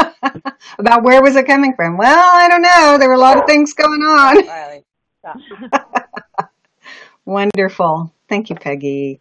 About 0.78 1.02
where 1.02 1.20
was 1.20 1.36
it 1.36 1.46
coming 1.46 1.74
from? 1.74 1.98
Well, 1.98 2.30
I 2.34 2.48
don't 2.48 2.62
know. 2.62 2.96
There 2.98 3.08
were 3.08 3.14
a 3.14 3.18
lot 3.18 3.38
of 3.38 3.46
things 3.46 3.74
going 3.74 4.02
on. 4.02 4.46
Riley. 4.46 4.84
Wonderful. 7.24 8.12
Thank 8.28 8.48
you, 8.48 8.56
Peggy. 8.56 9.20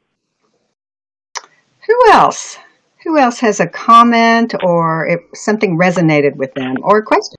Who 1.92 2.12
else? 2.14 2.58
Who 3.04 3.18
else 3.18 3.40
has 3.40 3.60
a 3.60 3.68
comment 3.68 4.54
or 4.64 5.08
if 5.08 5.20
something 5.34 5.78
resonated 5.78 6.36
with 6.38 6.54
them 6.54 6.78
or 6.84 7.00
a 7.00 7.04
question? 7.04 7.36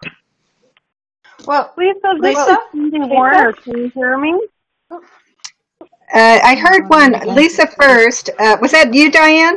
Well, 1.46 1.72
Lisa, 1.78 1.98
this 2.20 2.36
Lisa? 2.36 2.59
Cindy 2.70 2.98
Warner. 3.00 3.53
Can 3.55 3.78
you 3.78 3.88
hear 3.94 4.18
me? 4.18 4.38
Uh, 4.90 4.98
I 6.12 6.55
heard 6.55 6.86
one. 6.88 7.12
Lisa 7.34 7.66
first. 7.66 8.28
Uh, 8.38 8.59
was 8.61 8.72
that 8.72 8.92
you, 8.92 9.11
Diane? 9.11 9.57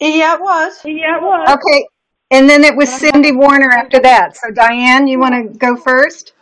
yeah, 0.00 0.34
it 0.34 0.40
was. 0.40 0.80
Yeah, 0.84 1.16
it 1.18 1.22
was. 1.22 1.58
Okay. 1.58 1.86
And 2.30 2.48
then 2.48 2.64
it 2.64 2.74
was 2.74 2.88
Cindy 2.90 3.32
Warner 3.32 3.70
after 3.70 4.00
that. 4.00 4.36
So, 4.36 4.50
Diane, 4.50 5.06
you 5.06 5.18
want 5.18 5.34
to 5.34 5.58
go 5.58 5.76
first? 5.76 6.32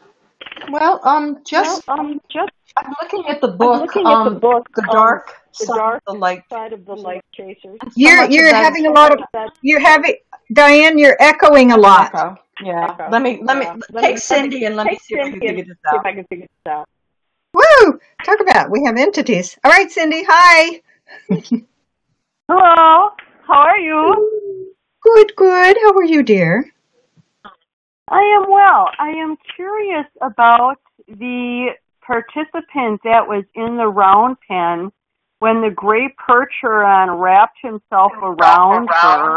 Well, 0.71 1.01
um, 1.03 1.43
just 1.45 1.83
Well, 1.89 1.99
um, 1.99 2.21
just 2.31 2.53
I'm 2.77 2.95
looking 3.03 3.27
at 3.27 3.41
the 3.41 3.49
I'm 3.49 3.57
book. 3.59 3.81
looking 3.83 4.07
um, 4.07 4.29
at 4.29 4.33
the 4.33 4.39
book, 4.39 4.69
the 4.77 4.83
um, 4.83 4.89
dark 4.93 5.44
The 5.59 5.67
side 5.67 5.77
Dark 5.77 6.03
of 6.07 6.15
the 6.15 6.19
light. 6.21 6.43
side 6.51 6.73
of 6.73 6.85
the 6.85 6.95
light 6.95 7.25
chasers. 7.33 7.79
You're 7.97 8.17
much 8.17 8.27
of 8.27 8.33
you're 8.33 8.55
having 8.55 8.87
a 8.87 8.91
lot 8.91 9.13
of 9.13 9.21
That 9.33 9.51
you're 9.63 9.81
having 9.81 10.17
Diane. 10.53 10.99
You're 10.99 11.17
echoing 11.21 11.73
a 11.73 11.77
lot. 11.77 12.15
echo. 12.15 12.37
Yeah. 12.63 12.91
echo. 12.91 13.09
Let 13.11 13.23
me 13.23 13.41
let 13.43 13.59
me 13.59 13.67
Let 13.91 14.03
take 14.03 14.15
me- 14.15 14.21
Cindy 14.21 14.65
and 14.65 14.77
let 14.77 14.87
me 14.87 14.93
take 14.93 15.03
see 15.03 15.15
if 15.15 15.21
I 15.21 15.31
can 15.31 15.33
Cindy 15.33 15.47
and 15.47 15.57
figure 15.59 15.75
this 15.75 15.77
see 15.91 15.97
if. 15.97 16.05
I 16.07 16.13
can 16.13 16.25
figure 16.25 16.47
this 16.65 16.73
out. 16.73 16.89
Woo! 17.55 18.01
Talk 18.25 18.41
about 18.41 18.71
we 18.71 18.83
have 18.85 18.97
entities. 18.97 19.57
All 19.65 19.71
right, 19.71 19.91
Cindy. 19.91 20.25
Hi. 20.29 20.81
Hello. 22.49 23.11
How 23.47 23.61
are 23.61 23.79
you? 23.79 24.73
Good, 25.03 25.33
good. 25.37 25.77
How 25.83 25.93
are 25.93 26.05
you, 26.05 26.23
dear? 26.23 26.71
I 28.09 28.21
am 28.21 28.51
well. 28.51 28.89
I 28.99 29.11
am 29.11 29.37
curious 29.57 30.07
about 30.21 30.77
the 31.09 31.71
participant 32.05 33.01
that 33.05 33.27
was 33.27 33.45
in 33.55 33.77
the 33.77 33.87
round 33.87 34.37
pen 34.49 34.91
when 35.45 35.61
the 35.61 35.69
gray 35.69 36.09
percheron 36.27 37.21
wrapped 37.21 37.59
himself 37.61 38.13
around 38.23 38.89
her. 38.89 39.37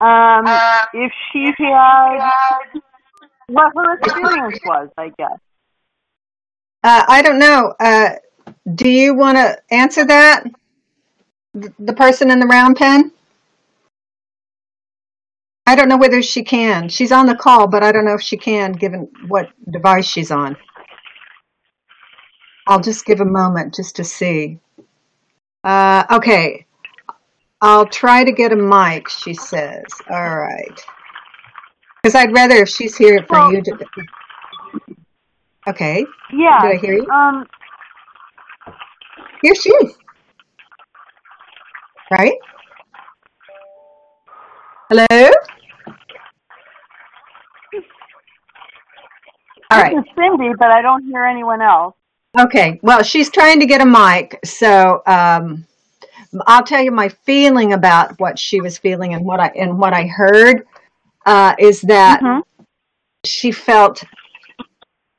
Um, 0.00 0.46
if 0.94 1.12
she 1.32 1.50
had 1.58 2.30
what 3.48 3.72
her 3.74 3.94
experience 3.98 4.60
was, 4.64 4.88
I 4.96 5.08
guess. 5.18 5.36
Uh, 6.84 7.02
I 7.08 7.22
don't 7.22 7.40
know. 7.40 7.74
Uh, 7.80 8.10
do 8.72 8.88
you 8.88 9.14
want 9.14 9.36
to 9.36 9.58
answer 9.72 10.04
that? 10.04 10.44
Th- 11.60 11.72
The 11.80 11.92
person 11.92 12.30
in 12.30 12.38
the 12.38 12.46
round 12.46 12.76
pen? 12.76 13.10
I 15.66 15.74
don't 15.74 15.88
know 15.88 15.98
whether 15.98 16.22
she 16.22 16.44
can. 16.44 16.88
She's 16.88 17.10
on 17.10 17.26
the 17.26 17.34
call, 17.34 17.66
but 17.66 17.82
I 17.82 17.90
don't 17.90 18.04
know 18.04 18.14
if 18.14 18.22
she 18.22 18.36
can, 18.36 18.74
given 18.74 19.08
what 19.26 19.50
device 19.68 20.06
she's 20.06 20.30
on. 20.30 20.56
I'll 22.66 22.80
just 22.80 23.04
give 23.04 23.20
a 23.20 23.24
moment 23.24 23.74
just 23.74 23.96
to 23.96 24.04
see. 24.04 24.58
Uh, 25.64 26.04
okay. 26.10 26.66
I'll 27.60 27.86
try 27.86 28.24
to 28.24 28.32
get 28.32 28.52
a 28.52 28.56
mic, 28.56 29.08
she 29.08 29.34
says. 29.34 29.84
All 30.08 30.36
right. 30.38 30.80
Because 32.02 32.14
I'd 32.14 32.32
rather 32.32 32.56
if 32.56 32.68
she's 32.68 32.96
here 32.96 33.24
for 33.28 33.38
Well- 33.38 33.52
you 33.52 33.62
to. 33.62 33.86
Okay. 35.68 36.06
Yeah. 36.32 36.62
Did 36.62 36.70
I 36.70 36.76
hear 36.76 36.94
you? 36.94 37.08
Um, 37.10 37.46
Here 39.42 39.54
she 39.54 39.70
is. 39.70 39.96
Right? 42.10 42.34
Hello? 44.88 45.06
All 49.70 49.80
right. 49.80 49.94
this 49.94 50.04
is 50.04 50.10
Cindy, 50.16 50.50
but 50.58 50.70
I 50.70 50.82
don't 50.82 51.04
hear 51.04 51.24
anyone 51.24 51.62
else. 51.62 51.94
Okay. 52.38 52.78
Well, 52.82 53.02
she's 53.02 53.30
trying 53.30 53.60
to 53.60 53.66
get 53.66 53.80
a 53.80 53.86
mic, 53.86 54.38
so 54.44 55.02
um, 55.06 55.66
I'll 56.46 56.62
tell 56.62 56.82
you 56.82 56.92
my 56.92 57.08
feeling 57.08 57.72
about 57.72 58.18
what 58.20 58.38
she 58.38 58.60
was 58.60 58.78
feeling 58.78 59.14
and 59.14 59.24
what 59.24 59.40
I 59.40 59.48
and 59.48 59.78
what 59.78 59.92
I 59.92 60.06
heard 60.06 60.66
uh, 61.26 61.54
is 61.58 61.80
that 61.82 62.20
Mhm. 62.22 62.42
she 63.26 63.50
felt 63.50 64.04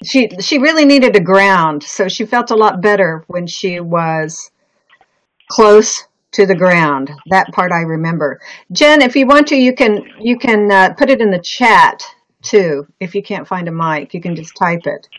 she 0.03 0.29
she 0.39 0.57
really 0.57 0.85
needed 0.85 1.15
a 1.15 1.19
ground, 1.19 1.83
so 1.83 2.07
she 2.07 2.25
felt 2.25 2.49
a 2.51 2.55
lot 2.55 2.81
better 2.81 3.23
when 3.27 3.45
she 3.45 3.79
was 3.79 4.51
close 5.49 6.07
to 6.31 6.45
the 6.45 6.55
ground. 6.55 7.11
That 7.27 7.51
part 7.51 7.73
I 7.73 7.81
remember. 7.81 8.39
Jen, 8.71 9.01
if 9.01 9.15
you 9.17 9.27
want 9.27 9.47
to, 9.47 9.55
you 9.57 9.73
can 9.75 10.05
you 10.19 10.37
can 10.37 10.71
uh, 10.71 10.93
put 10.97 11.09
it 11.09 11.21
in 11.21 11.29
the 11.29 11.39
chat 11.39 12.01
too. 12.41 12.87
If 13.01 13.13
you 13.13 13.21
can't 13.21 13.47
find 13.47 13.67
a 13.67 13.71
mic, 13.71 14.13
you 14.13 14.21
can 14.21 14.35
just 14.35 14.55
type 14.55 14.87
it. 14.87 15.09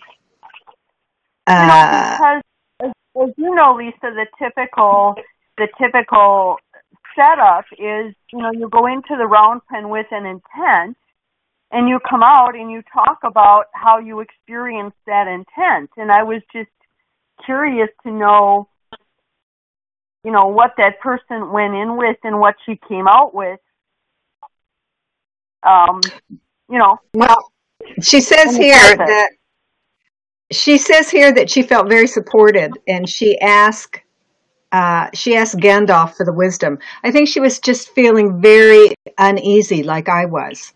Uh, 1.47 2.17
because 2.17 2.43
as, 2.83 2.91
as 3.23 3.35
you 3.37 3.55
know, 3.55 3.75
Lisa, 3.75 3.97
the 4.03 4.27
typical 4.39 5.15
the 5.59 5.69
typical 5.81 6.57
setup 7.17 7.65
is 7.73 8.15
you 8.33 8.39
know 8.39 8.53
you 8.53 8.69
go 8.69 8.87
into 8.87 9.17
the 9.17 9.27
round 9.27 9.61
pen 9.71 9.89
with 9.89 10.07
an 10.11 10.25
intent, 10.25 10.97
and 11.71 11.89
you 11.89 11.99
come 12.09 12.23
out 12.23 12.55
and 12.55 12.71
you 12.71 12.83
talk 12.93 13.19
about 13.25 13.67
how 13.73 13.99
you 13.99 14.21
experienced 14.21 14.97
that 15.07 15.27
intent. 15.27 15.91
And 15.97 16.13
I 16.13 16.23
was 16.23 16.43
just 16.53 16.71
curious 17.45 17.89
to 18.05 18.13
know, 18.13 18.69
you 20.25 20.31
know, 20.31 20.47
what 20.47 20.73
that 20.79 21.01
person 21.01 21.51
went 21.51 21.75
in 21.75 21.97
with 21.97 22.17
and 22.23 22.39
what 22.39 22.55
she 22.67 22.79
came 22.89 23.09
out 23.09 23.35
with. 23.35 23.59
Um, 25.63 26.01
you 26.69 26.79
know, 26.79 26.99
well, 27.15 27.53
she 28.01 28.21
says 28.21 28.55
in 28.55 28.61
the 28.61 28.63
here 28.63 28.97
process. 28.97 29.07
that 29.07 29.31
she 30.55 30.79
says 30.79 31.11
here 31.11 31.33
that 31.33 31.51
she 31.51 31.63
felt 31.63 31.89
very 31.89 32.07
supported, 32.07 32.73
and 32.87 33.09
she 33.09 33.39
asked 33.41 34.01
uh, 34.73 35.11
she 35.13 35.37
asked 35.37 35.59
Gandalf 35.59 36.15
for 36.17 36.25
the 36.25 36.33
wisdom. 36.33 36.79
I 37.05 37.11
think 37.11 37.29
she 37.29 37.41
was 37.41 37.59
just 37.59 37.91
feeling 37.91 38.41
very 38.41 38.95
uneasy, 39.19 39.83
like 39.83 40.09
I 40.09 40.25
was. 40.25 40.73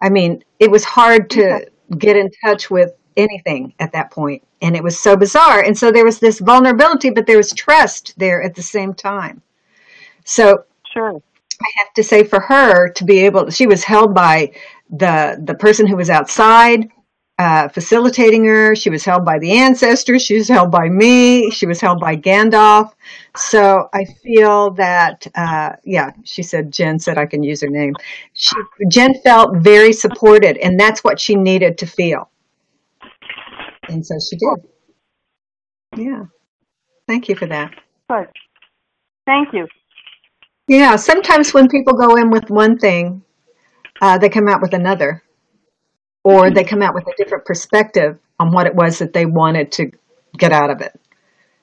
I 0.00 0.08
mean, 0.08 0.42
it 0.58 0.70
was 0.70 0.84
hard 0.84 1.28
to 1.30 1.66
get 1.98 2.16
in 2.16 2.30
touch 2.44 2.70
with 2.70 2.92
anything 3.16 3.74
at 3.78 3.92
that 3.92 4.10
point, 4.10 4.42
and 4.62 4.74
it 4.74 4.82
was 4.82 4.98
so 4.98 5.16
bizarre. 5.16 5.60
And 5.60 5.76
so 5.76 5.92
there 5.92 6.04
was 6.04 6.18
this 6.18 6.38
vulnerability, 6.38 7.10
but 7.10 7.26
there 7.26 7.36
was 7.36 7.52
trust 7.52 8.14
there 8.16 8.42
at 8.42 8.54
the 8.54 8.62
same 8.62 8.94
time. 8.94 9.42
So 10.24 10.64
Sure. 10.92 11.20
I 11.60 11.66
have 11.78 11.92
to 11.94 12.02
say, 12.02 12.24
for 12.24 12.40
her 12.40 12.88
to 12.90 13.04
be 13.04 13.20
able, 13.20 13.50
she 13.50 13.66
was 13.66 13.84
held 13.84 14.14
by 14.14 14.52
the 14.88 15.38
the 15.44 15.54
person 15.54 15.86
who 15.86 15.96
was 15.96 16.08
outside 16.08 16.88
uh, 17.38 17.68
facilitating 17.68 18.44
her. 18.44 18.74
She 18.74 18.90
was 18.90 19.04
held 19.04 19.24
by 19.24 19.38
the 19.38 19.52
ancestors. 19.52 20.22
She 20.22 20.36
was 20.36 20.48
held 20.48 20.70
by 20.70 20.88
me. 20.88 21.50
She 21.50 21.66
was 21.66 21.80
held 21.80 22.00
by 22.00 22.16
Gandalf. 22.16 22.92
So 23.36 23.88
I 23.92 24.04
feel 24.22 24.70
that, 24.72 25.26
uh, 25.34 25.72
yeah, 25.84 26.12
she 26.24 26.42
said, 26.42 26.72
Jen 26.72 26.98
said 26.98 27.18
I 27.18 27.26
can 27.26 27.42
use 27.42 27.60
her 27.60 27.68
name. 27.68 27.94
She, 28.32 28.56
Jen 28.88 29.14
felt 29.22 29.56
very 29.58 29.92
supported, 29.92 30.56
and 30.58 30.80
that's 30.80 31.04
what 31.04 31.20
she 31.20 31.34
needed 31.34 31.76
to 31.78 31.86
feel. 31.86 32.30
And 33.88 34.04
so 34.04 34.14
she 34.18 34.36
did. 34.36 36.04
Yeah. 36.04 36.24
Thank 37.06 37.28
you 37.28 37.36
for 37.36 37.46
that. 37.46 37.72
Good. 38.08 38.28
Thank 39.26 39.52
you. 39.52 39.66
Yeah, 40.68 40.96
sometimes 40.96 41.54
when 41.54 41.68
people 41.68 41.94
go 41.94 42.16
in 42.16 42.30
with 42.30 42.50
one 42.50 42.76
thing, 42.78 43.22
uh, 44.00 44.18
they 44.18 44.28
come 44.28 44.48
out 44.48 44.60
with 44.60 44.74
another, 44.74 45.22
or 46.26 46.50
they 46.50 46.64
come 46.64 46.82
out 46.82 46.92
with 46.92 47.06
a 47.06 47.14
different 47.16 47.44
perspective 47.44 48.18
on 48.40 48.50
what 48.50 48.66
it 48.66 48.74
was 48.74 48.98
that 48.98 49.12
they 49.12 49.26
wanted 49.26 49.70
to 49.70 49.92
get 50.36 50.50
out 50.50 50.70
of 50.70 50.80
it. 50.80 50.92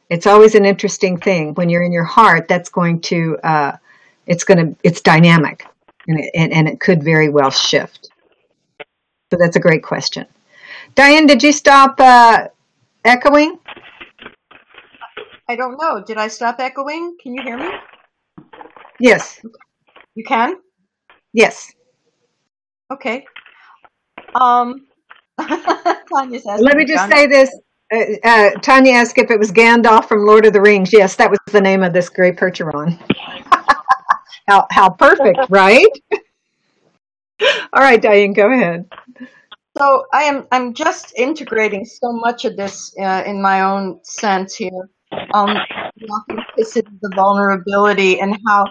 It's 0.10 0.26
always 0.26 0.56
an 0.56 0.64
interesting 0.64 1.18
thing 1.20 1.54
when 1.56 1.68
you're 1.68 1.84
in 1.84 1.92
your 1.92 2.06
heart. 2.06 2.48
That's 2.48 2.70
going 2.70 3.02
to, 3.02 3.38
uh, 3.44 3.76
it's 4.26 4.46
going 4.46 4.60
to, 4.60 4.80
it's 4.82 5.02
dynamic, 5.02 5.66
and 6.08 6.18
it, 6.18 6.32
and, 6.34 6.54
and 6.54 6.70
it 6.70 6.80
could 6.80 7.04
very 7.04 7.28
well 7.28 7.52
shift. 7.52 8.10
So 9.32 9.38
that's 9.38 9.58
a 9.58 9.60
great 9.60 9.84
question. 9.84 10.26
Diane, 10.96 11.26
did 11.26 11.44
you 11.44 11.52
stop 11.52 12.00
uh, 12.00 12.48
echoing? 13.04 13.60
I 15.50 15.58
don't 15.58 15.78
know. 15.78 16.02
Did 16.02 16.18
I 16.18 16.30
stop 16.30 16.56
echoing? 16.60 17.18
Can 17.22 17.34
you 17.34 17.44
hear 17.44 17.58
me? 17.58 17.70
Yes, 19.02 19.42
You 20.16 20.24
can? 20.24 20.56
yes. 21.34 21.74
Okay. 22.94 23.26
Um, 24.36 24.88
Tanya's 25.40 26.46
asking 26.46 26.66
Let 26.66 26.78
me 26.78 26.86
just 26.86 27.10
say 27.10 27.28
this. 27.28 27.56
Uh, 27.94 28.04
uh, 28.24 28.50
Tanya 28.62 28.94
asked 28.94 29.18
if 29.18 29.30
it 29.30 29.40
was 29.40 29.52
Gandalf 29.52 30.08
from 30.08 30.26
Lord 30.26 30.46
of 30.46 30.54
the 30.54 30.62
Rings. 30.62 30.92
Yes, 30.94 31.16
that 31.18 31.30
was 31.30 31.40
the 31.52 31.62
name 31.62 31.84
of 31.84 31.94
this 31.94 32.10
gray 32.10 32.32
Percheron. 32.32 32.98
how, 34.48 34.66
how 34.72 34.90
perfect, 34.90 35.40
right? 35.50 35.86
All 37.42 37.82
right, 37.82 38.02
Diane, 38.02 38.34
go 38.34 38.52
ahead. 38.52 38.86
So 39.78 40.06
I 40.14 40.24
am 40.24 40.48
I'm 40.52 40.74
just 40.74 41.14
integrating 41.18 41.84
so 41.84 42.12
much 42.14 42.46
of 42.46 42.56
this 42.56 42.94
uh, 43.00 43.24
in 43.26 43.42
my 43.42 43.62
own 43.62 44.00
sense 44.04 44.56
here. 44.56 44.90
Um, 45.34 45.58
the 45.98 46.08
authenticity, 46.10 46.92
the 47.02 47.12
vulnerability, 47.16 48.20
and 48.20 48.38
how 48.48 48.66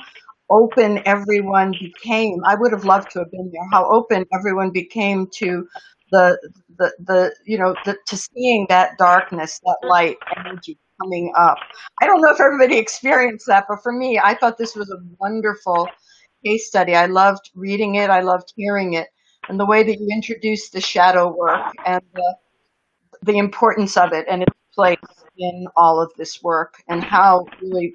open 0.51 1.03
everyone 1.07 1.75
became. 1.81 2.41
I 2.45 2.55
would 2.57 2.73
have 2.73 2.85
loved 2.85 3.11
to 3.13 3.21
have 3.21 3.31
been 3.31 3.51
there. 3.53 3.69
How 3.73 3.91
open 3.91 4.27
everyone 4.35 4.71
became 4.71 5.29
to 5.37 5.67
the 6.13 6.39
the 6.79 6.93
the 7.01 7.35
you 7.47 7.59
know 7.59 7.75
the, 7.85 7.97
to 8.09 8.17
seeing 8.17 8.67
that 8.69 8.99
darkness, 8.99 9.61
that 9.65 9.79
light 9.89 10.17
energy 10.37 10.79
coming 11.03 11.33
up. 11.39 11.59
I 12.03 12.07
don't 12.07 12.21
know 12.21 12.33
if 12.33 12.41
everybody 12.41 12.79
experienced 12.79 13.47
that, 13.49 13.67
but 13.69 13.83
for 13.83 13.93
me, 13.93 14.21
I 14.23 14.35
thought 14.35 14.59
this 14.59 14.77
was 14.77 14.91
a 14.91 14.99
wonderful 15.21 15.89
case 16.45 16.67
study. 16.69 16.95
I 16.95 17.07
loved 17.07 17.51
reading 17.55 17.97
it. 17.97 18.11
I 18.11 18.21
loved 18.21 18.53
hearing 18.57 18.95
it 18.95 19.09
and 19.49 19.59
the 19.59 19.67
way 19.67 19.83
that 19.83 19.99
you 19.99 20.09
introduce 20.13 20.71
the 20.71 20.81
shadow 20.81 21.35
work 21.35 21.73
and 21.87 22.03
the, 22.15 22.37
the 23.23 23.39
importance 23.39 23.97
of 23.97 24.13
it 24.13 24.27
and 24.31 24.43
its 24.43 24.53
place 24.75 24.99
in 25.39 25.67
all 25.77 26.01
of 26.03 26.13
this 26.19 26.43
work 26.43 26.83
and 26.89 27.03
how 27.05 27.47
really 27.63 27.93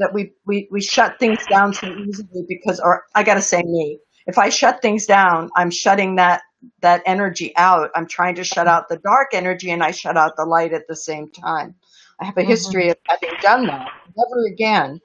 that 0.00 0.14
we, 0.14 0.32
we, 0.46 0.68
we 0.72 0.82
shut 0.82 1.18
things 1.20 1.46
down 1.46 1.74
so 1.74 1.88
easily 1.88 2.44
because 2.48 2.80
or 2.80 3.04
I 3.14 3.22
gotta 3.22 3.42
say 3.42 3.62
me. 3.62 4.00
If 4.26 4.38
I 4.38 4.50
shut 4.50 4.82
things 4.82 5.06
down, 5.06 5.50
I'm 5.56 5.70
shutting 5.70 6.16
that 6.16 6.42
that 6.82 7.02
energy 7.06 7.56
out. 7.56 7.90
I'm 7.94 8.06
trying 8.08 8.34
to 8.36 8.44
shut 8.44 8.68
out 8.68 8.88
the 8.88 8.98
dark 8.98 9.28
energy 9.32 9.70
and 9.70 9.82
I 9.82 9.92
shut 9.92 10.16
out 10.16 10.36
the 10.36 10.44
light 10.44 10.74
at 10.74 10.88
the 10.88 10.96
same 10.96 11.30
time. 11.30 11.74
I 12.20 12.26
have 12.26 12.36
a 12.38 12.42
history 12.44 12.90
of 12.90 12.98
having 13.08 13.30
done 13.42 13.66
that. 13.66 13.88
Never 14.16 14.46
again. 14.52 15.00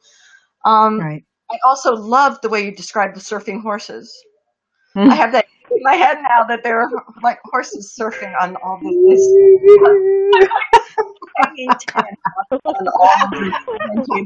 Um, 0.66 1.00
Right. 1.00 1.26
I 1.52 1.58
also 1.66 1.96
love 1.96 2.40
the 2.42 2.50
way 2.50 2.66
you 2.66 2.76
describe 2.76 3.14
the 3.14 3.22
surfing 3.22 3.62
horses. 3.62 4.14
Mhm. 4.96 5.12
I 5.12 5.16
have 5.16 5.32
that 5.34 5.46
in 5.72 5.80
my 5.82 5.96
head 5.96 6.18
now 6.30 6.44
that 6.48 6.64
there 6.64 6.82
are 6.82 6.90
like 7.24 7.40
horses 7.46 7.96
surfing 8.00 8.34
on 8.42 8.56
all 8.58 8.80
this 8.80 10.46
on 12.66 12.88
all 12.88 13.30
this 13.32 13.54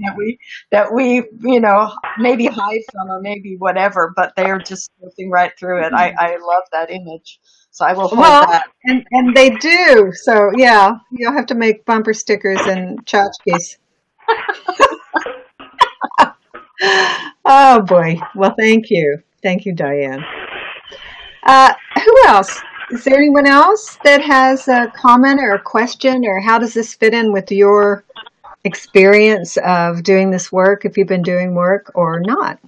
that 0.02 0.16
we 0.18 0.38
that 0.72 0.94
we 0.94 1.24
you 1.42 1.60
know 1.60 1.92
maybe 2.18 2.46
hide 2.46 2.82
from 2.92 3.10
or 3.10 3.22
maybe 3.22 3.56
whatever, 3.58 4.14
but 4.16 4.36
they 4.36 4.46
are 4.46 4.60
just 4.60 4.92
surfing 5.02 5.30
right 5.30 5.52
through 5.58 5.86
it. 5.86 5.94
I, 5.94 6.10
mm-hmm. 6.10 6.20
I 6.20 6.32
love 6.36 6.64
that 6.72 6.92
image, 6.92 7.40
so 7.72 7.86
I 7.86 7.94
will 7.94 8.08
hold 8.08 8.20
Well, 8.20 8.48
that. 8.48 8.68
and, 8.86 9.06
and 9.12 9.36
they 9.36 9.52
do. 9.52 10.12
So, 10.14 10.52
yeah, 10.56 10.92
you'll 11.12 11.34
have 11.34 11.48
to 11.48 11.56
make 11.56 11.86
bumper 11.86 12.14
stickers 12.14 12.60
and 12.62 13.04
tchotchkes. 13.06 13.78
oh, 17.46 17.82
boy. 17.82 18.20
Well, 18.36 18.56
thank 18.58 18.90
you. 18.90 19.20
Thank 19.42 19.66
you, 19.66 19.74
Diane. 19.74 20.24
Uh, 21.44 21.74
who 22.04 22.28
else? 22.28 22.62
Is 22.92 23.04
there 23.04 23.18
anyone 23.18 23.46
else 23.46 23.98
that 24.04 24.22
has 24.22 24.68
a 24.68 24.92
comment 24.96 25.40
or 25.40 25.54
a 25.54 25.62
question, 25.62 26.26
or 26.26 26.40
how 26.40 26.58
does 26.58 26.74
this 26.74 26.96
fit 26.96 27.14
in 27.14 27.32
with 27.32 27.52
your 27.52 28.04
experience 28.64 29.58
of 29.58 30.04
doing 30.04 30.32
this 30.32 30.52
work, 30.52 30.86
if 30.86 30.98
you've 30.98 31.08
been 31.08 31.22
doing 31.22 31.54
work 31.54 31.92
or 31.96 32.20
not? 32.20 32.60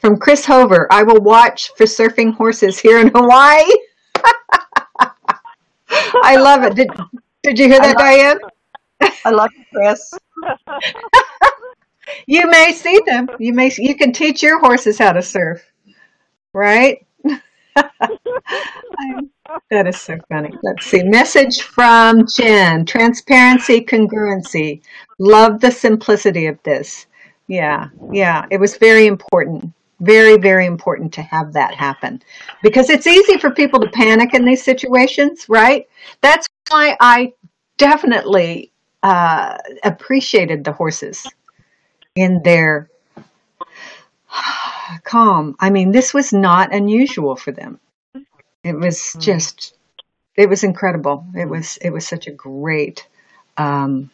From 0.00 0.18
Chris 0.18 0.44
Hover, 0.44 0.86
I 0.90 1.02
will 1.02 1.20
watch 1.20 1.70
for 1.76 1.84
surfing 1.84 2.34
horses 2.34 2.78
here 2.78 3.00
in 3.00 3.08
Hawaii. 3.14 3.64
I 5.90 6.36
love 6.36 6.64
it. 6.64 6.74
Did, 6.74 6.90
did 7.42 7.58
you 7.58 7.68
hear 7.68 7.80
that, 7.80 7.98
Diane? 7.98 8.38
I 9.24 9.30
love 9.30 9.50
you, 9.56 9.64
Chris. 9.72 10.12
You 12.26 12.48
may 12.48 12.72
see 12.72 13.00
them. 13.06 13.28
You 13.38 13.52
may 13.52 13.70
you 13.76 13.94
can 13.94 14.12
teach 14.12 14.42
your 14.42 14.58
horses 14.60 14.98
how 14.98 15.12
to 15.12 15.22
surf, 15.22 15.62
right? 16.52 17.04
that 19.70 19.86
is 19.86 20.00
so 20.00 20.18
funny. 20.28 20.50
Let's 20.62 20.86
see. 20.86 21.02
Message 21.02 21.62
from 21.62 22.26
Jen. 22.26 22.84
Transparency, 22.84 23.84
congruency. 23.84 24.82
Love 25.18 25.60
the 25.60 25.70
simplicity 25.70 26.46
of 26.46 26.62
this. 26.62 27.06
Yeah, 27.46 27.88
yeah. 28.12 28.46
It 28.50 28.58
was 28.58 28.76
very 28.76 29.06
important. 29.06 29.72
Very, 30.00 30.36
very 30.36 30.66
important 30.66 31.12
to 31.14 31.22
have 31.22 31.52
that 31.54 31.74
happen 31.74 32.22
because 32.62 32.88
it's 32.88 33.06
easy 33.06 33.36
for 33.36 33.50
people 33.50 33.80
to 33.80 33.90
panic 33.90 34.32
in 34.32 34.44
these 34.44 34.62
situations, 34.62 35.46
right? 35.48 35.88
That's 36.20 36.46
why 36.70 36.96
I 37.00 37.32
definitely 37.78 38.70
uh, 39.02 39.56
appreciated 39.82 40.62
the 40.62 40.72
horses 40.72 41.26
in 42.14 42.40
their 42.44 42.90
calm. 45.04 45.56
I 45.60 45.70
mean, 45.70 45.92
this 45.92 46.14
was 46.14 46.32
not 46.32 46.74
unusual 46.74 47.36
for 47.36 47.52
them. 47.52 47.80
It 48.64 48.74
was 48.74 48.98
Mm. 48.98 49.20
just, 49.20 49.74
it 50.36 50.48
was 50.48 50.64
incredible. 50.64 51.24
It 51.34 51.48
was, 51.48 51.78
it 51.78 51.90
was 51.90 52.06
such 52.06 52.26
a 52.26 52.32
great, 52.32 53.06
um, 53.56 54.10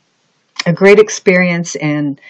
a 0.66 0.72
great 0.72 0.99
experience 0.99 1.77
and, 1.77 2.20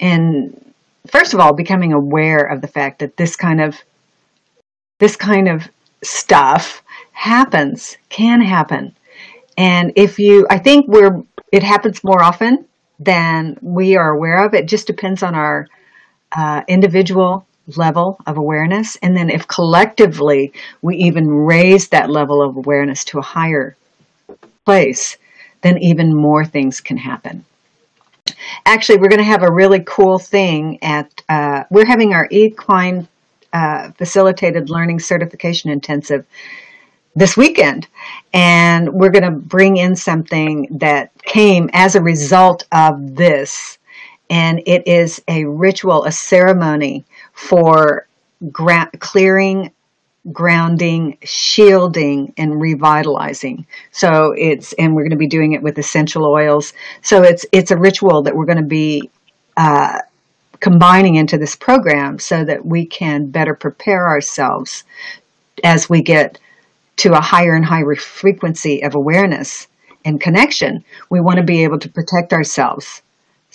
and 0.00 0.72
first 1.06 1.34
of 1.34 1.40
all, 1.40 1.52
becoming 1.52 1.92
aware 1.92 2.44
of 2.44 2.60
the 2.60 2.68
fact 2.68 2.98
that 3.00 3.16
this 3.16 3.36
kind 3.36 3.60
of, 3.60 3.76
this 4.98 5.16
kind 5.16 5.48
of 5.48 5.68
stuff 6.02 6.82
happens, 7.12 7.96
can 8.08 8.40
happen. 8.40 8.94
And 9.56 9.92
if 9.96 10.18
you, 10.18 10.46
I 10.50 10.58
think 10.58 10.86
we're, 10.88 11.22
it 11.52 11.62
happens 11.62 12.02
more 12.02 12.22
often 12.22 12.66
than 12.98 13.58
we 13.60 13.96
are 13.96 14.10
aware 14.10 14.44
of. 14.44 14.54
It 14.54 14.66
just 14.66 14.86
depends 14.86 15.22
on 15.22 15.34
our 15.34 15.66
uh, 16.32 16.62
individual 16.68 17.46
level 17.76 18.18
of 18.26 18.36
awareness. 18.36 18.96
And 18.96 19.16
then 19.16 19.30
if 19.30 19.48
collectively 19.48 20.52
we 20.82 20.96
even 20.96 21.28
raise 21.28 21.88
that 21.88 22.10
level 22.10 22.42
of 22.42 22.56
awareness 22.56 23.04
to 23.06 23.18
a 23.18 23.22
higher 23.22 23.76
place, 24.64 25.16
then 25.62 25.78
even 25.78 26.14
more 26.14 26.44
things 26.44 26.80
can 26.80 26.96
happen. 26.96 27.44
Actually, 28.66 28.98
we're 28.98 29.08
going 29.08 29.18
to 29.18 29.24
have 29.24 29.42
a 29.42 29.52
really 29.52 29.82
cool 29.86 30.18
thing 30.18 30.78
at, 30.82 31.22
uh, 31.28 31.64
we're 31.70 31.86
having 31.86 32.12
our 32.12 32.26
equine 32.30 33.08
uh, 33.52 33.90
facilitated 33.92 34.70
learning 34.70 34.98
certification 34.98 35.70
intensive 35.70 36.26
this 37.14 37.36
weekend. 37.36 37.86
And 38.32 38.92
we're 38.92 39.10
going 39.10 39.24
to 39.24 39.30
bring 39.30 39.76
in 39.76 39.94
something 39.94 40.66
that 40.78 41.10
came 41.22 41.70
as 41.72 41.94
a 41.94 42.02
result 42.02 42.66
of 42.72 43.14
this. 43.14 43.78
And 44.30 44.62
it 44.66 44.88
is 44.88 45.22
a 45.28 45.44
ritual, 45.44 46.04
a 46.04 46.12
ceremony 46.12 47.04
for 47.34 48.06
gra- 48.50 48.90
clearing, 48.98 49.72
grounding, 50.32 51.18
shielding, 51.22 52.32
and 52.38 52.60
revitalizing. 52.60 53.66
So 53.90 54.32
it's, 54.32 54.72
and 54.74 54.94
we're 54.94 55.02
going 55.02 55.10
to 55.10 55.16
be 55.16 55.26
doing 55.26 55.52
it 55.52 55.62
with 55.62 55.78
essential 55.78 56.24
oils. 56.24 56.72
So 57.02 57.22
it's, 57.22 57.44
it's 57.52 57.70
a 57.70 57.76
ritual 57.76 58.22
that 58.22 58.34
we're 58.34 58.46
going 58.46 58.58
to 58.58 58.62
be, 58.62 59.10
uh, 59.56 59.98
combining 60.60 61.16
into 61.16 61.36
this 61.36 61.54
program 61.54 62.18
so 62.18 62.42
that 62.42 62.64
we 62.64 62.86
can 62.86 63.26
better 63.26 63.54
prepare 63.54 64.08
ourselves 64.08 64.84
as 65.62 65.90
we 65.90 66.00
get 66.00 66.38
to 66.96 67.12
a 67.12 67.20
higher 67.20 67.54
and 67.54 67.66
higher 67.66 67.94
frequency 67.96 68.82
of 68.82 68.94
awareness 68.94 69.66
and 70.06 70.20
connection. 70.20 70.82
We 71.10 71.20
want 71.20 71.36
to 71.36 71.42
be 71.42 71.64
able 71.64 71.78
to 71.80 71.88
protect 71.90 72.32
ourselves 72.32 73.02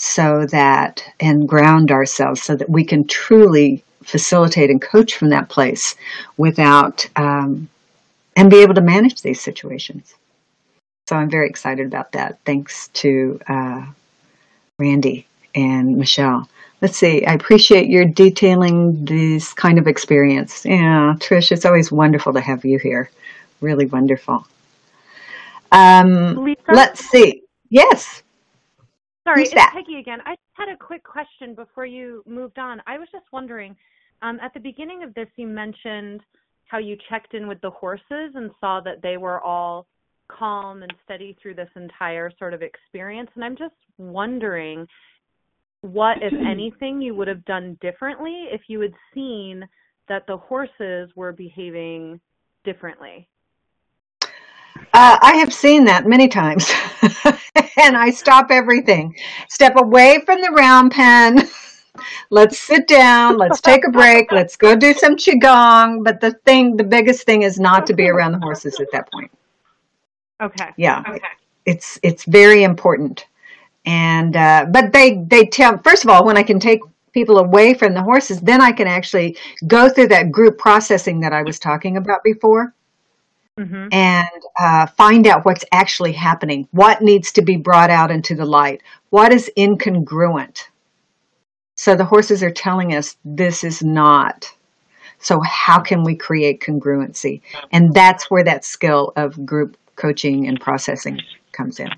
so 0.02 0.46
that 0.46 1.04
and 1.20 1.46
ground 1.46 1.92
ourselves 1.92 2.42
so 2.42 2.56
that 2.56 2.70
we 2.70 2.86
can 2.86 3.06
truly 3.06 3.84
facilitate 4.02 4.70
and 4.70 4.82
coach 4.82 5.18
from 5.18 5.28
that 5.30 5.50
place 5.50 5.94
without 6.38 7.06
um, 7.18 7.68
and 8.38 8.50
be 8.50 8.62
able 8.62 8.74
to 8.74 8.82
manage 8.82 9.22
these 9.22 9.42
situations. 9.42 10.16
So 11.10 11.18
I'm 11.18 11.30
very 11.30 11.50
excited 11.50 11.86
about 11.86 12.14
that. 12.14 12.40
Thanks 12.46 12.88
to 12.94 13.42
uh, 13.50 13.88
Randy 14.78 15.28
and 15.54 15.98
Michelle. 15.98 16.48
Let's 16.82 16.96
see. 16.96 17.26
I 17.26 17.34
appreciate 17.34 17.90
your 17.90 18.06
detailing 18.06 19.04
this 19.04 19.54
kind 19.54 19.78
of 19.78 19.86
experience. 19.86 20.64
Yeah, 20.64 21.16
Trish, 21.20 21.52
it's 21.52 21.66
always 21.66 21.92
wonderful 21.92 22.32
to 22.32 22.40
have 22.40 22.64
you 22.64 22.80
here. 22.80 23.12
Really 23.60 23.86
wonderful. 23.86 24.48
Um, 25.74 26.38
Lisa? 26.38 26.62
let's 26.70 27.04
see. 27.10 27.42
Yes. 27.70 28.24
Sorry, 29.30 29.42
Who's 29.42 29.50
it's 29.50 29.56
that? 29.56 29.74
Peggy 29.76 30.00
again. 30.00 30.20
I 30.26 30.32
just 30.32 30.42
had 30.54 30.70
a 30.70 30.78
quick 30.78 31.04
question 31.04 31.54
before 31.54 31.86
you 31.86 32.24
moved 32.26 32.58
on. 32.58 32.82
I 32.88 32.98
was 32.98 33.08
just 33.12 33.26
wondering, 33.32 33.76
um, 34.24 34.40
at 34.42 34.56
the 34.56 34.60
beginning 34.60 35.04
of 35.04 35.14
this, 35.14 35.28
you 35.36 35.46
mentioned 35.46 36.22
how 36.66 36.80
you 36.80 36.98
checked 37.10 37.36
in 37.36 37.48
with 37.48 37.62
the 37.62 37.70
horses 37.70 38.34
and 38.34 38.50
saw 38.60 38.82
that 38.82 39.04
they 39.04 39.18
were 39.18 39.40
all 39.42 39.86
calm 40.30 40.82
and 40.82 40.92
steady 41.06 41.38
through 41.40 41.54
this 41.54 41.70
entire 41.76 42.32
sort 42.40 42.56
of 42.56 42.64
experience. 42.64 43.30
And 43.36 43.44
I'm 43.44 43.56
just 43.56 43.76
wondering 44.00 44.88
what, 45.82 46.18
if 46.24 46.34
anything, 46.50 47.00
you 47.00 47.14
would 47.14 47.28
have 47.28 47.46
done 47.46 47.78
differently 47.82 48.48
if 48.52 48.62
you 48.68 48.80
had 48.80 48.94
seen 49.14 49.64
that 50.08 50.26
the 50.26 50.38
horses 50.38 51.12
were 51.16 51.34
behaving 51.34 52.20
differently. 52.66 53.28
Uh, 54.94 55.18
I 55.22 55.36
have 55.38 55.54
seen 55.54 55.86
that 55.86 56.08
many 56.08 56.28
times. 56.28 56.72
and 57.78 57.96
I 57.98 58.10
stop 58.10 58.48
everything. 58.50 59.16
Step 59.48 59.76
away 59.78 60.22
from 60.26 60.42
the 60.42 60.52
round 60.52 60.92
pen. 60.92 61.48
Let's 62.30 62.60
sit 62.60 62.88
down. 62.88 63.38
Let's 63.38 63.62
take 63.62 63.86
a 63.86 63.92
break. 63.92 64.32
Let's 64.32 64.56
go 64.56 64.76
do 64.76 64.94
some 64.94 65.16
qigong. 65.16 66.04
But 66.04 66.22
the 66.22 66.32
thing, 66.46 66.78
the 66.78 66.84
biggest 66.84 67.26
thing 67.26 67.42
is 67.44 67.60
not 67.60 67.86
to 67.88 67.94
be 67.94 68.10
around 68.10 68.32
the 68.34 68.40
horses 68.40 68.80
at 68.80 68.88
that 68.92 69.12
point. 69.12 69.32
Okay. 70.42 70.70
Yeah, 70.78 71.04
Okay. 71.08 71.20
it's 71.66 72.00
it's 72.02 72.24
very 72.24 72.64
important. 72.64 73.28
And 73.86 74.36
uh, 74.36 74.66
but 74.72 74.94
they 74.94 75.24
they 75.28 75.46
tell 75.46 75.78
first 75.80 76.04
of 76.04 76.10
all 76.10 76.26
when 76.26 76.38
I 76.38 76.44
can 76.44 76.60
take 76.60 76.80
people 77.12 77.40
away 77.40 77.74
from 77.74 77.94
the 77.94 78.02
horses, 78.04 78.40
then 78.40 78.62
I 78.62 78.72
can 78.72 78.88
actually 78.88 79.38
go 79.68 79.90
through 79.90 80.08
that 80.10 80.32
group 80.32 80.58
processing 80.58 81.20
that 81.22 81.34
I 81.34 81.42
was 81.42 81.60
talking 81.60 81.98
about 81.98 82.24
before 82.24 82.74
hmm 83.64 83.88
and 83.92 84.28
uh, 84.60 84.86
find 84.86 85.26
out 85.26 85.46
what's 85.46 85.66
actually 85.72 86.12
happening, 86.12 86.68
what 86.72 87.02
needs 87.02 87.32
to 87.32 87.42
be 87.42 87.58
brought 87.58 87.90
out 87.90 88.12
into 88.12 88.36
the 88.36 88.46
light, 88.46 88.82
what 89.10 89.34
is 89.34 89.50
incongruent. 89.58 90.68
So 91.76 91.96
the 91.96 92.06
horses 92.06 92.44
are 92.44 92.52
telling 92.52 92.94
us 92.94 93.16
this 93.24 93.64
is 93.64 93.82
not. 93.82 94.52
So 95.20 95.42
how 95.42 95.80
can 95.80 96.04
we 96.04 96.16
create 96.16 96.62
congruency? 96.62 97.42
And 97.72 97.94
that's 97.94 98.30
where 98.30 98.44
that 98.44 98.66
skill 98.66 99.14
of 99.16 99.46
group 99.46 99.78
coaching 99.96 100.48
and 100.48 100.60
processing 100.60 101.20
comes 101.52 101.80
in. 101.80 101.90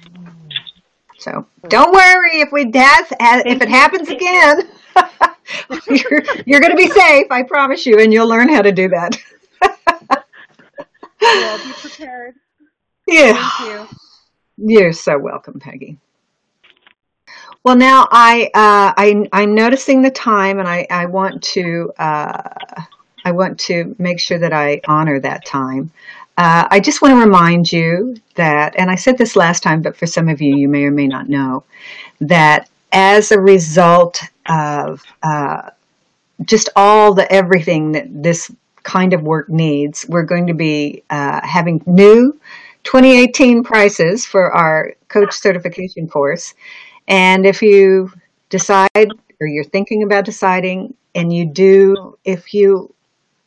So 1.18 1.46
don't 1.68 1.94
worry 1.94 2.42
if 2.42 2.52
we 2.52 2.64
have, 2.74 3.12
if 3.46 3.62
it 3.62 3.70
happens 3.70 4.10
again. 4.10 4.70
you're 5.90 6.24
you're 6.46 6.60
going 6.60 6.72
to 6.72 6.78
be 6.78 6.90
safe, 6.90 7.28
I 7.30 7.44
promise 7.44 7.86
you, 7.86 8.00
and 8.00 8.12
you'll 8.12 8.28
learn 8.28 8.50
how 8.50 8.62
to 8.62 8.72
do 8.72 8.90
that. 8.90 9.18
Well, 11.22 11.58
be 11.58 11.74
prepared. 11.74 12.36
Yeah. 13.08 13.50
Thank 13.50 13.90
you. 13.90 13.98
You're 14.58 14.94
so 14.94 15.18
welcome, 15.18 15.60
Peggy. 15.60 15.98
Well, 17.64 17.76
now 17.76 18.08
I, 18.12 18.46
uh, 18.54 18.94
I 18.98 19.28
I'm 19.34 19.54
noticing 19.54 20.02
the 20.02 20.10
time, 20.12 20.60
and 20.60 20.68
I 20.68 20.88
I 20.90 21.06
want 21.06 21.44
to 21.44 21.92
uh, 22.00 22.50
I 23.24 23.32
want 23.32 23.60
to 23.62 23.96
make 24.00 24.20
sure 24.20 24.40
that 24.40 24.54
I 24.54 24.82
honor 24.88 25.20
that 25.20 25.46
time. 25.46 25.92
Uh, 26.38 26.68
I 26.72 26.80
just 26.80 27.02
want 27.02 27.14
to 27.14 27.20
remind 27.20 27.72
you 27.72 28.18
that, 28.36 28.76
and 28.78 28.90
I 28.90 28.96
said 28.96 29.18
this 29.18 29.36
last 29.36 29.62
time, 29.62 29.82
but 29.82 29.96
for 29.96 30.08
some 30.08 30.28
of 30.28 30.42
you, 30.42 30.56
you 30.56 30.68
may 30.68 30.86
or 30.86 30.92
may 30.92 31.08
not 31.08 31.30
know 31.30 31.64
that 32.22 32.70
as 32.92 33.32
a 33.32 33.40
result 33.40 34.22
of 34.48 35.04
uh, 35.22 35.70
just 36.46 36.70
all 36.76 37.14
the 37.14 37.32
everything 37.32 37.92
that 37.92 38.08
this 38.24 38.52
kind 38.84 39.14
of 39.14 39.22
work 39.22 39.50
needs, 39.50 40.06
we're 40.10 40.24
going 40.24 40.48
to 40.48 40.54
be 40.54 41.04
uh, 41.10 41.42
having 41.46 41.82
new 41.86 42.40
2018 42.84 43.64
prices 43.64 44.26
for 44.26 44.52
our 44.52 44.94
coach 45.08 45.34
certification 45.34 46.08
course. 46.08 46.54
And 47.08 47.46
if 47.46 47.62
you 47.62 48.12
decide 48.50 48.90
or 49.40 49.48
you're 49.48 49.64
thinking 49.64 50.04
about 50.04 50.26
deciding 50.26 50.94
and 51.16 51.34
you 51.34 51.46
do, 51.46 52.18
if 52.24 52.54
you 52.54 52.94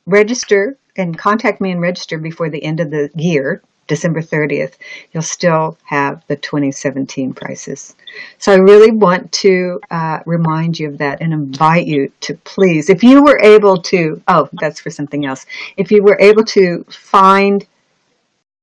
register 0.06 0.76
and 0.96 1.16
contact 1.16 1.60
me 1.60 1.70
and 1.70 1.80
register 1.80 2.18
before 2.18 2.50
the 2.50 2.62
end 2.62 2.80
of 2.80 2.90
the 2.90 3.10
year, 3.16 3.62
December 3.86 4.20
30th, 4.20 4.74
you'll 5.12 5.22
still 5.22 5.76
have 5.84 6.24
the 6.28 6.36
2017 6.36 7.34
prices. 7.34 7.94
So 8.38 8.52
I 8.52 8.56
really 8.56 8.90
want 8.90 9.30
to 9.32 9.80
uh, 9.90 10.20
remind 10.26 10.78
you 10.78 10.88
of 10.88 10.98
that 10.98 11.20
and 11.20 11.32
invite 11.32 11.86
you 11.86 12.12
to 12.20 12.34
please, 12.44 12.88
if 12.88 13.02
you 13.02 13.22
were 13.22 13.38
able 13.40 13.80
to, 13.82 14.22
oh, 14.28 14.48
that's 14.54 14.80
for 14.80 14.90
something 14.90 15.26
else. 15.26 15.46
If 15.76 15.90
you 15.90 16.02
were 16.02 16.18
able 16.20 16.44
to 16.44 16.84
find 16.88 17.66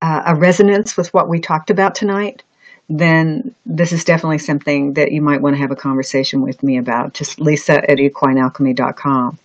uh, 0.01 0.23
a 0.27 0.35
resonance 0.35 0.97
with 0.97 1.13
what 1.13 1.29
we 1.29 1.39
talked 1.39 1.69
about 1.69 1.95
tonight, 1.95 2.43
then 2.89 3.55
this 3.65 3.93
is 3.93 4.03
definitely 4.03 4.39
something 4.39 4.93
that 4.93 5.11
you 5.11 5.21
might 5.21 5.41
want 5.41 5.55
to 5.55 5.61
have 5.61 5.71
a 5.71 5.75
conversation 5.75 6.41
with 6.41 6.61
me 6.61 6.77
about. 6.77 7.13
Just 7.13 7.39
lisa 7.39 7.89
at 7.89 7.97
equinealchemy.com. 7.97 9.37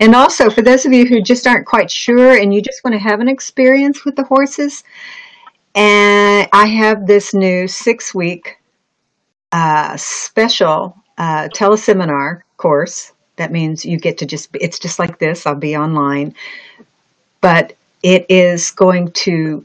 And 0.00 0.14
also, 0.14 0.50
for 0.50 0.62
those 0.62 0.86
of 0.86 0.92
you 0.92 1.06
who 1.06 1.20
just 1.20 1.46
aren't 1.46 1.66
quite 1.66 1.90
sure 1.90 2.36
and 2.36 2.52
you 2.54 2.60
just 2.62 2.82
want 2.84 2.94
to 2.94 3.00
have 3.00 3.20
an 3.20 3.28
experience 3.28 4.04
with 4.04 4.16
the 4.16 4.24
horses, 4.24 4.84
and 5.74 6.48
I 6.52 6.66
have 6.66 7.06
this 7.06 7.34
new 7.34 7.66
six 7.66 8.14
week 8.14 8.58
uh, 9.52 9.96
special 9.96 10.96
uh, 11.18 11.48
teleseminar 11.54 12.42
course. 12.56 13.12
That 13.36 13.52
means 13.52 13.84
you 13.84 13.98
get 13.98 14.18
to 14.18 14.26
just, 14.26 14.50
it's 14.54 14.78
just 14.78 14.98
like 14.98 15.18
this. 15.18 15.46
I'll 15.46 15.54
be 15.54 15.76
online, 15.76 16.34
but 17.40 17.74
it 18.02 18.26
is 18.28 18.70
going 18.70 19.10
to 19.12 19.64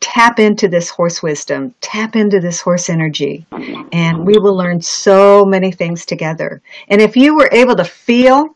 tap 0.00 0.38
into 0.38 0.68
this 0.68 0.88
horse 0.88 1.22
wisdom, 1.22 1.74
tap 1.80 2.14
into 2.14 2.38
this 2.38 2.60
horse 2.60 2.88
energy, 2.88 3.44
and 3.92 4.24
we 4.24 4.38
will 4.38 4.54
learn 4.54 4.80
so 4.80 5.44
many 5.44 5.72
things 5.72 6.06
together. 6.06 6.62
And 6.88 7.00
if 7.02 7.16
you 7.16 7.34
were 7.34 7.50
able 7.52 7.74
to 7.74 7.84
feel 7.84 8.54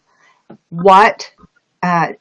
what 0.71 1.31
uh, 1.83 2.13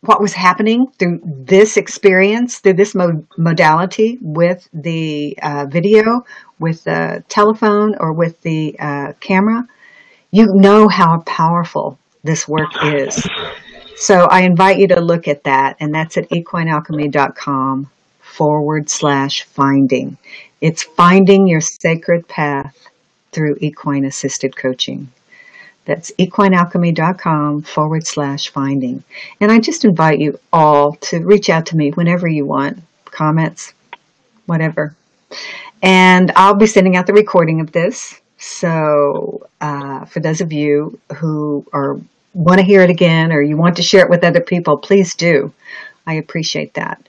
what 0.00 0.20
was 0.20 0.34
happening 0.34 0.86
through 0.98 1.20
this 1.24 1.76
experience, 1.76 2.58
through 2.58 2.74
this 2.74 2.94
mo- 2.94 3.24
modality 3.38 4.18
with 4.20 4.68
the 4.74 5.38
uh, 5.42 5.66
video, 5.66 6.24
with 6.58 6.84
the 6.84 7.24
telephone, 7.28 7.94
or 7.98 8.12
with 8.12 8.40
the 8.42 8.76
uh, 8.78 9.12
camera, 9.20 9.66
you 10.30 10.46
know 10.52 10.88
how 10.88 11.20
powerful 11.20 11.98
this 12.22 12.46
work 12.46 12.70
is. 12.82 13.26
So 13.96 14.24
I 14.24 14.42
invite 14.42 14.78
you 14.78 14.88
to 14.88 15.00
look 15.00 15.28
at 15.28 15.44
that, 15.44 15.76
and 15.80 15.94
that's 15.94 16.16
at 16.16 16.28
equinealchemy.com 16.30 17.90
forward 18.20 18.90
slash 18.90 19.44
finding. 19.44 20.18
It's 20.60 20.82
finding 20.82 21.46
your 21.46 21.60
sacred 21.60 22.26
path 22.26 22.88
through 23.32 23.56
equine 23.60 24.04
assisted 24.04 24.56
coaching. 24.56 25.08
That's 25.84 26.10
equinealchemy.com 26.12 27.62
forward 27.62 28.06
slash 28.06 28.48
finding. 28.50 29.04
And 29.40 29.52
I 29.52 29.60
just 29.60 29.84
invite 29.84 30.20
you 30.20 30.38
all 30.52 30.94
to 30.96 31.20
reach 31.20 31.50
out 31.50 31.66
to 31.66 31.76
me 31.76 31.90
whenever 31.90 32.26
you 32.26 32.46
want, 32.46 32.78
comments, 33.04 33.74
whatever. 34.46 34.96
And 35.82 36.32
I'll 36.36 36.54
be 36.54 36.66
sending 36.66 36.96
out 36.96 37.06
the 37.06 37.12
recording 37.12 37.60
of 37.60 37.72
this. 37.72 38.20
So 38.38 39.46
uh, 39.60 40.06
for 40.06 40.20
those 40.20 40.40
of 40.40 40.52
you 40.52 40.98
who 41.16 41.66
are 41.72 41.98
want 42.32 42.58
to 42.58 42.66
hear 42.66 42.82
it 42.82 42.90
again 42.90 43.32
or 43.32 43.40
you 43.42 43.56
want 43.56 43.76
to 43.76 43.82
share 43.82 44.04
it 44.04 44.10
with 44.10 44.24
other 44.24 44.40
people, 44.40 44.76
please 44.76 45.14
do. 45.14 45.52
I 46.06 46.14
appreciate 46.14 46.74
that. 46.74 47.00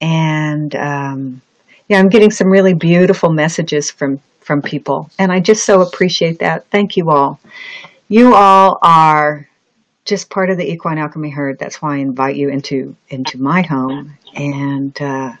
And 0.00 0.74
um, 0.74 1.40
yeah, 1.88 1.98
I'm 1.98 2.08
getting 2.08 2.30
some 2.30 2.48
really 2.48 2.74
beautiful 2.74 3.30
messages 3.30 3.90
from 3.90 4.20
from 4.40 4.60
people, 4.60 5.08
and 5.20 5.30
I 5.30 5.38
just 5.38 5.64
so 5.64 5.82
appreciate 5.82 6.40
that. 6.40 6.66
Thank 6.66 6.96
you 6.96 7.10
all. 7.10 7.38
You 8.12 8.34
all 8.34 8.78
are 8.82 9.48
just 10.04 10.28
part 10.28 10.50
of 10.50 10.58
the 10.58 10.70
Equine 10.70 10.98
Alchemy 10.98 11.30
herd. 11.30 11.58
That's 11.58 11.80
why 11.80 11.94
I 11.94 12.00
invite 12.00 12.36
you 12.36 12.50
into 12.50 12.94
into 13.08 13.40
my 13.40 13.62
home, 13.62 14.18
and 14.34 15.00
uh, 15.00 15.32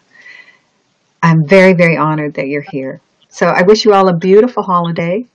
I'm 1.22 1.46
very 1.46 1.74
very 1.74 1.98
honored 1.98 2.32
that 2.32 2.48
you're 2.48 2.62
here. 2.62 3.02
So 3.28 3.48
I 3.48 3.60
wish 3.60 3.84
you 3.84 3.92
all 3.92 4.08
a 4.08 4.14
beautiful 4.14 4.62
holiday. 4.62 5.26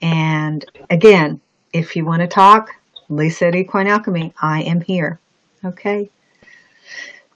And 0.00 0.64
again, 0.88 1.40
if 1.72 1.96
you 1.96 2.04
want 2.04 2.22
to 2.22 2.28
talk, 2.28 2.70
Lisa 3.08 3.48
at 3.48 3.56
Equine 3.56 3.88
Alchemy, 3.88 4.32
I 4.40 4.62
am 4.62 4.80
here. 4.80 5.18
Okay. 5.64 6.08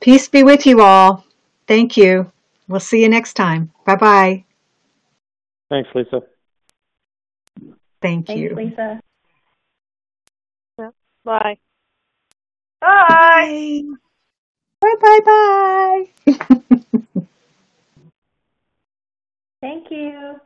Peace 0.01 0.29
be 0.29 0.45
with 0.45 0.65
you 0.65 0.81
all. 0.81 1.25
Thank 1.67 1.97
you. 1.97 2.31
We'll 2.69 2.79
see 2.79 3.03
you 3.03 3.09
next 3.09 3.35
time. 3.35 3.73
Bye 3.85 3.97
bye. 3.97 4.45
Thanks, 5.69 5.91
Lisa. 5.93 6.21
Thank 8.01 8.29
Thanks, 8.29 8.41
you. 8.41 8.55
Lisa. 8.55 9.01
Bye. 11.25 11.59
Bye. 12.81 13.83
Bye 14.81 14.95
bye 15.01 15.21
bye. 15.25 16.07
Thank 19.61 19.91
you. 19.91 20.41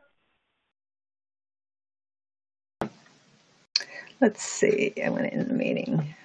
Let's 4.19 4.43
see. 4.43 4.93
I 5.03 5.09
went 5.09 5.31
in 5.31 5.47
the 5.47 5.53
meeting. 5.53 6.15